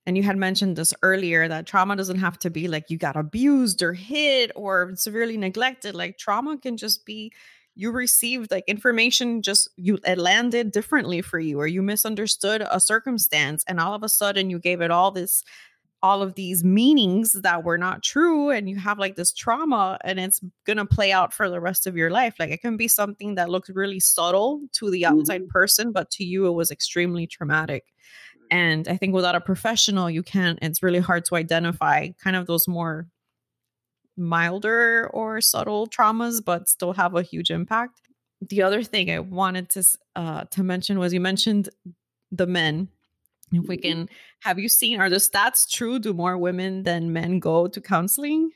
and 0.06 0.16
you 0.16 0.22
had 0.22 0.36
mentioned 0.36 0.76
this 0.76 0.94
earlier 1.02 1.46
that 1.48 1.66
trauma 1.66 1.94
doesn't 1.96 2.18
have 2.18 2.38
to 2.40 2.50
be 2.50 2.68
like 2.68 2.90
you 2.90 2.96
got 2.96 3.16
abused 3.16 3.82
or 3.82 3.92
hit 3.92 4.50
or 4.56 4.92
severely 4.96 5.36
neglected. 5.36 5.94
Like 5.94 6.18
trauma 6.18 6.58
can 6.58 6.76
just 6.76 7.04
be 7.04 7.32
you 7.76 7.90
received 7.90 8.50
like 8.50 8.64
information 8.66 9.42
just 9.42 9.68
you 9.76 9.98
it 10.04 10.18
landed 10.18 10.72
differently 10.72 11.22
for 11.22 11.38
you 11.38 11.58
or 11.60 11.66
you 11.66 11.82
misunderstood 11.82 12.66
a 12.68 12.80
circumstance 12.80 13.64
and 13.68 13.78
all 13.78 13.94
of 13.94 14.02
a 14.02 14.08
sudden 14.08 14.50
you 14.50 14.58
gave 14.58 14.80
it 14.80 14.90
all 14.90 15.10
this 15.12 15.44
all 16.02 16.22
of 16.22 16.34
these 16.34 16.64
meanings 16.64 17.34
that 17.42 17.62
were 17.62 17.76
not 17.76 18.02
true 18.02 18.50
and 18.50 18.70
you 18.70 18.76
have 18.76 18.98
like 18.98 19.16
this 19.16 19.32
trauma 19.32 19.98
and 20.02 20.18
it's 20.18 20.40
going 20.64 20.78
to 20.78 20.86
play 20.86 21.12
out 21.12 21.32
for 21.32 21.50
the 21.50 21.60
rest 21.60 21.86
of 21.86 21.94
your 21.94 22.10
life. 22.10 22.34
Like 22.38 22.50
it 22.50 22.62
can 22.62 22.78
be 22.78 22.88
something 22.88 23.34
that 23.34 23.50
looks 23.50 23.68
really 23.68 24.00
subtle 24.00 24.62
to 24.72 24.90
the 24.90 25.04
outside 25.04 25.42
mm-hmm. 25.42 25.50
person 25.50 25.92
but 25.92 26.10
to 26.12 26.24
you 26.24 26.46
it 26.46 26.52
was 26.52 26.70
extremely 26.70 27.26
traumatic 27.26 27.84
and 28.50 28.88
I 28.88 28.96
think 28.96 29.14
without 29.14 29.34
a 29.34 29.40
professional, 29.40 30.10
you 30.10 30.22
can't, 30.22 30.58
it's 30.60 30.82
really 30.82 30.98
hard 30.98 31.24
to 31.26 31.36
identify 31.36 32.08
kind 32.22 32.36
of 32.36 32.46
those 32.46 32.66
more 32.66 33.06
milder 34.16 35.08
or 35.12 35.40
subtle 35.40 35.86
traumas, 35.86 36.44
but 36.44 36.68
still 36.68 36.92
have 36.92 37.14
a 37.14 37.22
huge 37.22 37.50
impact. 37.50 38.00
The 38.40 38.62
other 38.62 38.82
thing 38.82 39.10
I 39.10 39.18
wanted 39.18 39.68
to 39.70 39.84
uh, 40.16 40.44
to 40.44 40.62
mention 40.62 40.98
was 40.98 41.12
you 41.12 41.20
mentioned 41.20 41.68
the 42.32 42.46
men. 42.46 42.88
If 43.52 43.66
we 43.66 43.76
mm-hmm. 43.76 43.88
can, 43.88 44.08
have 44.40 44.58
you 44.58 44.68
seen 44.68 45.00
are 45.00 45.10
the 45.10 45.16
stats 45.16 45.68
true? 45.68 45.98
Do 45.98 46.12
more 46.12 46.38
women 46.38 46.84
than 46.84 47.12
men 47.12 47.38
go 47.38 47.66
to 47.66 47.80
counseling? 47.80 48.50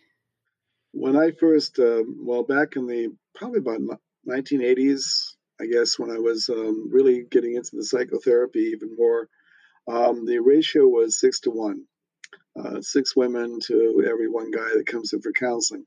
When 0.93 1.17
I 1.17 1.33
first, 1.33 1.79
uh, 1.79 2.05
well, 2.19 2.45
back 2.45 2.77
in 2.77 2.87
the 2.87 3.13
probably 3.35 3.59
about 3.59 3.81
1980s, 4.29 5.35
I 5.61 5.67
guess, 5.67 5.99
when 5.99 6.11
I 6.11 6.19
was 6.19 6.49
um, 6.49 6.89
really 6.91 7.25
getting 7.31 7.57
into 7.57 7.77
the 7.77 7.85
psychotherapy 7.85 8.61
even 8.73 8.95
more, 8.97 9.29
um, 9.87 10.25
the 10.27 10.39
ratio 10.39 10.87
was 10.87 11.19
six 11.19 11.41
to 11.41 11.51
one, 11.51 11.85
uh, 12.59 12.81
six 12.81 13.15
women 13.15 13.61
to 13.65 14.05
every 14.09 14.29
one 14.29 14.51
guy 14.51 14.71
that 14.77 14.87
comes 14.87 15.13
in 15.13 15.21
for 15.21 15.33
counseling. 15.33 15.85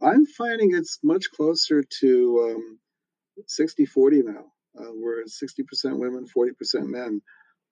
I'm 0.00 0.26
finding 0.26 0.74
it's 0.74 0.98
much 1.02 1.30
closer 1.34 1.82
to 2.00 2.54
um, 2.56 2.78
60 3.46 3.86
40 3.86 4.22
now. 4.22 4.44
Uh, 4.78 4.92
we're 4.94 5.24
60% 5.24 5.98
women, 5.98 6.26
40% 6.36 6.52
men. 6.86 7.20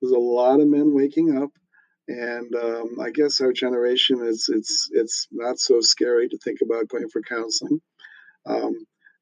there's 0.00 0.12
a 0.12 0.18
lot 0.18 0.60
of 0.60 0.66
men 0.66 0.92
waking 0.94 1.40
up, 1.40 1.50
and 2.08 2.54
um, 2.54 2.96
I 3.00 3.10
guess 3.10 3.40
our 3.40 3.52
generation 3.52 4.24
is 4.24 4.48
it's 4.52 4.88
it's 4.92 5.28
not 5.30 5.58
so 5.58 5.80
scary 5.80 6.28
to 6.28 6.38
think 6.38 6.60
about 6.62 6.88
going 6.88 7.08
for 7.08 7.22
counseling. 7.22 7.80
Um, 8.44 8.74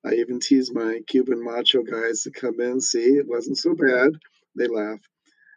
I 0.05 0.15
even 0.15 0.41
tease 0.41 0.73
my 0.73 1.01
Cuban 1.07 1.43
macho 1.43 1.83
guys 1.83 2.23
to 2.23 2.31
come 2.31 2.61
in, 2.61 2.81
see 2.81 3.17
it 3.17 3.27
wasn't 3.29 3.59
so 3.59 3.75
bad. 3.75 4.13
They 4.57 4.67
laugh. 4.67 5.01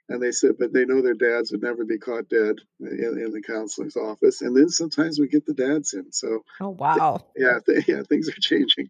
And 0.10 0.22
they 0.22 0.32
said, 0.32 0.52
but 0.58 0.72
they 0.72 0.86
know 0.86 1.02
their 1.02 1.14
dads 1.14 1.52
would 1.52 1.62
never 1.62 1.84
be 1.84 1.98
caught 1.98 2.30
dead 2.30 2.56
in, 2.80 3.20
in 3.20 3.32
the 3.32 3.42
counselor's 3.46 3.98
office. 3.98 4.42
And 4.42 4.56
then 4.56 4.70
sometimes 4.70 5.20
we 5.20 5.28
get 5.28 5.46
the 5.46 5.54
dads 5.54 5.94
in. 5.94 6.14
So, 6.14 6.44
oh 6.62 6.70
wow, 6.70 7.18
th- 7.36 7.46
yeah, 7.48 7.60
th- 7.66 7.88
yeah, 7.88 8.04
things 8.08 8.30
are 8.30 8.40
changing. 8.40 8.90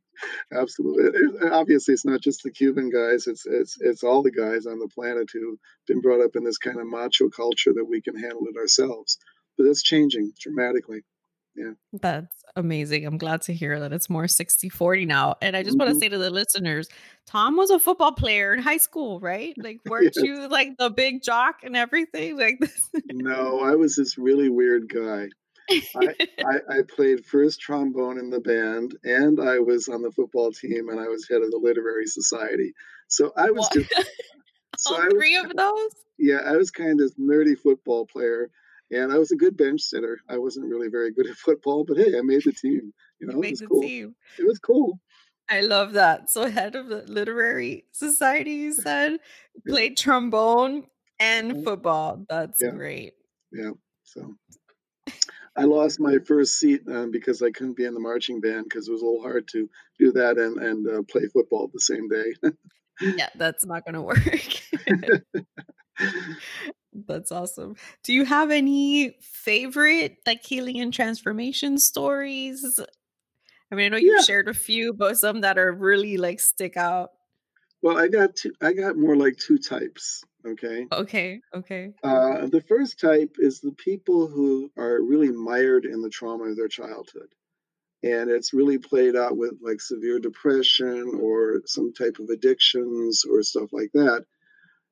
Absolutely. 0.53 1.05
It, 1.05 1.51
obviously, 1.51 1.95
it's 1.95 2.05
not 2.05 2.21
just 2.21 2.43
the 2.43 2.51
Cuban 2.51 2.91
guys; 2.91 3.25
it's 3.25 3.47
it's 3.47 3.77
it's 3.79 4.03
all 4.03 4.21
the 4.21 4.31
guys 4.31 4.67
on 4.67 4.77
the 4.77 4.89
planet 4.93 5.29
who've 5.33 5.57
been 5.87 6.01
brought 6.01 6.23
up 6.23 6.35
in 6.35 6.43
this 6.43 6.59
kind 6.59 6.79
of 6.79 6.85
macho 6.85 7.29
culture 7.29 7.73
that 7.73 7.85
we 7.85 8.01
can 8.01 8.15
handle 8.15 8.45
it 8.47 8.57
ourselves. 8.57 9.17
But 9.57 9.65
that's 9.65 9.81
changing 9.81 10.33
dramatically 10.39 11.01
yeah 11.57 11.71
that's 11.93 12.43
amazing 12.55 13.05
i'm 13.05 13.17
glad 13.17 13.41
to 13.41 13.53
hear 13.53 13.79
that 13.79 13.91
it's 13.91 14.09
more 14.09 14.27
60 14.27 14.69
40 14.69 15.05
now 15.05 15.35
and 15.41 15.55
i 15.57 15.63
just 15.63 15.77
mm-hmm. 15.77 15.85
want 15.85 15.93
to 15.93 15.99
say 15.99 16.07
to 16.07 16.17
the 16.17 16.29
listeners 16.29 16.87
tom 17.25 17.57
was 17.57 17.69
a 17.69 17.79
football 17.79 18.13
player 18.13 18.53
in 18.53 18.61
high 18.61 18.77
school 18.77 19.19
right? 19.19 19.53
Like 19.57 19.79
weren't 19.85 20.13
yes. 20.15 20.23
you 20.23 20.47
like 20.47 20.77
the 20.77 20.89
big 20.89 21.21
jock 21.23 21.57
and 21.63 21.75
everything? 21.75 22.37
Like 22.37 22.59
this 22.59 22.89
no 23.11 23.59
i 23.61 23.75
was 23.75 23.95
this 23.95 24.17
really 24.17 24.49
weird 24.49 24.89
guy. 24.93 25.27
I, 25.69 25.79
I, 26.45 26.77
I, 26.77 26.81
played 26.87 27.25
first 27.25 27.59
trombone 27.59 28.17
in 28.17 28.29
the 28.29 28.39
band 28.39 28.95
and 29.03 29.39
i 29.41 29.59
was 29.59 29.89
on 29.89 30.01
the 30.01 30.11
football 30.11 30.51
team 30.51 30.87
and 30.89 30.99
i 30.99 31.07
was 31.07 31.27
head 31.29 31.41
of 31.41 31.51
the 31.51 31.59
literary 31.61 32.05
society. 32.05 32.73
So 33.07 33.31
i 33.35 33.51
was 33.51 33.67
just, 33.73 33.93
so 34.77 34.95
All 34.95 35.09
three 35.09 35.37
was, 35.37 35.49
of 35.49 35.57
those? 35.57 35.91
Yeah 36.17 36.39
i 36.45 36.55
was 36.55 36.71
kind 36.71 36.91
of 36.91 36.97
this 36.99 37.15
nerdy 37.15 37.57
football 37.57 38.05
player 38.05 38.49
and 38.91 39.11
I 39.11 39.17
was 39.17 39.31
a 39.31 39.35
good 39.35 39.57
bench 39.57 39.81
sitter. 39.81 40.19
I 40.29 40.37
wasn't 40.37 40.69
really 40.69 40.89
very 40.89 41.11
good 41.11 41.27
at 41.29 41.35
football, 41.35 41.85
but 41.87 41.97
hey, 41.97 42.17
I 42.17 42.21
made 42.21 42.43
the 42.43 42.53
team. 42.53 42.93
You 43.19 43.27
know, 43.27 43.33
you 43.33 43.39
made 43.39 43.47
it 43.47 43.51
was 43.51 43.59
the 43.59 43.67
cool. 43.67 43.81
team. 43.81 44.15
It 44.39 44.47
was 44.47 44.59
cool. 44.59 44.99
I 45.49 45.61
love 45.61 45.93
that. 45.93 46.29
So 46.29 46.49
head 46.49 46.75
of 46.75 46.87
the 46.87 47.03
literary 47.07 47.85
society, 47.91 48.51
you 48.51 48.73
said, 48.73 49.17
played 49.67 49.97
trombone 49.97 50.83
and 51.19 51.63
football. 51.63 52.25
That's 52.29 52.61
yeah. 52.61 52.71
great. 52.71 53.13
Yeah. 53.51 53.71
So 54.03 54.35
I 55.55 55.63
lost 55.63 55.99
my 55.99 56.17
first 56.25 56.59
seat 56.59 56.81
um, 56.87 57.11
because 57.11 57.41
I 57.41 57.49
couldn't 57.51 57.77
be 57.77 57.85
in 57.85 57.93
the 57.93 57.99
marching 57.99 58.41
band 58.41 58.65
because 58.65 58.87
it 58.87 58.91
was 58.91 59.01
a 59.01 59.05
little 59.05 59.21
hard 59.21 59.47
to 59.49 59.69
do 59.97 60.11
that 60.13 60.37
and 60.37 60.57
and 60.57 60.87
uh, 60.87 61.01
play 61.09 61.27
football 61.27 61.69
the 61.73 61.79
same 61.79 62.07
day. 62.07 62.33
yeah, 63.01 63.29
that's 63.35 63.65
not 63.65 63.85
going 63.85 63.95
to 63.95 64.01
work. 64.01 64.21
That's 67.05 67.31
awesome. 67.31 67.75
Do 68.03 68.13
you 68.13 68.25
have 68.25 68.49
any 68.51 69.15
favorite 69.21 70.17
like 70.25 70.43
healing 70.43 70.79
and 70.79 70.93
transformation 70.93 71.77
stories? 71.77 72.79
I 73.71 73.75
mean, 73.75 73.87
I 73.87 73.89
know 73.89 73.97
you've 73.97 74.19
yeah. 74.19 74.23
shared 74.23 74.47
a 74.47 74.53
few, 74.53 74.93
but 74.93 75.17
some 75.17 75.41
that 75.41 75.57
are 75.57 75.71
really 75.71 76.17
like 76.17 76.39
stick 76.39 76.77
out. 76.77 77.11
Well, 77.81 77.97
I 77.97 78.07
got 78.07 78.35
two, 78.35 78.53
I 78.61 78.73
got 78.73 78.97
more 78.97 79.15
like 79.15 79.37
two 79.37 79.57
types. 79.57 80.23
Okay. 80.45 80.87
Okay. 80.91 81.41
Okay. 81.53 81.93
Uh, 82.03 82.47
the 82.47 82.63
first 82.67 82.99
type 82.99 83.35
is 83.37 83.59
the 83.59 83.73
people 83.73 84.27
who 84.27 84.71
are 84.77 85.01
really 85.01 85.31
mired 85.31 85.85
in 85.85 86.01
the 86.01 86.09
trauma 86.09 86.45
of 86.45 86.55
their 86.55 86.69
childhood, 86.69 87.29
and 88.01 88.31
it's 88.31 88.53
really 88.53 88.77
played 88.77 89.15
out 89.15 89.37
with 89.37 89.55
like 89.61 89.81
severe 89.81 90.19
depression 90.19 91.19
or 91.21 91.61
some 91.65 91.93
type 91.93 92.17
of 92.19 92.29
addictions 92.29 93.25
or 93.25 93.43
stuff 93.43 93.69
like 93.73 93.91
that 93.93 94.25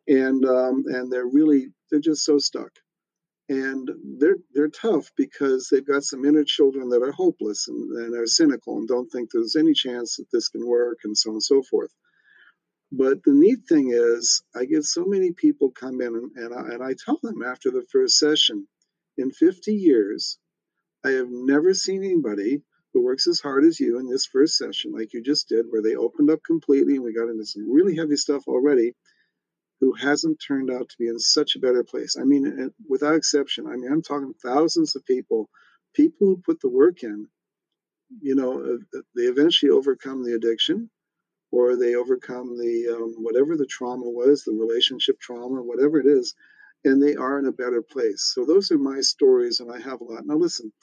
and 0.08 0.46
um, 0.46 0.84
and 0.88 1.12
they're 1.12 1.26
really 1.26 1.70
they're 1.92 2.00
just 2.00 2.26
so 2.26 2.38
stuck. 2.38 2.72
And 3.50 3.90
they're 4.20 4.38
they're 4.54 4.70
tough 4.70 5.12
because 5.18 5.70
they've 5.70 5.86
got 5.86 6.04
some 6.04 6.26
inner 6.26 6.44
children 6.46 6.90
that 6.90 7.04
are 7.04 7.12
hopeless 7.12 7.68
and, 7.68 7.92
and 7.98 8.16
are 8.16 8.28
cynical 8.28 8.78
and 8.78 8.88
don't 8.88 9.10
think 9.12 9.30
there's 9.32 9.56
any 9.56 9.74
chance 9.74 10.18
that 10.18 10.26
this 10.34 10.50
can 10.50 10.66
work 10.68 11.00
and 11.04 11.18
so 11.18 11.32
on 11.32 11.36
and 11.36 11.44
so 11.44 11.62
forth. 11.64 11.92
But 12.92 13.24
the 13.24 13.34
neat 13.34 13.60
thing 13.68 13.92
is 13.94 14.44
i 14.56 14.66
get 14.66 14.84
so 14.86 15.06
many 15.06 15.32
people 15.34 15.72
come 15.72 16.02
in 16.02 16.16
and, 16.16 16.32
and, 16.38 16.54
I, 16.54 16.74
and 16.76 16.84
I 16.84 16.96
tell 17.06 17.20
them 17.22 17.44
after 17.44 17.72
the 17.72 17.86
first 17.92 18.18
session 18.18 18.68
in 19.18 19.32
50 19.32 19.74
years 19.74 20.38
i 21.06 21.12
have 21.12 21.30
never 21.30 21.74
seen 21.74 22.04
anybody 22.04 22.62
who 22.94 23.04
works 23.04 23.28
as 23.28 23.40
hard 23.42 23.66
as 23.66 23.80
you 23.80 24.00
in 24.00 24.10
this 24.10 24.28
first 24.28 24.58
session 24.58 24.94
like 24.94 25.14
you 25.14 25.24
just 25.24 25.50
did 25.50 25.66
where 25.70 25.82
they 25.82 25.96
opened 25.96 26.30
up 26.32 26.40
completely 26.46 26.96
and 26.96 27.04
we 27.04 27.14
got 27.14 27.30
into 27.30 27.46
some 27.46 27.72
really 27.72 27.96
heavy 27.96 28.18
stuff 28.18 28.44
already 28.48 28.94
who 29.86 29.94
hasn't 29.94 30.42
turned 30.46 30.72
out 30.72 30.90
to 30.90 30.96
be 30.98 31.08
in 31.08 31.20
such 31.20 31.56
a 31.56 31.60
better 31.60 31.84
place. 31.84 32.18
I 32.20 32.24
mean, 32.24 32.72
without 32.90 33.14
exception, 33.14 33.68
I 33.68 33.76
mean, 33.76 33.92
I'm 33.92 34.02
talking 34.02 34.34
thousands 34.44 34.96
of 34.96 35.06
people, 35.06 35.48
people 35.94 36.26
who 36.26 36.38
put 36.44 36.60
the 36.60 36.70
work 36.70 37.04
in, 37.04 37.28
you 38.20 38.34
know, 38.34 38.54
uh, 38.64 38.98
uh, 38.98 39.02
they 39.16 39.24
eventually 39.24 39.70
overcome 39.72 40.24
the 40.24 40.34
addiction 40.34 40.90
or 41.52 41.76
they 41.76 41.94
overcome 41.94 42.58
the 42.58 42.96
um, 42.96 43.16
whatever 43.20 43.56
the 43.56 43.68
trauma 43.68 44.10
was, 44.10 44.44
the 44.44 44.54
relationship 44.54 45.20
trauma, 45.20 45.62
whatever 45.62 46.00
it 46.00 46.08
is, 46.08 46.34
and 46.84 47.00
they 47.02 47.16
are 47.16 47.38
in 47.38 47.46
a 47.46 47.52
better 47.52 47.84
place. 47.84 48.32
So 48.34 48.44
those 48.44 48.72
are 48.72 48.80
my 48.80 49.02
stories, 49.02 49.60
and 49.60 49.72
I 49.72 49.80
have 49.80 50.02
a 50.02 50.04
lot. 50.04 50.26
Now, 50.26 50.38
listen, 50.38 50.74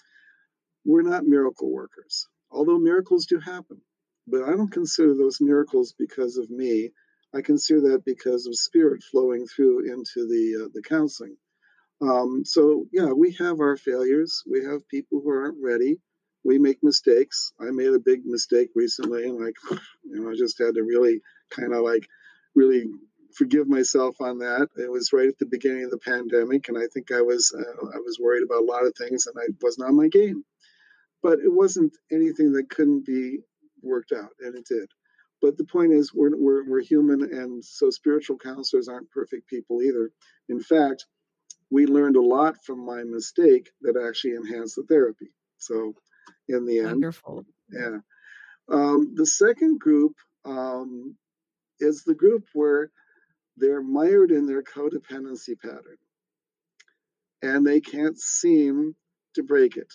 we're 0.84 1.02
not 1.02 1.26
miracle 1.26 1.72
workers, 1.72 2.28
although 2.52 2.78
miracles 2.78 3.26
do 3.26 3.40
happen, 3.40 3.80
but 4.28 4.44
I 4.44 4.50
don't 4.50 4.70
consider 4.70 5.16
those 5.16 5.40
miracles 5.40 5.92
because 5.98 6.36
of 6.36 6.50
me. 6.50 6.92
I 7.34 7.40
consider 7.40 7.80
that 7.92 8.04
because 8.04 8.46
of 8.46 8.56
spirit 8.56 9.02
flowing 9.02 9.46
through 9.46 9.90
into 9.90 10.26
the 10.26 10.64
uh, 10.64 10.68
the 10.74 10.82
counseling. 10.82 11.36
Um, 12.00 12.44
so 12.44 12.86
yeah, 12.92 13.12
we 13.12 13.32
have 13.38 13.60
our 13.60 13.76
failures. 13.76 14.42
We 14.50 14.64
have 14.64 14.88
people 14.88 15.20
who 15.22 15.30
aren't 15.30 15.62
ready. 15.62 15.98
We 16.44 16.58
make 16.58 16.78
mistakes. 16.82 17.52
I 17.60 17.70
made 17.70 17.92
a 17.92 18.00
big 18.00 18.26
mistake 18.26 18.70
recently, 18.74 19.24
and 19.24 19.38
like, 19.38 19.54
you 20.04 20.20
know, 20.20 20.30
I 20.30 20.34
just 20.34 20.58
had 20.58 20.74
to 20.74 20.82
really 20.82 21.20
kind 21.50 21.72
of 21.72 21.82
like 21.82 22.06
really 22.54 22.86
forgive 23.34 23.68
myself 23.68 24.20
on 24.20 24.38
that. 24.38 24.68
It 24.76 24.90
was 24.90 25.12
right 25.12 25.28
at 25.28 25.38
the 25.38 25.46
beginning 25.46 25.84
of 25.84 25.90
the 25.90 25.98
pandemic, 25.98 26.68
and 26.68 26.76
I 26.76 26.86
think 26.92 27.12
I 27.12 27.22
was 27.22 27.54
uh, 27.56 27.86
I 27.86 27.98
was 27.98 28.18
worried 28.20 28.42
about 28.42 28.62
a 28.62 28.70
lot 28.72 28.84
of 28.84 28.94
things, 28.96 29.26
and 29.26 29.36
I 29.38 29.46
wasn't 29.62 29.88
on 29.88 29.96
my 29.96 30.08
game. 30.08 30.44
But 31.22 31.38
it 31.38 31.52
wasn't 31.52 31.96
anything 32.10 32.52
that 32.54 32.68
couldn't 32.68 33.06
be 33.06 33.38
worked 33.80 34.12
out, 34.12 34.30
and 34.40 34.56
it 34.56 34.66
did. 34.66 34.88
But 35.42 35.58
the 35.58 35.64
point 35.64 35.92
is, 35.92 36.14
we're, 36.14 36.36
we're, 36.36 36.64
we're 36.64 36.82
human, 36.82 37.22
and 37.22 37.64
so 37.64 37.90
spiritual 37.90 38.38
counselors 38.38 38.88
aren't 38.88 39.10
perfect 39.10 39.48
people 39.48 39.82
either. 39.82 40.10
In 40.48 40.60
fact, 40.60 41.06
we 41.70 41.86
learned 41.86 42.16
a 42.16 42.22
lot 42.22 42.64
from 42.64 42.86
my 42.86 43.02
mistake 43.02 43.70
that 43.82 43.96
actually 43.96 44.34
enhanced 44.36 44.76
the 44.76 44.84
therapy. 44.84 45.32
So, 45.58 45.94
in 46.48 46.64
the 46.64 46.78
end, 46.78 46.88
wonderful. 46.88 47.44
Yeah. 47.70 47.98
Um, 48.70 49.14
the 49.16 49.26
second 49.26 49.80
group 49.80 50.14
um, 50.44 51.16
is 51.80 52.04
the 52.04 52.14
group 52.14 52.46
where 52.52 52.90
they're 53.56 53.82
mired 53.82 54.30
in 54.30 54.46
their 54.46 54.62
codependency 54.62 55.58
pattern 55.60 55.98
and 57.42 57.66
they 57.66 57.80
can't 57.80 58.18
seem 58.18 58.94
to 59.34 59.42
break 59.42 59.76
it. 59.76 59.92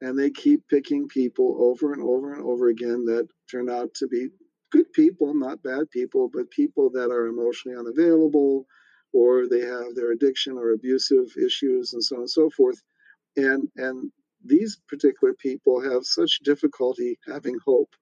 And 0.00 0.18
they 0.18 0.30
keep 0.30 0.68
picking 0.68 1.08
people 1.08 1.56
over 1.58 1.92
and 1.92 2.02
over 2.02 2.34
and 2.34 2.44
over 2.44 2.68
again 2.68 3.06
that 3.06 3.26
turn 3.50 3.70
out 3.70 3.94
to 3.94 4.06
be 4.06 4.28
good 4.76 4.92
people, 4.92 5.34
not 5.34 5.62
bad 5.62 5.90
people, 5.90 6.28
but 6.32 6.50
people 6.50 6.90
that 6.90 7.10
are 7.10 7.26
emotionally 7.26 7.78
unavailable 7.78 8.66
or 9.12 9.48
they 9.48 9.60
have 9.60 9.94
their 9.94 10.12
addiction 10.12 10.58
or 10.58 10.72
abusive 10.72 11.34
issues 11.42 11.94
and 11.94 12.04
so 12.04 12.16
on 12.16 12.22
and 12.22 12.30
so 12.30 12.50
forth. 12.50 12.82
And 13.36 13.68
and 13.76 14.10
these 14.44 14.78
particular 14.88 15.34
people 15.34 15.80
have 15.80 16.04
such 16.04 16.40
difficulty 16.40 17.18
having 17.26 17.58
hope. 17.64 17.92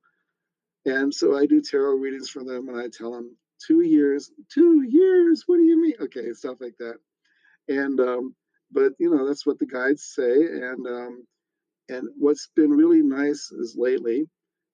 And 0.85 1.15
so 1.15 1.39
I 1.39 1.47
do 1.47 1.63
tarot 1.63 1.95
readings 1.95 2.29
for 2.29 2.45
them 2.45 2.69
and 2.69 2.79
I 2.79 2.89
tell 2.93 3.13
them 3.13 3.37
two 3.67 3.83
years, 3.83 4.31
two 4.53 4.83
years, 4.83 5.45
what 5.47 5.57
do 5.57 5.63
you 5.63 5.81
mean? 5.81 5.95
Okay, 6.01 6.33
stuff 6.33 6.59
like 6.61 6.77
that. 6.79 6.99
And 7.69 8.01
um, 8.01 8.35
but 8.73 8.93
you 8.99 9.11
know, 9.11 9.27
that's 9.27 9.47
what 9.47 9.59
the 9.59 9.67
guides 9.67 10.05
say. 10.05 10.35
And 10.45 10.87
um, 10.87 11.27
and 11.89 12.09
what's 12.19 12.49
been 12.57 12.71
really 12.71 13.03
nice 13.03 13.53
is 13.53 13.77
lately 13.79 14.27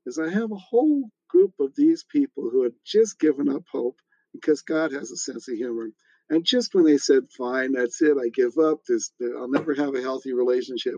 is 0.06 0.18
I 0.18 0.30
have 0.30 0.50
a 0.50 0.56
whole 0.70 1.10
group 1.30 1.52
of 1.60 1.74
these 1.76 2.04
people 2.10 2.50
who 2.50 2.64
had 2.64 2.72
just 2.86 3.18
given 3.20 3.48
up 3.48 3.64
hope 3.72 3.98
because 4.32 4.62
God 4.62 4.92
has 4.92 5.10
a 5.10 5.16
sense 5.16 5.48
of 5.48 5.56
humor. 5.56 5.88
And 6.30 6.44
just 6.44 6.74
when 6.74 6.84
they 6.84 6.98
said, 6.98 7.24
fine, 7.36 7.72
that's 7.72 8.00
it, 8.02 8.16
I 8.22 8.28
give 8.28 8.58
up, 8.58 8.80
this, 8.88 9.12
I'll 9.22 9.50
never 9.50 9.74
have 9.74 9.94
a 9.94 10.02
healthy 10.02 10.32
relationship, 10.32 10.94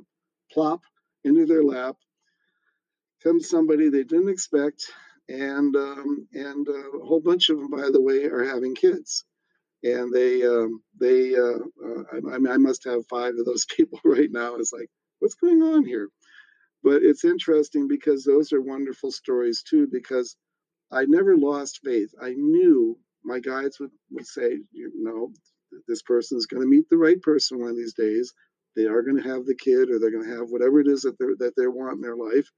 plop 0.52 0.80
into 1.24 1.46
their 1.46 1.64
lap 1.64 1.96
comes 3.22 3.48
somebody 3.48 3.88
they 3.88 4.04
didn't 4.04 4.28
expect. 4.28 4.84
And, 5.28 5.74
um, 5.76 6.28
and 6.32 6.68
uh, 6.68 6.98
a 6.98 7.06
whole 7.06 7.20
bunch 7.20 7.48
of 7.48 7.58
them, 7.58 7.70
by 7.70 7.90
the 7.92 8.00
way, 8.00 8.24
are 8.24 8.44
having 8.44 8.74
kids. 8.74 9.24
And 9.84 10.12
they, 10.12 10.44
um, 10.44 10.82
they, 11.00 11.34
uh, 11.34 11.58
uh, 11.84 12.02
I, 12.12 12.54
I, 12.54 12.56
must 12.58 12.84
have 12.84 13.06
five 13.08 13.34
of 13.38 13.44
those 13.46 13.66
people 13.76 14.00
right 14.04 14.30
now. 14.30 14.56
It's 14.56 14.72
like, 14.72 14.88
what's 15.20 15.34
going 15.34 15.62
on 15.62 15.84
here? 15.86 16.08
But 16.82 17.02
it's 17.02 17.24
interesting 17.24 17.86
because 17.88 18.24
those 18.24 18.52
are 18.52 18.60
wonderful 18.60 19.12
stories 19.12 19.62
too, 19.62 19.86
because 19.90 20.36
I 20.90 21.04
never 21.06 21.36
lost 21.36 21.80
faith. 21.84 22.12
I 22.20 22.30
knew 22.30 22.98
my 23.24 23.38
guides 23.38 23.78
would, 23.80 23.90
would 24.10 24.26
say, 24.26 24.58
you 24.72 24.92
know, 24.96 25.32
this 25.88 26.02
person 26.02 26.36
is 26.36 26.46
going 26.46 26.62
to 26.62 26.68
meet 26.68 26.88
the 26.90 26.98
right 26.98 27.20
person 27.22 27.60
one 27.60 27.70
of 27.70 27.76
these 27.76 27.94
days. 27.94 28.34
They 28.76 28.86
are 28.86 29.02
going 29.02 29.22
to 29.22 29.28
have 29.28 29.46
the 29.46 29.54
kid, 29.54 29.90
or 29.90 29.98
they're 29.98 30.10
going 30.10 30.28
to 30.28 30.36
have 30.36 30.50
whatever 30.50 30.80
it 30.80 30.88
is 30.88 31.02
that 31.02 31.18
they 31.18 31.26
that 31.38 31.54
they 31.56 31.66
want 31.66 31.96
in 31.96 32.00
their 32.00 32.16
life. 32.16 32.50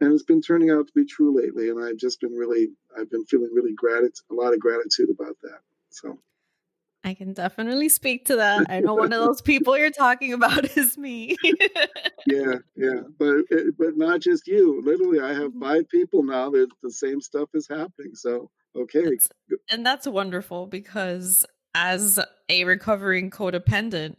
And 0.00 0.12
it's 0.12 0.24
been 0.24 0.42
turning 0.42 0.70
out 0.70 0.86
to 0.86 0.92
be 0.94 1.04
true 1.04 1.36
lately, 1.36 1.68
and 1.68 1.82
I've 1.82 1.96
just 1.96 2.20
been 2.20 2.34
really, 2.34 2.68
I've 2.98 3.10
been 3.10 3.24
feeling 3.26 3.50
really 3.52 3.74
gratitude, 3.74 4.12
a 4.30 4.34
lot 4.34 4.54
of 4.54 4.60
gratitude 4.60 5.10
about 5.10 5.36
that. 5.42 5.60
So. 5.90 6.18
I 7.04 7.14
can 7.14 7.32
definitely 7.32 7.88
speak 7.88 8.26
to 8.26 8.36
that. 8.36 8.66
I 8.68 8.80
know 8.80 8.94
one 8.94 9.12
of 9.12 9.24
those 9.24 9.42
people 9.42 9.76
you're 9.76 9.90
talking 9.90 10.32
about 10.32 10.64
is 10.76 10.96
me. 10.96 11.36
yeah, 12.26 12.56
yeah, 12.76 13.00
but 13.18 13.38
but 13.76 13.96
not 13.96 14.20
just 14.20 14.46
you. 14.46 14.80
Literally, 14.84 15.20
I 15.20 15.34
have 15.34 15.50
mm-hmm. 15.50 15.62
five 15.62 15.88
people 15.88 16.22
now 16.22 16.50
that 16.50 16.68
the 16.82 16.90
same 16.90 17.20
stuff 17.20 17.48
is 17.54 17.66
happening. 17.66 18.14
So 18.14 18.50
okay, 18.76 19.04
that's, 19.04 19.28
and 19.70 19.84
that's 19.84 20.06
wonderful 20.06 20.66
because 20.66 21.44
as 21.74 22.20
a 22.48 22.64
recovering 22.64 23.30
codependent, 23.30 24.16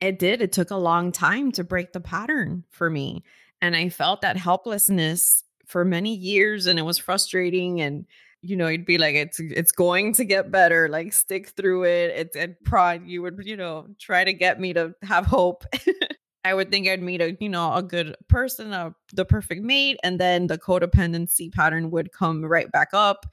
it 0.00 0.20
did. 0.20 0.40
It 0.40 0.52
took 0.52 0.70
a 0.70 0.76
long 0.76 1.10
time 1.10 1.50
to 1.52 1.64
break 1.64 1.92
the 1.92 2.00
pattern 2.00 2.64
for 2.70 2.88
me, 2.88 3.24
and 3.60 3.74
I 3.74 3.88
felt 3.88 4.20
that 4.20 4.36
helplessness 4.36 5.42
for 5.66 5.84
many 5.84 6.14
years, 6.14 6.66
and 6.66 6.78
it 6.78 6.82
was 6.82 6.98
frustrating 6.98 7.80
and 7.80 8.06
you 8.42 8.56
know, 8.56 8.68
you'd 8.68 8.86
be 8.86 8.98
like, 8.98 9.14
it's 9.14 9.40
it's 9.40 9.72
going 9.72 10.14
to 10.14 10.24
get 10.24 10.50
better. 10.50 10.88
Like 10.88 11.12
stick 11.12 11.50
through 11.50 11.84
it. 11.84 12.12
It's 12.16 12.36
and 12.36 12.54
prod. 12.64 13.06
You 13.06 13.22
would, 13.22 13.40
you 13.44 13.56
know, 13.56 13.86
try 13.98 14.24
to 14.24 14.32
get 14.32 14.60
me 14.60 14.72
to 14.74 14.94
have 15.02 15.26
hope. 15.26 15.64
I 16.44 16.54
would 16.54 16.70
think 16.70 16.88
I'd 16.88 17.02
meet 17.02 17.20
a, 17.20 17.36
you 17.40 17.48
know, 17.48 17.74
a 17.74 17.82
good 17.82 18.14
person, 18.28 18.72
a, 18.72 18.94
the 19.12 19.24
perfect 19.24 19.62
mate, 19.62 19.98
and 20.02 20.18
then 20.18 20.46
the 20.46 20.56
codependency 20.56 21.52
pattern 21.52 21.90
would 21.90 22.12
come 22.12 22.44
right 22.44 22.70
back 22.70 22.88
up 22.92 23.26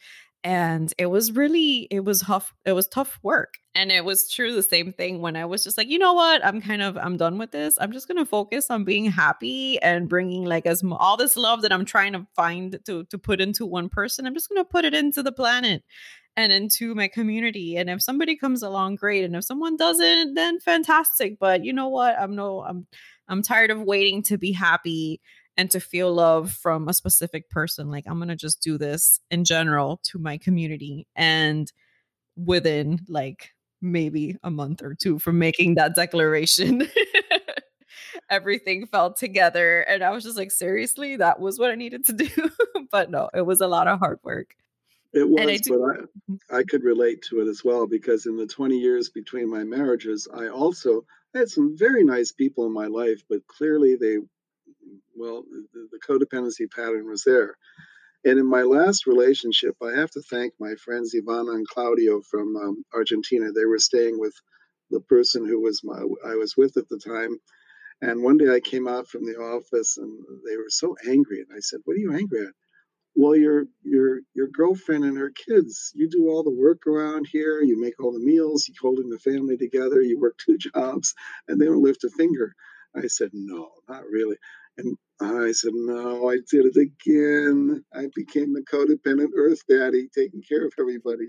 and 0.46 0.94
it 1.00 1.08
was 1.08 1.32
really 1.32 1.88
it 1.90 2.06
was 2.06 2.22
tough 2.22 2.54
it 2.66 2.74
was 2.74 2.88
tough 2.88 3.20
work. 3.24 3.56
And 3.74 3.92
it 3.92 4.06
was 4.06 4.30
true 4.30 4.54
the 4.54 4.64
same 4.64 4.94
thing 4.94 5.20
when 5.20 5.36
i 5.36 5.44
was 5.44 5.64
just 5.64 5.78
like 5.78 5.90
you 5.90 5.98
know 5.98 6.14
what? 6.14 6.46
I'm 6.46 6.62
kind 6.62 6.84
of 6.84 6.98
i'm 6.98 7.18
done 7.18 7.40
with 7.40 7.52
this. 7.52 7.78
I'm 7.82 7.92
just 7.92 8.08
going 8.08 8.20
to 8.20 8.26
focus 8.26 8.70
on 8.70 8.84
being 8.84 9.06
happy 9.06 9.82
and 9.82 10.08
bringing 10.08 10.46
like 10.46 10.68
as 10.68 10.84
all 10.86 11.18
this 11.18 11.36
love 11.36 11.64
that 11.64 11.74
i'm 11.74 11.84
trying 11.84 12.14
to 12.14 12.28
find 12.36 12.80
to 12.86 13.06
to 13.06 13.18
put 13.18 13.42
into 13.42 13.66
one 13.66 13.90
person. 13.90 14.28
I'm 14.28 14.36
just 14.36 14.48
going 14.48 14.64
to 14.64 14.70
put 14.70 14.86
it 14.86 14.94
into 14.94 15.24
the 15.24 15.32
planet 15.32 15.84
and 16.38 16.54
into 16.54 16.94
my 16.94 17.08
community. 17.08 17.78
And 17.78 17.90
if 17.90 18.04
somebody 18.04 18.36
comes 18.36 18.62
along 18.62 18.98
great. 18.98 19.24
And 19.24 19.36
if 19.36 19.46
someone 19.46 19.78
doesn't 19.78 20.36
then 20.36 20.60
fantastic. 20.60 21.40
But 21.40 21.66
you 21.66 21.74
know 21.74 21.90
what? 21.90 22.20
I'm 22.20 22.36
no 22.36 22.62
i'm 22.62 22.86
i'm 23.28 23.42
tired 23.42 23.72
of 23.72 23.82
waiting 23.82 24.22
to 24.24 24.38
be 24.38 24.52
happy 24.52 25.22
and 25.58 25.72
to 25.72 25.80
feel 25.80 26.14
love 26.14 26.52
from 26.52 26.88
a 26.88 26.94
specific 26.94 27.50
person. 27.50 27.90
Like, 27.90 28.06
I'm 28.08 28.18
going 28.18 28.30
to 28.30 28.36
just 28.36 28.62
do 28.62 28.78
this 28.78 29.20
in 29.32 29.46
general 29.46 30.00
to 30.04 30.20
my 30.20 30.38
community. 30.38 31.08
And 31.16 31.72
within 32.36 33.00
like 33.08 33.52
maybe 33.82 34.38
a 34.44 34.52
month 34.52 34.82
or 34.82 34.96
two 34.96 35.20
from 35.20 35.40
making 35.40 35.76
that 35.76 35.96
declaration, 35.96 36.88
everything 38.30 38.88
fell 38.88 39.14
together. 39.14 39.82
And 39.82 40.04
I 40.04 40.12
was 40.12 40.24
just 40.24 40.38
like, 40.38 40.52
seriously, 40.52 41.18
that 41.18 41.40
was 41.40 41.60
what 41.60 41.72
I 41.72 41.76
needed 41.76 42.06
to 42.06 42.14
do. 42.14 42.30
but 42.92 43.10
no, 43.10 43.30
it 43.34 43.46
was 43.46 43.62
a 43.62 43.68
lot 43.68 43.88
of 43.88 44.00
hard 44.00 44.20
work. 44.24 44.56
It 45.14 45.30
was, 45.30 45.48
I 45.48 45.58
do- 45.58 45.70
but 45.70 45.82
I, 45.82 45.98
mm-hmm. 46.02 46.56
I 46.58 46.64
could 46.64 46.84
relate 46.84 47.22
to 47.30 47.40
it 47.40 47.48
as 47.48 47.64
well 47.64 47.88
because 47.88 48.26
in 48.26 48.36
the 48.36 48.48
20 48.48 48.78
years 48.78 49.10
between 49.10 49.50
my 49.50 49.64
marriages, 49.64 50.28
I 50.34 50.50
also 50.50 51.06
had 51.34 51.50
some 51.50 51.78
very 51.78 52.04
nice 52.04 52.32
people 52.32 52.66
in 52.66 52.74
my 52.74 52.88
life, 52.88 53.22
but 53.30 53.48
clearly 53.48 53.96
they 53.96 54.18
well, 55.16 55.44
the, 55.74 55.90
the 55.92 56.00
codependency 56.08 56.70
pattern 56.72 57.08
was 57.10 57.24
there. 57.24 57.56
And 58.26 58.40
in 58.40 58.48
my 58.48 58.64
last 58.64 59.08
relationship, 59.08 59.76
I 59.84 59.94
have 60.00 60.12
to 60.12 60.22
thank 60.30 60.54
my 60.60 60.76
friends 60.76 61.16
Ivana 61.16 61.56
and 61.56 61.68
Claudio 61.68 62.22
from 62.22 62.56
um, 62.58 62.86
Argentina. 62.94 63.52
They 63.52 63.66
were 63.66 63.80
staying 63.80 64.20
with 64.20 64.36
the 64.92 65.02
person 65.02 65.48
who 65.48 65.62
was 65.62 65.82
my 65.84 66.00
I 66.26 66.36
was 66.36 66.56
with 66.58 66.78
at 66.78 66.90
the 66.90 67.00
time. 67.00 67.38
And 68.02 68.24
one 68.24 68.38
day 68.38 68.54
I 68.54 68.60
came 68.62 68.88
out 68.88 69.08
from 69.08 69.26
the 69.26 69.38
office 69.38 69.98
and 69.98 70.12
they 70.50 70.58
were 70.58 70.70
so 70.70 70.96
angry. 71.08 71.40
And 71.42 71.50
I 71.56 71.62
said, 71.62 71.82
What 71.86 71.96
are 71.96 72.00
you 72.00 72.14
angry 72.14 72.42
at? 72.42 72.54
Well, 73.16 73.36
your 73.36 73.66
your 73.84 74.22
your 74.36 74.48
girlfriend 74.48 75.06
and 75.06 75.18
her 75.18 75.32
kids, 75.32 75.92
you 75.96 76.10
do 76.10 76.30
all 76.30 76.44
the 76.44 76.52
work 76.52 76.88
around 76.88 77.28
here, 77.32 77.62
you 77.62 77.82
make 77.82 78.02
all 78.02 78.14
the 78.14 78.26
meals, 78.26 78.68
you're 78.70 78.76
holding 78.82 79.10
the 79.10 79.20
family 79.20 79.58
together, 79.58 80.02
you 80.02 80.20
work 80.20 80.38
two 80.46 80.58
jobs, 80.58 81.14
and 81.48 81.60
they 81.62 81.66
don't 81.66 81.84
lift 81.84 82.06
a 82.06 82.12
finger. 82.12 82.56
I 82.96 83.08
said, 83.08 83.32
No, 83.34 83.70
not 83.90 84.06
really. 84.10 84.38
And 84.78 84.98
I 85.22 85.54
said, 85.54 85.74
No, 85.76 86.30
I 86.30 86.38
did 86.52 86.68
it 86.68 86.78
again. 86.78 87.86
I 87.94 88.08
became 88.16 88.54
the 88.54 88.64
codependent 88.64 89.32
Earth 89.38 89.62
Daddy, 89.70 90.10
taking 90.16 90.44
care 90.44 90.66
of 90.66 90.74
everybody. 90.80 91.28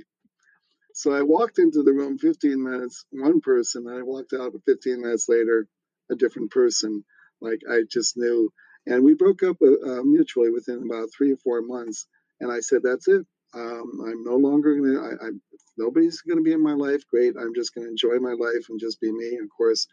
So 0.94 1.12
I 1.12 1.22
walked 1.22 1.58
into 1.60 1.82
the 1.82 1.92
room 1.94 2.18
15 2.18 2.62
minutes, 2.62 3.06
one 3.12 3.40
person, 3.40 3.86
and 3.88 3.98
I 3.98 4.02
walked 4.02 4.34
out 4.34 4.54
15 4.66 5.02
minutes 5.02 5.28
later, 5.28 5.68
a 6.10 6.16
different 6.16 6.52
person. 6.52 7.04
Like 7.40 7.60
I 7.70 7.82
just 7.90 8.16
knew. 8.18 8.50
And 8.86 9.04
we 9.04 9.14
broke 9.14 9.42
up 9.44 9.56
uh, 9.62 9.90
uh 10.00 10.02
mutually 10.04 10.50
within 10.50 10.82
about 10.84 11.10
three 11.16 11.32
or 11.32 11.38
four 11.38 11.62
months. 11.62 12.06
And 12.40 12.52
I 12.52 12.60
said, 12.60 12.80
That's 12.84 13.08
it. 13.08 13.26
Um, 13.54 14.00
I'm 14.06 14.24
no 14.24 14.36
longer 14.36 14.76
going 14.76 14.94
to, 14.94 15.32
nobody's 15.78 16.22
going 16.22 16.38
to 16.38 16.44
be 16.44 16.52
in 16.52 16.62
my 16.62 16.74
life. 16.74 17.02
Great. 17.10 17.34
I'm 17.40 17.54
just 17.54 17.74
going 17.74 17.86
to 17.86 17.90
enjoy 17.90 18.18
my 18.20 18.34
life 18.34 18.66
and 18.70 18.80
just 18.80 19.00
be 19.00 19.12
me. 19.12 19.36
And 19.36 19.44
Of 19.44 19.50
course, 19.56 19.86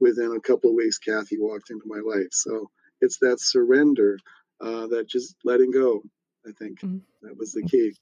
within 0.00 0.32
a 0.36 0.40
couple 0.40 0.70
of 0.70 0.76
weeks, 0.76 0.98
Kathy 0.98 1.38
walked 1.40 1.70
into 1.70 1.84
my 1.86 2.00
life. 2.04 2.28
So 2.32 2.70
it's 3.00 3.18
that 3.18 3.40
surrender, 3.40 4.18
uh, 4.60 4.86
that 4.88 5.08
just 5.08 5.36
letting 5.44 5.70
go. 5.70 6.02
I 6.46 6.52
think 6.52 6.80
mm-hmm. 6.80 6.98
that 7.22 7.36
was 7.36 7.52
the 7.52 7.62
key. 7.62 7.94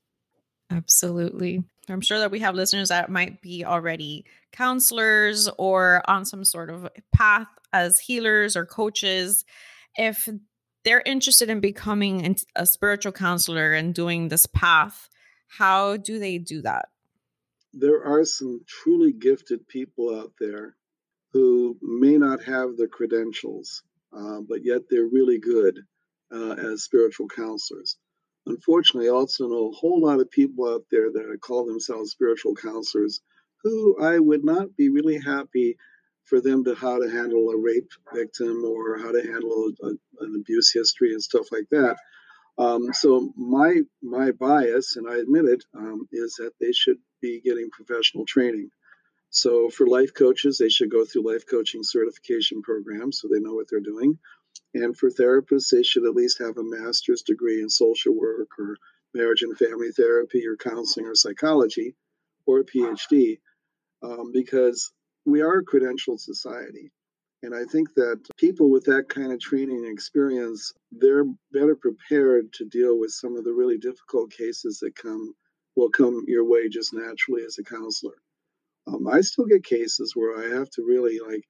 Absolutely. 0.71 1.63
I'm 1.89 2.01
sure 2.01 2.19
that 2.19 2.31
we 2.31 2.41
have 2.41 2.55
listeners 2.55 2.89
that 2.89 3.11
might 3.11 3.41
be 3.41 3.65
already 3.65 4.25
counselors 4.53 5.49
or 5.59 6.03
on 6.09 6.25
some 6.25 6.45
sort 6.45 6.71
of 6.71 6.89
path 7.15 7.47
as 7.73 8.01
healers 8.01 8.57
or 8.57 8.67
coaches. 8.67 9.45
If 9.95 10.29
they're 10.85 11.03
interested 11.07 11.51
in 11.51 11.61
becoming 11.61 12.37
a 12.57 12.67
spiritual 12.67 13.13
counselor 13.13 13.73
and 13.73 13.95
doing 13.95 14.29
this 14.29 14.47
path, 14.47 15.09
how 15.49 15.97
do 15.97 16.19
they 16.19 16.39
do 16.39 16.63
that? 16.63 16.89
There 17.73 18.05
are 18.05 18.25
some 18.25 18.61
truly 18.67 19.13
gifted 19.13 19.69
people 19.69 20.19
out 20.19 20.33
there 20.41 20.77
who 21.33 21.77
may 21.83 22.17
not 22.17 22.43
have 22.45 22.77
the 22.77 22.89
credentials 22.89 23.83
uh, 24.17 24.41
but 24.49 24.65
yet 24.65 24.83
they're 24.91 25.09
really 25.13 25.39
good 25.39 25.79
uh, 26.33 26.53
as 26.53 26.85
spiritual 26.85 27.29
counselors. 27.29 27.99
Unfortunately, 28.47 29.09
I 29.09 29.13
also 29.13 29.49
know 29.49 29.69
a 29.71 29.77
whole 29.77 30.01
lot 30.01 30.21
of 30.21 30.31
people 30.31 30.69
out 30.69 30.85
there 30.91 31.11
that 31.13 31.39
call 31.41 31.67
themselves 31.67 32.13
spiritual 32.13 32.55
counselors 32.55 33.21
who 33.63 34.01
I 34.01 34.19
would 34.19 34.45
not 34.45 34.77
be 34.77 34.89
really 34.89 35.19
happy 35.19 35.77
for 36.25 36.41
them 36.41 36.65
to 36.65 36.75
how 36.75 37.01
to 37.01 37.11
handle 37.11 37.51
a 37.51 37.57
rape 37.57 37.91
victim 38.15 38.65
or 38.65 38.99
how 38.99 39.13
to 39.13 39.23
handle 39.23 39.73
a, 39.83 39.89
an 40.25 40.37
abuse 40.41 40.73
history 40.73 41.13
and 41.13 41.23
stuff 41.23 41.47
like 41.53 41.67
that. 41.71 41.97
Um, 42.59 42.93
so 42.93 43.33
my 43.37 43.81
my 44.03 44.33
bias, 44.33 44.97
and 44.97 45.09
I 45.09 45.19
admit 45.19 45.45
it, 45.47 45.65
um, 45.77 46.09
is 46.13 46.35
that 46.39 46.53
they 46.61 46.73
should 46.73 46.99
be 47.21 47.41
getting 47.41 47.69
professional 47.71 48.25
training. 48.27 48.71
So 49.31 49.69
for 49.69 49.87
life 49.87 50.15
coaches, 50.15 50.59
they 50.59 50.69
should 50.69 50.91
go 50.91 51.05
through 51.05 51.31
life 51.31 51.45
coaching 51.49 51.83
certification 51.83 52.63
programs 52.63 53.21
so 53.21 53.29
they 53.29 53.41
know 53.41 53.55
what 53.55 53.67
they're 53.71 53.81
doing. 53.81 54.19
And 54.75 54.97
for 54.97 55.11
therapists, 55.11 55.71
they 55.71 55.83
should 55.83 56.05
at 56.05 56.15
least 56.15 56.39
have 56.39 56.57
a 56.59 56.63
master's 56.63 57.23
degree 57.23 57.61
in 57.61 57.69
social 57.69 58.15
work 58.15 58.49
or 58.59 58.77
marriage 59.15 59.43
and 59.43 59.57
family 59.57 59.91
therapy 59.93 60.47
or 60.47 60.57
counseling 60.57 61.07
or 61.07 61.15
psychology 61.15 61.95
or 62.47 62.61
a 62.61 62.65
PhD 62.65 63.39
um, 64.03 64.33
because 64.33 64.93
we 65.25 65.43
are 65.43 65.59
a 65.59 65.65
credentialed 65.65 66.21
society. 66.21 66.93
And 67.43 67.55
I 67.55 67.65
think 67.65 67.95
that 67.95 68.21
people 68.37 68.71
with 68.71 68.85
that 68.85 69.09
kind 69.09 69.33
of 69.33 69.41
training 69.41 69.85
and 69.85 69.93
experience, 69.93 70.73
they're 70.91 71.27
better 71.53 71.77
prepared 71.77 72.53
to 72.55 72.65
deal 72.65 72.99
with 72.99 73.11
some 73.11 73.37
of 73.37 73.45
the 73.45 73.53
really 73.53 73.79
difficult 73.79 74.31
cases 74.31 74.79
that 74.81 74.95
come 74.95 75.35
will 75.77 75.91
come 75.91 76.25
your 76.27 76.45
way 76.45 76.69
just 76.69 76.95
naturally 76.95 77.45
as 77.45 77.59
a 77.59 77.63
counselor. 77.63 78.15
Um, 78.87 79.09
I 79.09 79.21
still 79.23 79.47
get 79.47 79.65
cases 79.65 80.13
where 80.15 80.39
I 80.39 80.59
have 80.59 80.71
to 80.71 80.83
really 80.85 81.19
like 81.21 81.45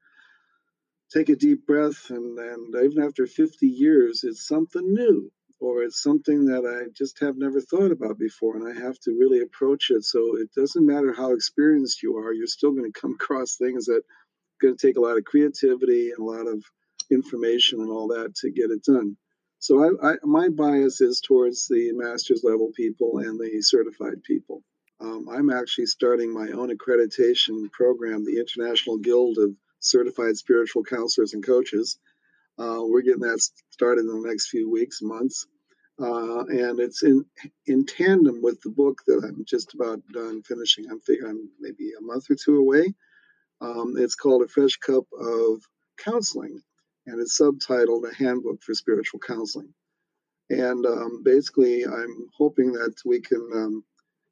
take 1.12 1.28
a 1.28 1.36
deep 1.36 1.66
breath, 1.66 2.10
and, 2.10 2.38
and 2.38 2.74
even 2.84 3.04
after 3.04 3.26
50 3.26 3.66
years, 3.66 4.24
it's 4.24 4.46
something 4.46 4.92
new 4.92 5.30
or 5.60 5.82
it's 5.82 6.02
something 6.02 6.46
that 6.46 6.64
I 6.66 6.90
just 6.96 7.20
have 7.20 7.36
never 7.38 7.60
thought 7.60 7.90
about 7.90 8.18
before, 8.18 8.56
and 8.56 8.68
I 8.68 8.78
have 8.84 8.98
to 9.00 9.12
really 9.12 9.40
approach 9.40 9.90
it. 9.90 10.04
So 10.04 10.36
it 10.36 10.50
doesn't 10.54 10.86
matter 10.86 11.14
how 11.14 11.32
experienced 11.32 12.02
you 12.02 12.18
are, 12.18 12.32
you're 12.32 12.46
still 12.46 12.72
going 12.72 12.90
to 12.92 13.00
come 13.00 13.12
across 13.20 13.56
things 13.56 13.86
that 13.86 13.96
are 13.96 14.16
going 14.62 14.76
to 14.76 14.86
take 14.86 14.96
a 14.96 15.00
lot 15.00 15.18
of 15.18 15.24
creativity 15.24 16.10
and 16.10 16.18
a 16.18 16.24
lot 16.24 16.46
of 16.46 16.62
information 17.10 17.80
and 17.80 17.90
all 17.90 18.08
that 18.08 18.34
to 18.36 18.50
get 18.50 18.70
it 18.70 18.84
done. 18.84 19.16
So 19.58 19.82
I, 19.82 20.10
I, 20.10 20.14
my 20.24 20.48
bias 20.50 21.00
is 21.00 21.20
towards 21.20 21.66
the 21.68 21.92
master's 21.94 22.42
level 22.44 22.70
people 22.76 23.18
and 23.18 23.38
the 23.40 23.62
certified 23.62 24.22
people. 24.22 24.62
Um, 25.00 25.28
I'm 25.28 25.50
actually 25.50 25.86
starting 25.86 26.32
my 26.32 26.50
own 26.50 26.74
accreditation 26.74 27.70
program, 27.72 28.24
the 28.24 28.38
International 28.38 28.98
Guild 28.98 29.38
of 29.38 29.54
Certified 29.80 30.36
Spiritual 30.36 30.84
Counselors 30.84 31.34
and 31.34 31.44
Coaches. 31.44 31.98
Uh, 32.58 32.80
we're 32.80 33.02
getting 33.02 33.20
that 33.20 33.40
started 33.70 34.02
in 34.02 34.22
the 34.22 34.28
next 34.28 34.48
few 34.48 34.70
weeks, 34.70 35.02
months. 35.02 35.46
Uh, 35.98 36.44
and 36.46 36.78
it's 36.78 37.02
in 37.02 37.24
in 37.66 37.86
tandem 37.86 38.42
with 38.42 38.60
the 38.60 38.68
book 38.68 39.00
that 39.06 39.24
I'm 39.24 39.44
just 39.46 39.72
about 39.74 40.00
done 40.12 40.42
finishing. 40.42 40.84
I'm 40.90 41.00
figuring 41.00 41.30
I'm 41.30 41.50
maybe 41.58 41.92
a 41.98 42.02
month 42.02 42.30
or 42.30 42.34
two 42.34 42.58
away. 42.58 42.92
Um, 43.62 43.94
it's 43.96 44.14
called 44.14 44.42
A 44.42 44.48
Fresh 44.48 44.76
Cup 44.76 45.04
of 45.18 45.62
Counseling, 45.96 46.60
and 47.06 47.20
it's 47.20 47.40
subtitled 47.40 48.10
A 48.10 48.14
Handbook 48.14 48.62
for 48.62 48.74
Spiritual 48.74 49.20
Counseling. 49.20 49.72
And 50.50 50.84
um, 50.86 51.22
basically, 51.22 51.84
I'm 51.86 52.28
hoping 52.36 52.72
that 52.72 52.94
we 53.04 53.20
can, 53.20 53.50
um, 53.54 53.84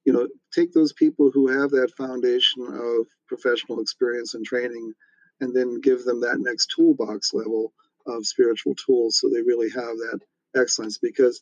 you 0.04 0.12
know, 0.12 0.28
take 0.52 0.72
those 0.72 0.92
people 0.92 1.30
who 1.32 1.48
have 1.48 1.70
that 1.70 1.92
foundation 1.96 2.66
of 2.66 3.06
professional 3.26 3.80
experience 3.80 4.34
and 4.34 4.44
training, 4.44 4.92
and 5.40 5.54
then 5.54 5.80
give 5.80 6.04
them 6.04 6.20
that 6.20 6.38
next 6.38 6.72
toolbox 6.74 7.34
level 7.34 7.72
of 8.06 8.26
spiritual 8.26 8.74
tools, 8.74 9.18
so 9.18 9.28
they 9.28 9.42
really 9.42 9.70
have 9.70 9.96
that 9.96 10.20
excellence. 10.56 10.98
Because 10.98 11.40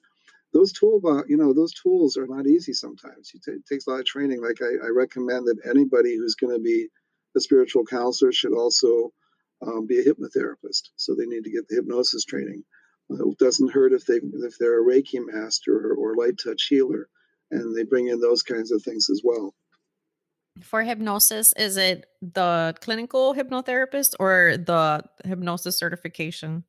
those 0.53 0.73
toolbox, 0.73 1.29
you 1.29 1.37
know, 1.37 1.53
those 1.53 1.73
tools 1.75 2.17
are 2.17 2.27
not 2.27 2.47
easy 2.47 2.73
sometimes. 2.73 3.33
it 3.35 3.67
takes 3.69 3.87
a 3.87 3.91
lot 3.91 4.01
of 4.01 4.07
training. 4.07 4.43
Like 4.43 4.61
I, 4.63 4.87
I 4.87 4.91
recommend 4.91 5.47
that 5.47 5.67
anybody 5.69 6.17
who's 6.17 6.35
going 6.35 6.55
to 6.55 6.63
be 6.63 6.89
a 7.37 7.41
spiritual 7.41 7.85
counselor 7.85 8.33
should 8.33 8.53
also 8.53 9.13
um, 9.67 9.87
be 9.87 9.99
a 9.99 10.05
hypnotherapist. 10.05 10.91
So 10.97 11.15
they 11.15 11.27
need 11.27 11.45
to 11.45 11.51
get 11.51 11.69
the 11.69 11.77
hypnosis 11.77 12.25
training. 12.25 12.65
Uh, 13.11 13.29
it 13.29 13.39
doesn't 13.39 13.73
hurt 13.73 13.93
if 13.93 14.05
they 14.07 14.21
if 14.23 14.59
they're 14.59 14.81
a 14.81 14.85
Reiki 14.85 15.21
master 15.21 15.75
or, 15.75 15.95
or 15.95 16.17
light 16.17 16.39
touch 16.43 16.67
healer, 16.69 17.09
and 17.53 17.77
they 17.77 17.85
bring 17.85 18.09
in 18.09 18.21
those 18.21 18.43
kinds 18.43 18.73
of 18.73 18.83
things 18.83 19.09
as 19.11 19.23
well. 19.23 19.55
For 20.63 20.83
hypnosis, 20.83 21.55
is 21.57 21.77
it 21.77 22.07
the 22.21 22.75
clinical 22.81 23.35
hypnotherapist 23.35 24.15
or 24.19 24.57
the 24.57 25.05
hypnosis 25.25 25.79
certification? 25.79 26.65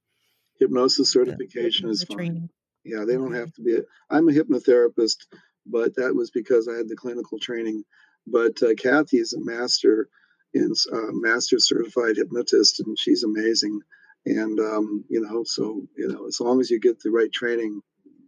Hypnosis 0.59 1.11
certification 1.11 1.87
the, 1.87 1.91
is 1.91 2.03
fine. 2.03 2.17
Training. 2.17 2.49
Yeah, 2.85 3.05
they 3.05 3.13
don't 3.13 3.33
have 3.33 3.51
to 3.53 3.61
be. 3.61 3.79
I'm 4.09 4.29
a 4.29 4.31
hypnotherapist, 4.31 5.17
but 5.65 5.95
that 5.95 6.15
was 6.15 6.31
because 6.31 6.67
I 6.67 6.77
had 6.77 6.87
the 6.87 6.95
clinical 6.95 7.39
training. 7.39 7.83
But 8.27 8.61
uh, 8.61 8.73
Kathy 8.77 9.17
is 9.17 9.33
a 9.33 9.43
master 9.43 10.09
in 10.53 10.73
uh, 10.91 11.11
master 11.11 11.59
certified 11.59 12.15
hypnotist, 12.17 12.79
and 12.79 12.97
she's 12.97 13.23
amazing. 13.23 13.81
And 14.25 14.59
um, 14.59 15.03
you 15.09 15.21
know, 15.21 15.43
so 15.43 15.85
you 15.97 16.07
know, 16.07 16.27
as 16.27 16.39
long 16.39 16.61
as 16.61 16.69
you 16.69 16.79
get 16.79 17.01
the 17.01 17.11
right 17.11 17.31
training, 17.31 17.81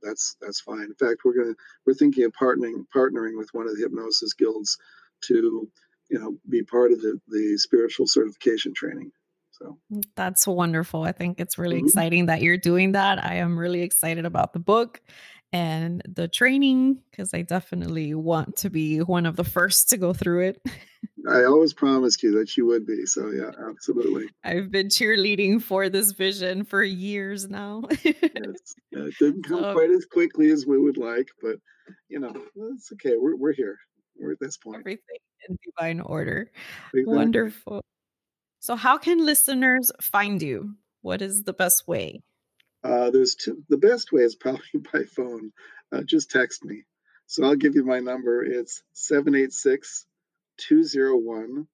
that's 0.05 0.35
that's 0.41 0.61
fine. 0.61 0.83
In 0.83 0.95
fact, 0.95 1.21
we're 1.25 1.33
gonna 1.35 1.55
we're 1.85 1.93
thinking 1.93 2.23
of 2.25 2.31
partnering 2.31 2.85
partnering 2.95 3.37
with 3.37 3.49
one 3.53 3.67
of 3.67 3.75
the 3.75 3.81
hypnosis 3.81 4.33
guilds 4.33 4.77
to 5.25 5.69
you 6.09 6.19
know 6.19 6.35
be 6.49 6.63
part 6.63 6.91
of 6.91 7.01
the 7.01 7.19
the 7.27 7.57
spiritual 7.57 8.07
certification 8.07 8.73
training. 8.73 9.11
So 9.51 9.77
that's 10.15 10.45
wonderful. 10.45 11.03
I 11.03 11.13
think 11.13 11.39
it's 11.39 11.57
really 11.57 11.77
mm-hmm. 11.77 11.85
exciting 11.85 12.25
that 12.25 12.41
you're 12.41 12.57
doing 12.57 12.91
that. 12.91 13.23
I 13.23 13.35
am 13.35 13.57
really 13.57 13.81
excited 13.81 14.25
about 14.25 14.51
the 14.51 14.59
book 14.59 15.01
and 15.53 16.01
the 16.05 16.27
training 16.27 16.99
because 17.09 17.33
I 17.33 17.43
definitely 17.43 18.13
want 18.13 18.57
to 18.57 18.69
be 18.69 18.99
one 18.99 19.25
of 19.25 19.37
the 19.37 19.45
first 19.45 19.89
to 19.89 19.97
go 19.97 20.11
through 20.11 20.47
it. 20.47 20.61
I 21.29 21.45
always 21.45 21.73
promised 21.73 22.21
you 22.23 22.37
that 22.39 22.55
you 22.57 22.65
would 22.67 22.85
be. 22.85 23.05
So, 23.05 23.31
yeah, 23.31 23.51
absolutely. 23.69 24.27
I've 24.43 24.69
been 24.69 24.89
cheerleading 24.89 25.61
for 25.61 25.89
this 25.89 26.11
vision 26.11 26.65
for 26.65 26.83
years 26.83 27.49
now. 27.49 27.83
yes. 28.03 28.75
It 29.05 29.15
didn't 29.19 29.43
come 29.43 29.61
so, 29.61 29.73
quite 29.73 29.91
as 29.91 30.05
quickly 30.05 30.51
as 30.51 30.65
we 30.65 30.79
would 30.79 30.97
like, 30.97 31.29
but 31.41 31.57
you 32.09 32.19
know, 32.19 32.33
it's 32.73 32.91
okay. 32.93 33.15
We're, 33.17 33.35
we're 33.35 33.53
here. 33.53 33.77
We're 34.17 34.33
at 34.33 34.39
this 34.39 34.57
point. 34.57 34.79
Everything 34.79 35.17
in 35.47 35.57
divine 35.63 35.99
order. 35.99 36.51
Exactly. 36.93 37.03
Wonderful. 37.05 37.81
So, 38.59 38.75
how 38.75 38.97
can 38.97 39.23
listeners 39.25 39.91
find 40.01 40.41
you? 40.41 40.75
What 41.01 41.21
is 41.21 41.43
the 41.43 41.53
best 41.53 41.87
way? 41.87 42.23
Uh, 42.83 43.09
there's 43.09 43.35
two. 43.35 43.63
The 43.69 43.77
best 43.77 44.11
way 44.11 44.23
is 44.23 44.35
probably 44.35 44.61
by 44.93 45.03
phone. 45.03 45.51
Uh, 45.91 46.01
just 46.03 46.31
text 46.31 46.63
me. 46.63 46.83
So 47.27 47.43
I'll 47.43 47.55
give 47.55 47.75
you 47.75 47.83
my 47.83 47.99
number. 47.99 48.43
It's 48.43 48.83
786 48.93 50.05
201 50.57 51.67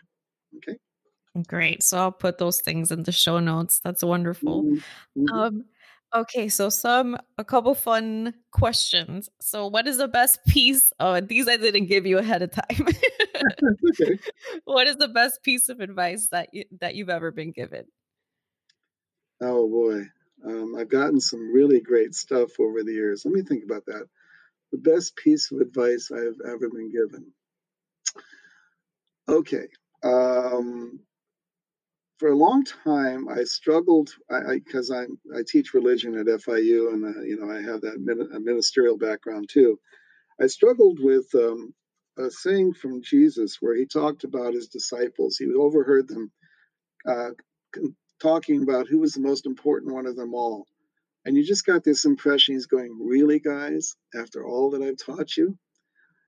Okay. 0.58 0.78
Great. 1.48 1.84
So 1.84 1.98
I'll 1.98 2.12
put 2.12 2.40
those 2.40 2.62
things 2.62 2.92
in 2.92 3.04
the 3.04 3.12
show 3.12 3.40
notes. 3.40 3.80
That's 3.84 4.04
wonderful. 4.04 4.64
Mm-hmm. 4.64 5.34
Um, 5.34 5.66
okay, 6.16 6.50
so 6.50 6.70
some 6.70 7.18
a 7.38 7.46
couple 7.46 7.76
fun 7.76 8.34
questions. 8.52 9.30
So, 9.40 9.68
what 9.68 9.88
is 9.88 9.98
the 9.98 10.08
best 10.08 10.40
piece? 10.48 10.92
Oh, 11.00 11.22
these 11.22 11.48
I 11.48 11.58
didn't 11.58 11.86
give 11.86 12.06
you 12.06 12.18
ahead 12.18 12.42
of 12.42 12.52
time. 12.52 12.88
okay. 13.90 14.20
What 14.66 14.88
is 14.88 14.98
the 14.98 15.08
best 15.08 15.44
piece 15.44 15.70
of 15.70 15.80
advice 15.80 16.30
that 16.32 16.50
you, 16.54 16.66
that 16.80 16.96
you've 16.96 17.10
ever 17.10 17.32
been 17.32 17.52
given? 17.52 17.86
Oh 19.42 19.68
boy, 19.68 20.04
um, 20.46 20.76
I've 20.76 20.90
gotten 20.90 21.20
some 21.20 21.54
really 21.54 21.80
great 21.80 22.14
stuff 22.16 22.60
over 22.60 22.84
the 22.84 22.94
years. 22.94 23.24
Let 23.26 23.34
me 23.34 23.42
think 23.44 23.64
about 23.64 23.86
that. 23.86 24.08
The 24.72 24.78
best 24.78 25.16
piece 25.16 25.52
of 25.52 25.62
advice 25.62 26.12
I've 26.12 26.40
ever 26.46 26.70
been 26.70 26.92
given. 26.92 27.32
Okay. 29.30 29.68
Um, 30.04 31.00
for 32.18 32.30
a 32.30 32.36
long 32.36 32.64
time, 32.64 33.28
I 33.30 33.44
struggled 33.44 34.10
because 34.50 34.92
I, 34.92 35.02
I, 35.02 35.40
I, 35.40 35.44
teach 35.48 35.74
religion 35.74 36.18
at 36.18 36.26
FIU, 36.26 36.94
and 36.94 37.06
uh, 37.06 37.22
you 37.22 37.38
know 37.40 37.52
I 37.52 37.62
have 37.62 37.82
that 37.82 38.00
ministerial 38.42 38.98
background 38.98 39.50
too. 39.50 39.80
I 40.42 40.48
struggled 40.48 41.00
with 41.00 41.28
um, 41.36 41.74
a 42.18 42.32
saying 42.32 42.74
from 42.74 43.02
Jesus 43.02 43.58
where 43.62 43.76
he 43.76 43.86
talked 43.86 44.24
about 44.24 44.54
his 44.54 44.68
disciples. 44.68 45.38
He 45.38 45.54
overheard 45.54 46.08
them 46.08 46.32
uh, 47.06 47.30
talking 48.22 48.64
about 48.64 48.88
who 48.88 49.00
was 49.00 49.14
the 49.14 49.22
most 49.22 49.46
important 49.46 49.94
one 49.94 50.06
of 50.06 50.16
them 50.16 50.34
all. 50.34 50.66
And 51.26 51.36
you 51.36 51.44
just 51.44 51.66
got 51.66 51.84
this 51.84 52.06
impression 52.06 52.56
he's 52.56 52.68
going, 52.68 52.98
Really, 53.00 53.40
guys, 53.40 53.96
after 54.16 54.46
all 54.46 54.72
that 54.72 54.82
I've 54.82 54.98
taught 54.98 55.36
you? 55.36 55.58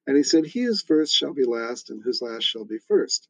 And 0.06 0.18
he 0.18 0.24
said, 0.24 0.46
He 0.46 0.64
who's 0.64 0.84
first 0.84 1.16
shall 1.16 1.34
be 1.34 1.46
last, 1.46 1.90
and 1.90 2.02
whose 2.04 2.22
last 2.22 2.44
shall 2.44 2.66
be 2.66 2.80
first. 2.88 3.28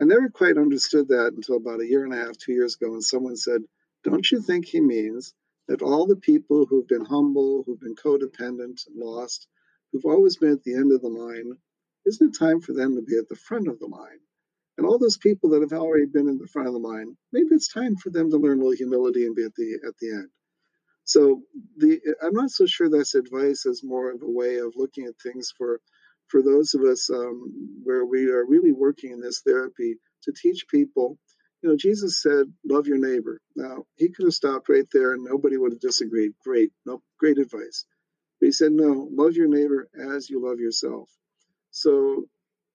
I 0.00 0.06
never 0.06 0.30
quite 0.30 0.56
understood 0.56 1.08
that 1.08 1.34
until 1.34 1.56
about 1.56 1.80
a 1.80 1.86
year 1.86 2.04
and 2.04 2.14
a 2.14 2.16
half, 2.16 2.38
two 2.38 2.52
years 2.52 2.76
ago, 2.76 2.92
when 2.92 3.02
someone 3.02 3.36
said, 3.36 3.62
Don't 4.04 4.30
you 4.30 4.40
think 4.40 4.64
he 4.64 4.80
means 4.80 5.34
that 5.68 5.82
all 5.82 6.06
the 6.06 6.16
people 6.16 6.64
who've 6.64 6.88
been 6.88 7.04
humble, 7.04 7.62
who've 7.64 7.80
been 7.80 7.94
codependent, 7.94 8.80
lost, 8.94 9.46
who've 9.92 10.06
always 10.06 10.36
been 10.38 10.52
at 10.52 10.64
the 10.64 10.74
end 10.74 10.92
of 10.92 11.02
the 11.02 11.08
line, 11.08 11.52
isn't 12.06 12.34
it 12.34 12.38
time 12.38 12.60
for 12.60 12.72
them 12.74 12.96
to 12.96 13.02
be 13.02 13.16
at 13.18 13.28
the 13.28 13.36
front 13.36 13.68
of 13.68 13.78
the 13.80 13.86
line? 13.86 14.20
And 14.78 14.86
all 14.86 14.98
those 14.98 15.18
people 15.18 15.50
that 15.50 15.62
have 15.62 15.72
already 15.74 16.06
been 16.06 16.28
in 16.28 16.38
the 16.38 16.48
front 16.48 16.68
of 16.68 16.74
the 16.74 16.80
line, 16.80 17.16
maybe 17.32 17.48
it's 17.52 17.72
time 17.72 17.96
for 17.96 18.10
them 18.10 18.30
to 18.30 18.38
learn 18.38 18.58
a 18.58 18.62
little 18.62 18.76
humility 18.76 19.26
and 19.26 19.36
be 19.36 19.44
at 19.44 19.54
the 19.56 19.80
at 19.86 19.94
the 20.00 20.10
end. 20.10 20.28
So 21.04 21.42
the 21.78 22.00
I'm 22.22 22.34
not 22.34 22.50
so 22.50 22.66
sure 22.66 22.88
that's 22.88 23.14
advice 23.14 23.66
as 23.66 23.82
more 23.84 24.10
of 24.12 24.22
a 24.22 24.30
way 24.30 24.58
of 24.58 24.74
looking 24.76 25.06
at 25.06 25.14
things 25.22 25.52
for 25.56 25.80
for 26.28 26.42
those 26.42 26.74
of 26.74 26.82
us 26.82 27.10
um, 27.10 27.78
where 27.84 28.06
we 28.06 28.30
are 28.30 28.46
really 28.46 28.72
working 28.72 29.12
in 29.12 29.20
this 29.20 29.42
therapy 29.46 29.96
to 30.24 30.32
teach 30.32 30.66
people. 30.68 31.18
You 31.62 31.70
know, 31.70 31.76
Jesus 31.76 32.22
said, 32.22 32.52
"Love 32.64 32.86
your 32.86 32.98
neighbor." 32.98 33.40
Now 33.56 33.86
he 33.96 34.10
could 34.10 34.26
have 34.26 34.34
stopped 34.34 34.68
right 34.68 34.86
there 34.92 35.14
and 35.14 35.24
nobody 35.24 35.56
would 35.58 35.72
have 35.72 35.80
disagreed. 35.80 36.32
Great, 36.44 36.72
no, 36.86 37.02
great 37.18 37.38
advice. 37.38 37.84
But 38.40 38.46
he 38.46 38.52
said, 38.52 38.72
"No, 38.72 39.08
love 39.12 39.34
your 39.36 39.48
neighbor 39.48 39.88
as 40.16 40.30
you 40.30 40.40
love 40.40 40.58
yourself." 40.58 41.10
So 41.70 42.28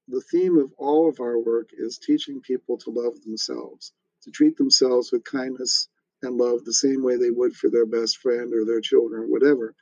the 0.08 0.22
theme 0.22 0.58
of 0.58 0.72
all 0.78 1.10
of 1.10 1.20
our 1.20 1.40
work 1.40 1.70
is 1.74 1.98
teaching 1.98 2.40
people 2.42 2.78
to 2.78 2.92
love 2.92 3.22
themselves, 3.22 3.92
to 4.22 4.32
treat 4.32 4.56
themselves 4.58 5.12
with 5.12 5.24
kindness 5.24 5.90
and 6.22 6.38
love 6.38 6.64
the 6.64 6.74
same 6.74 7.04
way 7.04 7.18
they 7.18 7.32
would 7.32 7.56
for 7.56 7.70
their 7.70 7.86
best 7.86 8.18
friend 8.18 8.54
or 8.54 8.66
their 8.66 8.82
children 8.82 9.24
or 9.24 9.28
whatever. 9.28 9.74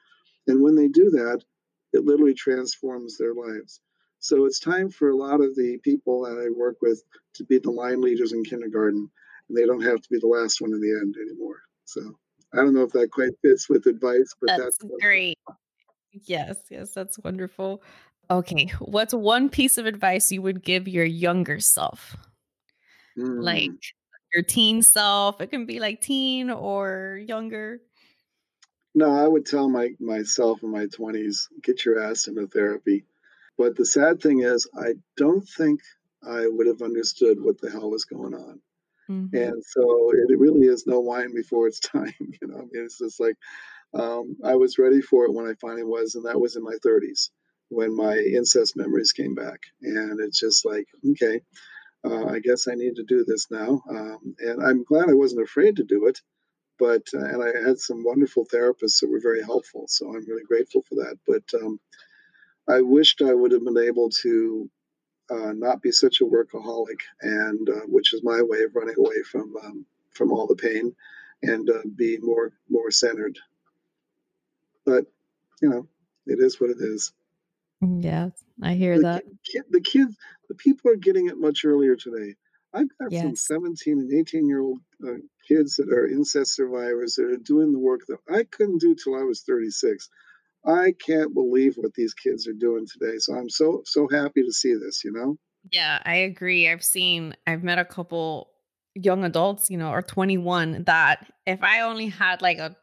And 0.47 0.61
when 0.61 0.75
they 0.75 0.87
do 0.87 1.09
that, 1.11 1.43
it 1.91 2.05
literally 2.05 2.33
transforms 2.33 3.17
their 3.17 3.33
lives. 3.33 3.81
So 4.19 4.45
it's 4.45 4.59
time 4.59 4.89
for 4.89 5.09
a 5.09 5.15
lot 5.15 5.41
of 5.41 5.55
the 5.55 5.77
people 5.83 6.23
that 6.23 6.41
I 6.41 6.49
work 6.57 6.77
with 6.81 7.03
to 7.35 7.43
be 7.43 7.59
the 7.59 7.71
line 7.71 8.01
leaders 8.01 8.31
in 8.31 8.43
kindergarten, 8.43 9.11
and 9.49 9.57
they 9.57 9.65
don't 9.65 9.83
have 9.83 10.01
to 10.01 10.09
be 10.09 10.19
the 10.19 10.27
last 10.27 10.61
one 10.61 10.71
in 10.71 10.79
the 10.79 10.97
end 11.01 11.15
anymore. 11.17 11.61
So 11.85 12.17
I 12.53 12.57
don't 12.57 12.73
know 12.73 12.83
if 12.83 12.93
that 12.93 13.11
quite 13.11 13.33
fits 13.41 13.69
with 13.69 13.85
advice, 13.85 14.33
but 14.39 14.47
that's, 14.57 14.77
that's 14.77 14.93
great. 15.01 15.37
Yes, 16.13 16.57
yes, 16.69 16.91
that's 16.91 17.19
wonderful. 17.19 17.83
Okay, 18.29 18.71
what's 18.79 19.13
one 19.13 19.49
piece 19.49 19.77
of 19.77 19.85
advice 19.85 20.31
you 20.31 20.41
would 20.41 20.63
give 20.63 20.87
your 20.87 21.05
younger 21.05 21.59
self? 21.59 22.15
Mm. 23.17 23.43
Like 23.43 23.71
your 24.33 24.43
teen 24.43 24.81
self. 24.81 25.41
It 25.41 25.47
can 25.47 25.65
be 25.65 25.79
like 25.79 26.01
teen 26.01 26.49
or 26.49 27.21
younger. 27.27 27.81
No, 28.95 29.11
I 29.11 29.27
would 29.27 29.45
tell 29.45 29.69
my 29.69 29.89
myself 29.99 30.63
in 30.63 30.69
my 30.69 30.85
20s, 30.85 31.47
get 31.61 31.83
your 31.83 31.99
ass 31.99 32.27
into 32.27 32.47
therapy. 32.47 33.05
But 33.57 33.75
the 33.75 33.85
sad 33.85 34.21
thing 34.21 34.41
is, 34.41 34.67
I 34.75 34.93
don't 35.17 35.47
think 35.47 35.81
I 36.23 36.47
would 36.47 36.67
have 36.67 36.81
understood 36.81 37.43
what 37.43 37.59
the 37.59 37.69
hell 37.69 37.89
was 37.89 38.05
going 38.05 38.33
on. 38.33 38.61
Mm-hmm. 39.09 39.35
And 39.35 39.63
so 39.65 40.11
it, 40.13 40.39
really 40.39 40.67
is 40.67 40.87
no 40.87 40.99
wine 40.99 41.33
before 41.33 41.67
it's 41.67 41.79
time. 41.95 42.13
You 42.19 42.47
know, 42.47 42.57
I 42.57 42.61
mean, 42.61 42.85
it's 42.85 42.99
just 42.99 43.19
like 43.19 43.35
um, 43.93 44.37
I 44.43 44.55
was 44.55 44.77
ready 44.79 45.01
for 45.01 45.25
it 45.25 45.33
when 45.33 45.47
I 45.47 45.53
finally 45.61 45.83
was, 45.83 46.15
and 46.15 46.25
that 46.25 46.39
was 46.39 46.55
in 46.55 46.63
my 46.63 46.75
30s 46.85 47.29
when 47.69 47.95
my 47.95 48.15
incest 48.17 48.77
memories 48.77 49.13
came 49.13 49.35
back. 49.35 49.59
And 49.81 50.19
it's 50.19 50.39
just 50.39 50.65
like, 50.65 50.87
okay, 51.11 51.41
uh, 52.05 52.25
I 52.27 52.39
guess 52.39 52.67
I 52.67 52.75
need 52.75 52.97
to 52.97 53.03
do 53.03 53.25
this 53.25 53.49
now. 53.51 53.81
Um, 53.89 54.35
and 54.39 54.63
I'm 54.63 54.83
glad 54.83 55.09
I 55.09 55.13
wasn't 55.13 55.43
afraid 55.43 55.77
to 55.77 55.83
do 55.83 56.07
it. 56.07 56.19
But, 56.79 57.03
uh, 57.13 57.19
and 57.25 57.43
I 57.43 57.67
had 57.67 57.79
some 57.79 58.03
wonderful 58.03 58.45
therapists 58.53 59.01
that 59.01 59.09
were 59.09 59.21
very 59.21 59.43
helpful. 59.43 59.85
So 59.87 60.07
I'm 60.07 60.27
really 60.27 60.43
grateful 60.43 60.83
for 60.83 60.95
that. 60.95 61.17
But 61.27 61.43
um, 61.61 61.79
I 62.69 62.81
wished 62.81 63.21
I 63.21 63.33
would 63.33 63.51
have 63.51 63.63
been 63.65 63.77
able 63.77 64.09
to 64.23 64.69
uh, 65.31 65.53
not 65.53 65.81
be 65.81 65.91
such 65.91 66.21
a 66.21 66.25
workaholic, 66.25 66.99
and 67.21 67.69
uh, 67.69 67.81
which 67.87 68.13
is 68.13 68.23
my 68.23 68.41
way 68.43 68.63
of 68.63 68.75
running 68.75 68.95
away 68.97 69.23
from 69.23 69.55
um, 69.63 69.85
from 70.11 70.31
all 70.31 70.47
the 70.47 70.55
pain, 70.55 70.95
and 71.43 71.69
uh, 71.69 71.81
be 71.95 72.17
more 72.21 72.53
more 72.69 72.91
centered. 72.91 73.37
But 74.85 75.05
you 75.61 75.69
know, 75.69 75.87
it 76.25 76.39
is 76.39 76.59
what 76.59 76.69
it 76.69 76.77
is. 76.79 77.11
Yeah, 77.81 78.29
I 78.61 78.73
hear 78.73 78.97
the 78.97 79.03
that. 79.03 79.23
Kid, 79.49 79.63
the 79.69 79.81
kids, 79.81 80.15
the 80.47 80.55
people 80.55 80.91
are 80.91 80.95
getting 80.95 81.27
it 81.27 81.37
much 81.37 81.65
earlier 81.65 81.95
today. 81.95 82.35
I've 82.73 82.87
got 82.97 83.11
yes. 83.11 83.23
some 83.23 83.35
17 83.35 83.99
and 83.99 84.13
18 84.13 84.47
year 84.47 84.61
old 84.61 84.79
uh, 85.05 85.17
kids 85.47 85.75
that 85.75 85.89
are 85.89 86.07
incest 86.07 86.55
survivors 86.55 87.15
that 87.15 87.25
are 87.25 87.37
doing 87.37 87.71
the 87.71 87.79
work 87.79 88.01
that 88.07 88.17
I 88.29 88.43
couldn't 88.43 88.81
do 88.81 88.95
till 88.95 89.15
I 89.15 89.23
was 89.23 89.41
36. 89.41 90.09
I 90.65 90.93
can't 91.05 91.33
believe 91.33 91.75
what 91.75 91.93
these 91.93 92.13
kids 92.13 92.47
are 92.47 92.53
doing 92.53 92.87
today. 92.87 93.17
So 93.17 93.35
I'm 93.35 93.49
so 93.49 93.83
so 93.85 94.07
happy 94.09 94.43
to 94.43 94.51
see 94.51 94.73
this, 94.73 95.03
you 95.03 95.11
know? 95.11 95.37
Yeah, 95.71 96.01
I 96.03 96.15
agree. 96.15 96.69
I've 96.69 96.83
seen 96.83 97.35
I've 97.45 97.63
met 97.63 97.79
a 97.79 97.85
couple 97.85 98.49
young 98.95 99.23
adults, 99.23 99.69
you 99.69 99.77
know, 99.77 99.89
or 99.89 100.01
21 100.01 100.85
that 100.85 101.27
if 101.45 101.61
I 101.63 101.81
only 101.81 102.07
had 102.07 102.41
like 102.41 102.59
a 102.59 102.75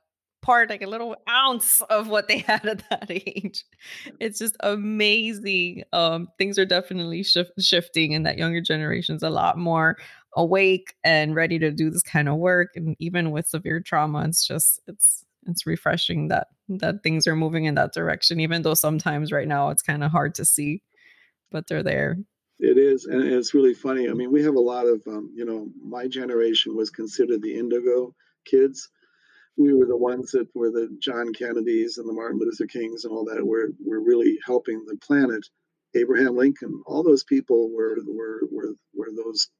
part 0.42 0.70
like 0.70 0.82
a 0.82 0.86
little 0.86 1.16
ounce 1.28 1.80
of 1.82 2.08
what 2.08 2.28
they 2.28 2.38
had 2.46 2.66
at 2.66 2.88
that 2.90 3.10
age. 3.10 3.64
It's 4.18 4.38
just 4.38 4.56
amazing 4.60 5.84
um 5.92 6.28
things 6.38 6.58
are 6.58 6.66
definitely 6.66 7.22
shif- 7.22 7.50
shifting 7.58 8.14
and 8.14 8.26
that 8.26 8.38
younger 8.38 8.60
generation's 8.60 9.22
a 9.22 9.30
lot 9.30 9.58
more 9.58 9.96
awake 10.34 10.94
and 11.02 11.34
ready 11.34 11.58
to 11.58 11.70
do 11.70 11.90
this 11.90 12.02
kind 12.02 12.28
of 12.28 12.36
work 12.36 12.70
and 12.76 12.96
even 13.00 13.30
with 13.30 13.48
severe 13.48 13.80
trauma 13.80 14.24
it's 14.26 14.46
just 14.46 14.80
it's 14.86 15.24
it's 15.46 15.66
refreshing 15.66 16.28
that 16.28 16.48
that 16.68 17.02
things 17.02 17.26
are 17.26 17.34
moving 17.34 17.64
in 17.64 17.74
that 17.74 17.92
direction 17.92 18.38
even 18.38 18.62
though 18.62 18.74
sometimes 18.74 19.32
right 19.32 19.48
now 19.48 19.70
it's 19.70 19.82
kind 19.82 20.04
of 20.04 20.10
hard 20.10 20.34
to 20.34 20.44
see 20.44 20.82
but 21.50 21.66
they're 21.66 21.82
there. 21.82 22.16
It 22.60 22.78
is 22.78 23.06
and 23.06 23.24
it's 23.24 23.54
really 23.54 23.72
funny 23.72 24.08
i 24.10 24.12
mean 24.12 24.30
we 24.30 24.42
have 24.42 24.54
a 24.54 24.60
lot 24.60 24.86
of 24.86 25.02
um, 25.06 25.30
you 25.34 25.46
know 25.46 25.68
my 25.82 26.06
generation 26.06 26.76
was 26.76 26.90
considered 26.90 27.40
the 27.40 27.56
indigo 27.56 28.14
kids 28.44 28.90
we 29.60 29.74
were 29.74 29.86
the 29.86 29.96
ones 29.96 30.32
that 30.32 30.48
were 30.54 30.70
the 30.70 30.88
john 31.00 31.32
kennedys 31.34 31.98
and 31.98 32.08
the 32.08 32.14
martin 32.14 32.40
luther 32.40 32.66
kings 32.66 33.04
and 33.04 33.12
all 33.14 33.26
that 33.26 33.46
were 33.46 33.70
were 33.84 34.00
really 34.02 34.38
helping 34.46 34.84
the 34.86 34.98
planet 34.98 35.46
abraham 35.96 36.36
lincoln 36.36 36.82
all 36.86 37.04
those 37.04 37.24
people 37.24 37.70
were 37.74 37.98
were 38.06 38.42
were, 38.52 38.74
were 38.94 39.10
those 39.16 39.50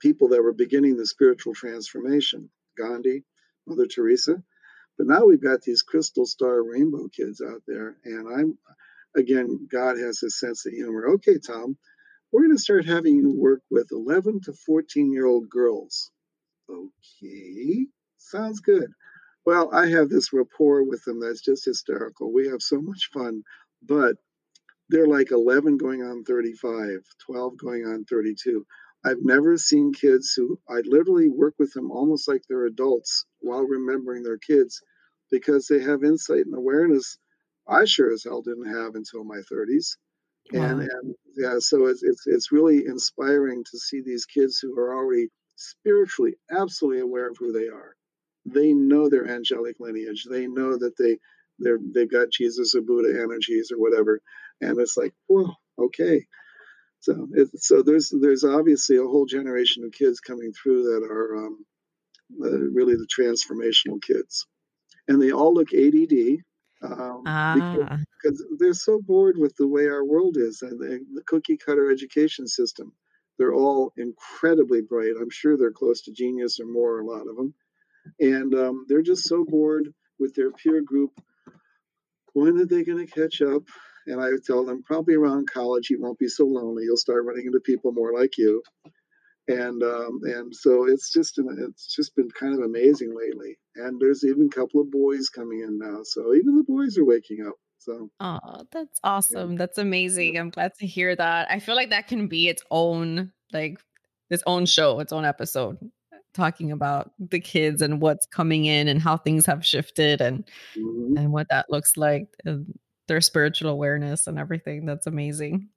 people 0.00 0.28
that 0.28 0.42
were 0.42 0.54
beginning 0.54 0.96
the 0.96 1.06
spiritual 1.06 1.54
transformation 1.54 2.50
gandhi 2.78 3.24
mother 3.66 3.86
teresa 3.86 4.36
but 4.98 5.08
now 5.08 5.26
we've 5.26 5.42
got 5.42 5.62
these 5.62 5.82
crystal 5.82 6.26
star 6.26 6.62
rainbow 6.62 7.08
kids 7.08 7.42
out 7.42 7.62
there, 7.68 7.98
and 8.04 8.28
I'm 8.28 8.58
again, 9.16 9.68
God 9.70 9.98
has 9.98 10.22
a 10.22 10.30
sense 10.30 10.66
of 10.66 10.72
humor. 10.74 11.08
Okay, 11.14 11.38
Tom, 11.38 11.78
we're 12.32 12.42
going 12.42 12.56
to 12.56 12.62
start 12.62 12.86
having 12.86 13.16
you 13.16 13.32
work 13.32 13.62
with 13.70 13.88
11 13.92 14.42
to 14.44 14.54
14 14.54 15.12
year 15.12 15.26
old 15.26 15.48
girls. 15.50 16.10
Okay, 16.70 17.86
sounds 18.24 18.60
good. 18.60 18.92
Well, 19.46 19.70
I 19.72 19.88
have 19.88 20.08
this 20.08 20.32
rapport 20.32 20.84
with 20.84 21.04
them 21.04 21.20
that's 21.20 21.42
just 21.42 21.64
hysterical. 21.66 22.32
We 22.32 22.48
have 22.48 22.62
so 22.62 22.80
much 22.80 23.10
fun, 23.12 23.42
but 23.82 24.16
they're 24.88 25.06
like 25.06 25.30
11 25.30 25.76
going 25.76 26.02
on 26.02 26.24
35, 26.24 27.00
12 27.26 27.56
going 27.58 27.84
on 27.84 28.04
32. 28.04 28.66
I've 29.04 29.22
never 29.22 29.58
seen 29.58 29.92
kids 29.92 30.32
who 30.32 30.58
I 30.68 30.80
literally 30.84 31.28
work 31.28 31.54
with 31.58 31.72
them 31.74 31.90
almost 31.90 32.26
like 32.26 32.42
they're 32.48 32.66
adults 32.66 33.26
while 33.40 33.64
remembering 33.64 34.22
their 34.22 34.38
kids 34.38 34.80
because 35.30 35.66
they 35.66 35.82
have 35.82 36.04
insight 36.04 36.46
and 36.46 36.54
awareness 36.54 37.18
I 37.66 37.84
sure 37.86 38.12
as 38.12 38.24
hell 38.24 38.42
didn't 38.42 38.72
have 38.72 38.94
until 38.94 39.24
my 39.24 39.38
30s. 39.50 39.96
Wow. 40.52 40.62
And, 40.64 40.80
and 40.82 41.14
yeah, 41.36 41.56
so 41.58 41.86
it's, 41.86 42.02
it's, 42.02 42.26
it's 42.26 42.52
really 42.52 42.84
inspiring 42.86 43.64
to 43.70 43.78
see 43.78 44.02
these 44.02 44.26
kids 44.26 44.58
who 44.58 44.78
are 44.78 44.94
already 44.94 45.28
spiritually 45.56 46.34
absolutely 46.50 47.00
aware 47.00 47.28
of 47.30 47.36
who 47.38 47.52
they 47.52 47.68
are. 47.68 47.96
They 48.46 48.72
know 48.72 49.08
their 49.08 49.28
angelic 49.28 49.80
lineage. 49.80 50.26
They 50.28 50.46
know 50.46 50.76
that 50.76 50.96
they 50.98 51.18
they're 51.58 51.78
they've 51.94 52.10
got 52.10 52.30
Jesus 52.30 52.74
or 52.74 52.82
Buddha 52.82 53.20
energies 53.20 53.70
or 53.72 53.78
whatever. 53.78 54.20
And 54.60 54.78
it's 54.78 54.96
like, 54.96 55.14
well, 55.28 55.56
okay. 55.78 56.26
So, 57.00 57.28
it, 57.32 57.48
so 57.60 57.82
there's 57.82 58.12
there's 58.18 58.44
obviously 58.44 58.96
a 58.96 59.02
whole 59.02 59.26
generation 59.26 59.84
of 59.84 59.92
kids 59.92 60.20
coming 60.20 60.52
through 60.52 60.84
that 60.84 61.06
are 61.06 61.36
um, 61.36 61.66
uh, 62.42 62.58
really 62.72 62.94
the 62.94 63.06
transformational 63.06 64.00
kids, 64.00 64.46
and 65.06 65.20
they 65.20 65.30
all 65.30 65.52
look 65.54 65.74
ADD. 65.74 66.38
Um, 66.82 67.22
ah. 67.26 67.54
because, 67.54 68.04
because, 68.22 68.44
they're 68.58 68.74
so 68.74 69.00
bored 69.00 69.38
with 69.38 69.56
the 69.56 69.66
way 69.66 69.86
our 69.86 70.04
world 70.04 70.36
is 70.36 70.60
and 70.60 70.78
the, 70.78 71.00
the 71.14 71.22
cookie 71.26 71.56
cutter 71.56 71.90
education 71.90 72.46
system. 72.46 72.92
They're 73.38 73.54
all 73.54 73.92
incredibly 73.96 74.82
bright. 74.82 75.14
I'm 75.18 75.30
sure 75.30 75.56
they're 75.56 75.72
close 75.72 76.02
to 76.02 76.12
genius 76.12 76.60
or 76.60 76.66
more, 76.66 77.00
a 77.00 77.06
lot 77.06 77.26
of 77.26 77.36
them. 77.36 77.54
And 78.20 78.54
um, 78.54 78.86
they're 78.88 79.02
just 79.02 79.24
so 79.24 79.44
bored 79.44 79.92
with 80.18 80.34
their 80.34 80.50
peer 80.50 80.80
group. 80.82 81.12
When 82.32 82.58
are 82.58 82.66
they 82.66 82.84
going 82.84 83.06
to 83.06 83.12
catch 83.12 83.42
up? 83.42 83.62
And 84.06 84.20
I 84.20 84.30
would 84.30 84.44
tell 84.44 84.64
them 84.64 84.82
probably 84.82 85.14
around 85.14 85.50
college, 85.50 85.88
you 85.88 86.00
won't 86.00 86.18
be 86.18 86.28
so 86.28 86.44
lonely. 86.44 86.84
You'll 86.84 86.96
start 86.96 87.24
running 87.24 87.46
into 87.46 87.60
people 87.60 87.92
more 87.92 88.12
like 88.12 88.36
you. 88.36 88.62
And 89.46 89.82
um, 89.82 90.20
and 90.22 90.54
so 90.54 90.86
it's 90.88 91.12
just 91.12 91.38
it's 91.38 91.94
just 91.94 92.16
been 92.16 92.30
kind 92.30 92.54
of 92.54 92.60
amazing 92.60 93.14
lately. 93.14 93.58
And 93.76 94.00
there's 94.00 94.24
even 94.24 94.46
a 94.46 94.54
couple 94.54 94.80
of 94.80 94.90
boys 94.90 95.28
coming 95.28 95.60
in 95.60 95.78
now, 95.78 96.00
so 96.02 96.34
even 96.34 96.56
the 96.56 96.64
boys 96.64 96.96
are 96.96 97.04
waking 97.04 97.46
up. 97.46 97.54
So 97.78 98.08
oh, 98.20 98.62
that's 98.72 98.98
awesome. 99.04 99.52
Yeah. 99.52 99.58
That's 99.58 99.76
amazing. 99.76 100.38
I'm 100.38 100.48
glad 100.48 100.72
to 100.78 100.86
hear 100.86 101.14
that. 101.14 101.50
I 101.50 101.58
feel 101.58 101.74
like 101.74 101.90
that 101.90 102.08
can 102.08 102.26
be 102.26 102.48
its 102.48 102.62
own 102.70 103.32
like 103.52 103.78
its 104.30 104.42
own 104.46 104.64
show, 104.64 105.00
its 105.00 105.12
own 105.12 105.26
episode 105.26 105.76
talking 106.34 106.72
about 106.72 107.12
the 107.18 107.40
kids 107.40 107.80
and 107.80 108.00
what's 108.00 108.26
coming 108.26 108.64
in 108.64 108.88
and 108.88 109.00
how 109.00 109.16
things 109.16 109.46
have 109.46 109.64
shifted 109.64 110.20
and 110.20 110.44
mm-hmm. 110.76 111.16
and 111.16 111.32
what 111.32 111.48
that 111.50 111.66
looks 111.70 111.96
like 111.96 112.26
their 113.06 113.20
spiritual 113.20 113.70
awareness 113.70 114.26
and 114.26 114.38
everything. 114.38 114.86
That's 114.86 115.06
amazing. 115.06 115.68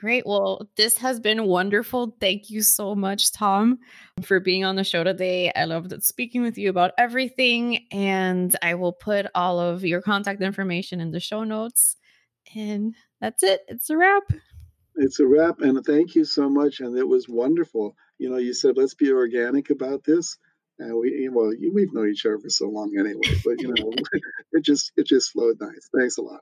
Great. 0.00 0.24
Well, 0.26 0.68
this 0.76 0.96
has 0.98 1.20
been 1.20 1.44
wonderful. 1.46 2.16
Thank 2.20 2.50
you 2.50 2.62
so 2.62 2.94
much, 2.94 3.32
Tom, 3.32 3.78
for 4.22 4.40
being 4.40 4.64
on 4.64 4.76
the 4.76 4.84
show 4.84 5.04
today. 5.04 5.52
I 5.54 5.64
loved 5.64 5.92
speaking 6.02 6.42
with 6.42 6.56
you 6.56 6.70
about 6.70 6.92
everything, 6.98 7.86
and 7.90 8.54
I 8.62 8.74
will 8.74 8.92
put 8.92 9.26
all 9.34 9.58
of 9.58 9.84
your 9.84 10.00
contact 10.00 10.40
information 10.40 11.00
in 11.00 11.10
the 11.10 11.20
show 11.20 11.44
notes. 11.44 11.96
And 12.54 12.94
that's 13.20 13.42
it. 13.42 13.62
It's 13.68 13.90
a 13.90 13.96
wrap. 13.96 14.22
It's 14.96 15.20
a 15.20 15.26
wrap. 15.26 15.60
And 15.60 15.84
thank 15.84 16.14
you 16.14 16.24
so 16.24 16.48
much. 16.48 16.80
And 16.80 16.96
it 16.96 17.06
was 17.06 17.28
wonderful. 17.28 17.96
You 18.22 18.30
know, 18.30 18.36
you 18.36 18.54
said, 18.54 18.76
let's 18.76 18.94
be 18.94 19.10
organic 19.10 19.70
about 19.70 20.04
this. 20.04 20.38
And 20.78 20.96
we, 20.96 21.28
well, 21.28 21.52
we've 21.74 21.92
known 21.92 22.08
each 22.08 22.24
other 22.24 22.38
for 22.38 22.50
so 22.50 22.68
long 22.68 22.96
anyway, 22.96 23.40
but 23.44 23.60
you 23.60 23.74
know, 23.74 23.92
it 24.52 24.62
just, 24.64 24.92
it 24.96 25.08
just 25.08 25.32
flowed 25.32 25.56
nice. 25.60 25.88
Thanks 25.92 26.18
a 26.18 26.22
lot. 26.22 26.40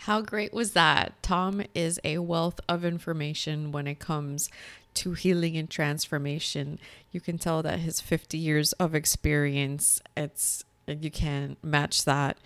How 0.00 0.20
great 0.22 0.52
was 0.52 0.72
that? 0.72 1.22
Tom 1.22 1.62
is 1.72 2.00
a 2.02 2.18
wealth 2.18 2.58
of 2.68 2.84
information 2.84 3.70
when 3.70 3.86
it 3.86 4.00
comes 4.00 4.50
to 4.94 5.12
healing 5.12 5.56
and 5.56 5.70
transformation. 5.70 6.80
You 7.12 7.20
can 7.20 7.38
tell 7.38 7.62
that 7.62 7.78
his 7.78 8.00
50 8.00 8.36
years 8.36 8.72
of 8.72 8.92
experience, 8.92 10.02
it's 10.16 10.64
you 10.88 11.12
can't 11.12 11.62
match 11.62 12.06
that. 12.06 12.38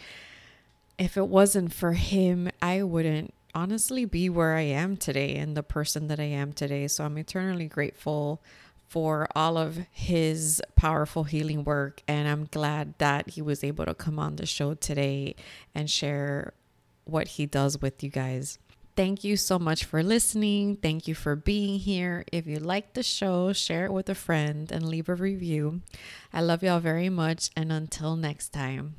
If 0.99 1.17
it 1.17 1.29
wasn't 1.29 1.73
for 1.73 1.95
him, 1.95 2.51
I 2.61 2.83
wouldn't 2.83 3.33
honestly 3.55 4.05
be 4.05 4.29
where 4.29 4.55
I 4.55 4.63
am 4.63 4.97
today 4.97 5.37
and 5.37 5.57
the 5.57 5.63
person 5.63 6.09
that 6.09 6.21
I 6.21 6.25
am 6.25 6.53
today. 6.53 6.89
So 6.89 7.05
I'm 7.05 7.19
eternally 7.19 7.67
grateful 7.67 8.43
for 8.89 9.27
all 9.35 9.57
of 9.57 9.87
his 9.91 10.61
powerful 10.77 11.25
healing 11.25 11.65
work. 11.65 12.03
And 12.07 12.29
I'm 12.29 12.45
glad 12.45 12.95
that 12.99 13.31
he 13.31 13.43
was 13.43 13.65
able 13.65 13.87
to 13.87 13.95
come 13.95 14.19
on 14.19 14.37
the 14.37 14.47
show 14.47 14.75
today 14.75 15.35
and 15.75 15.91
share 15.91 16.53
what 17.05 17.29
he 17.29 17.47
does 17.47 17.81
with 17.81 18.03
you 18.03 18.11
guys. 18.11 18.59
Thank 18.95 19.25
you 19.25 19.39
so 19.39 19.59
much 19.59 19.87
for 19.87 20.03
listening. 20.03 20.77
Thank 20.77 21.09
you 21.09 21.15
for 21.15 21.35
being 21.35 21.79
here. 21.79 22.27
If 22.31 22.47
you 22.47 22.59
like 22.59 22.93
the 22.93 23.03
show, 23.03 23.55
share 23.55 23.87
it 23.87 23.93
with 23.93 24.11
a 24.11 24.15
friend 24.15 24.71
and 24.71 24.87
leave 24.87 25.09
a 25.09 25.15
review. 25.15 25.81
I 26.31 26.43
love 26.43 26.63
y'all 26.63 26.79
very 26.79 27.09
much. 27.09 27.51
And 27.57 27.73
until 27.73 28.17
next 28.17 28.51
time. 28.51 28.97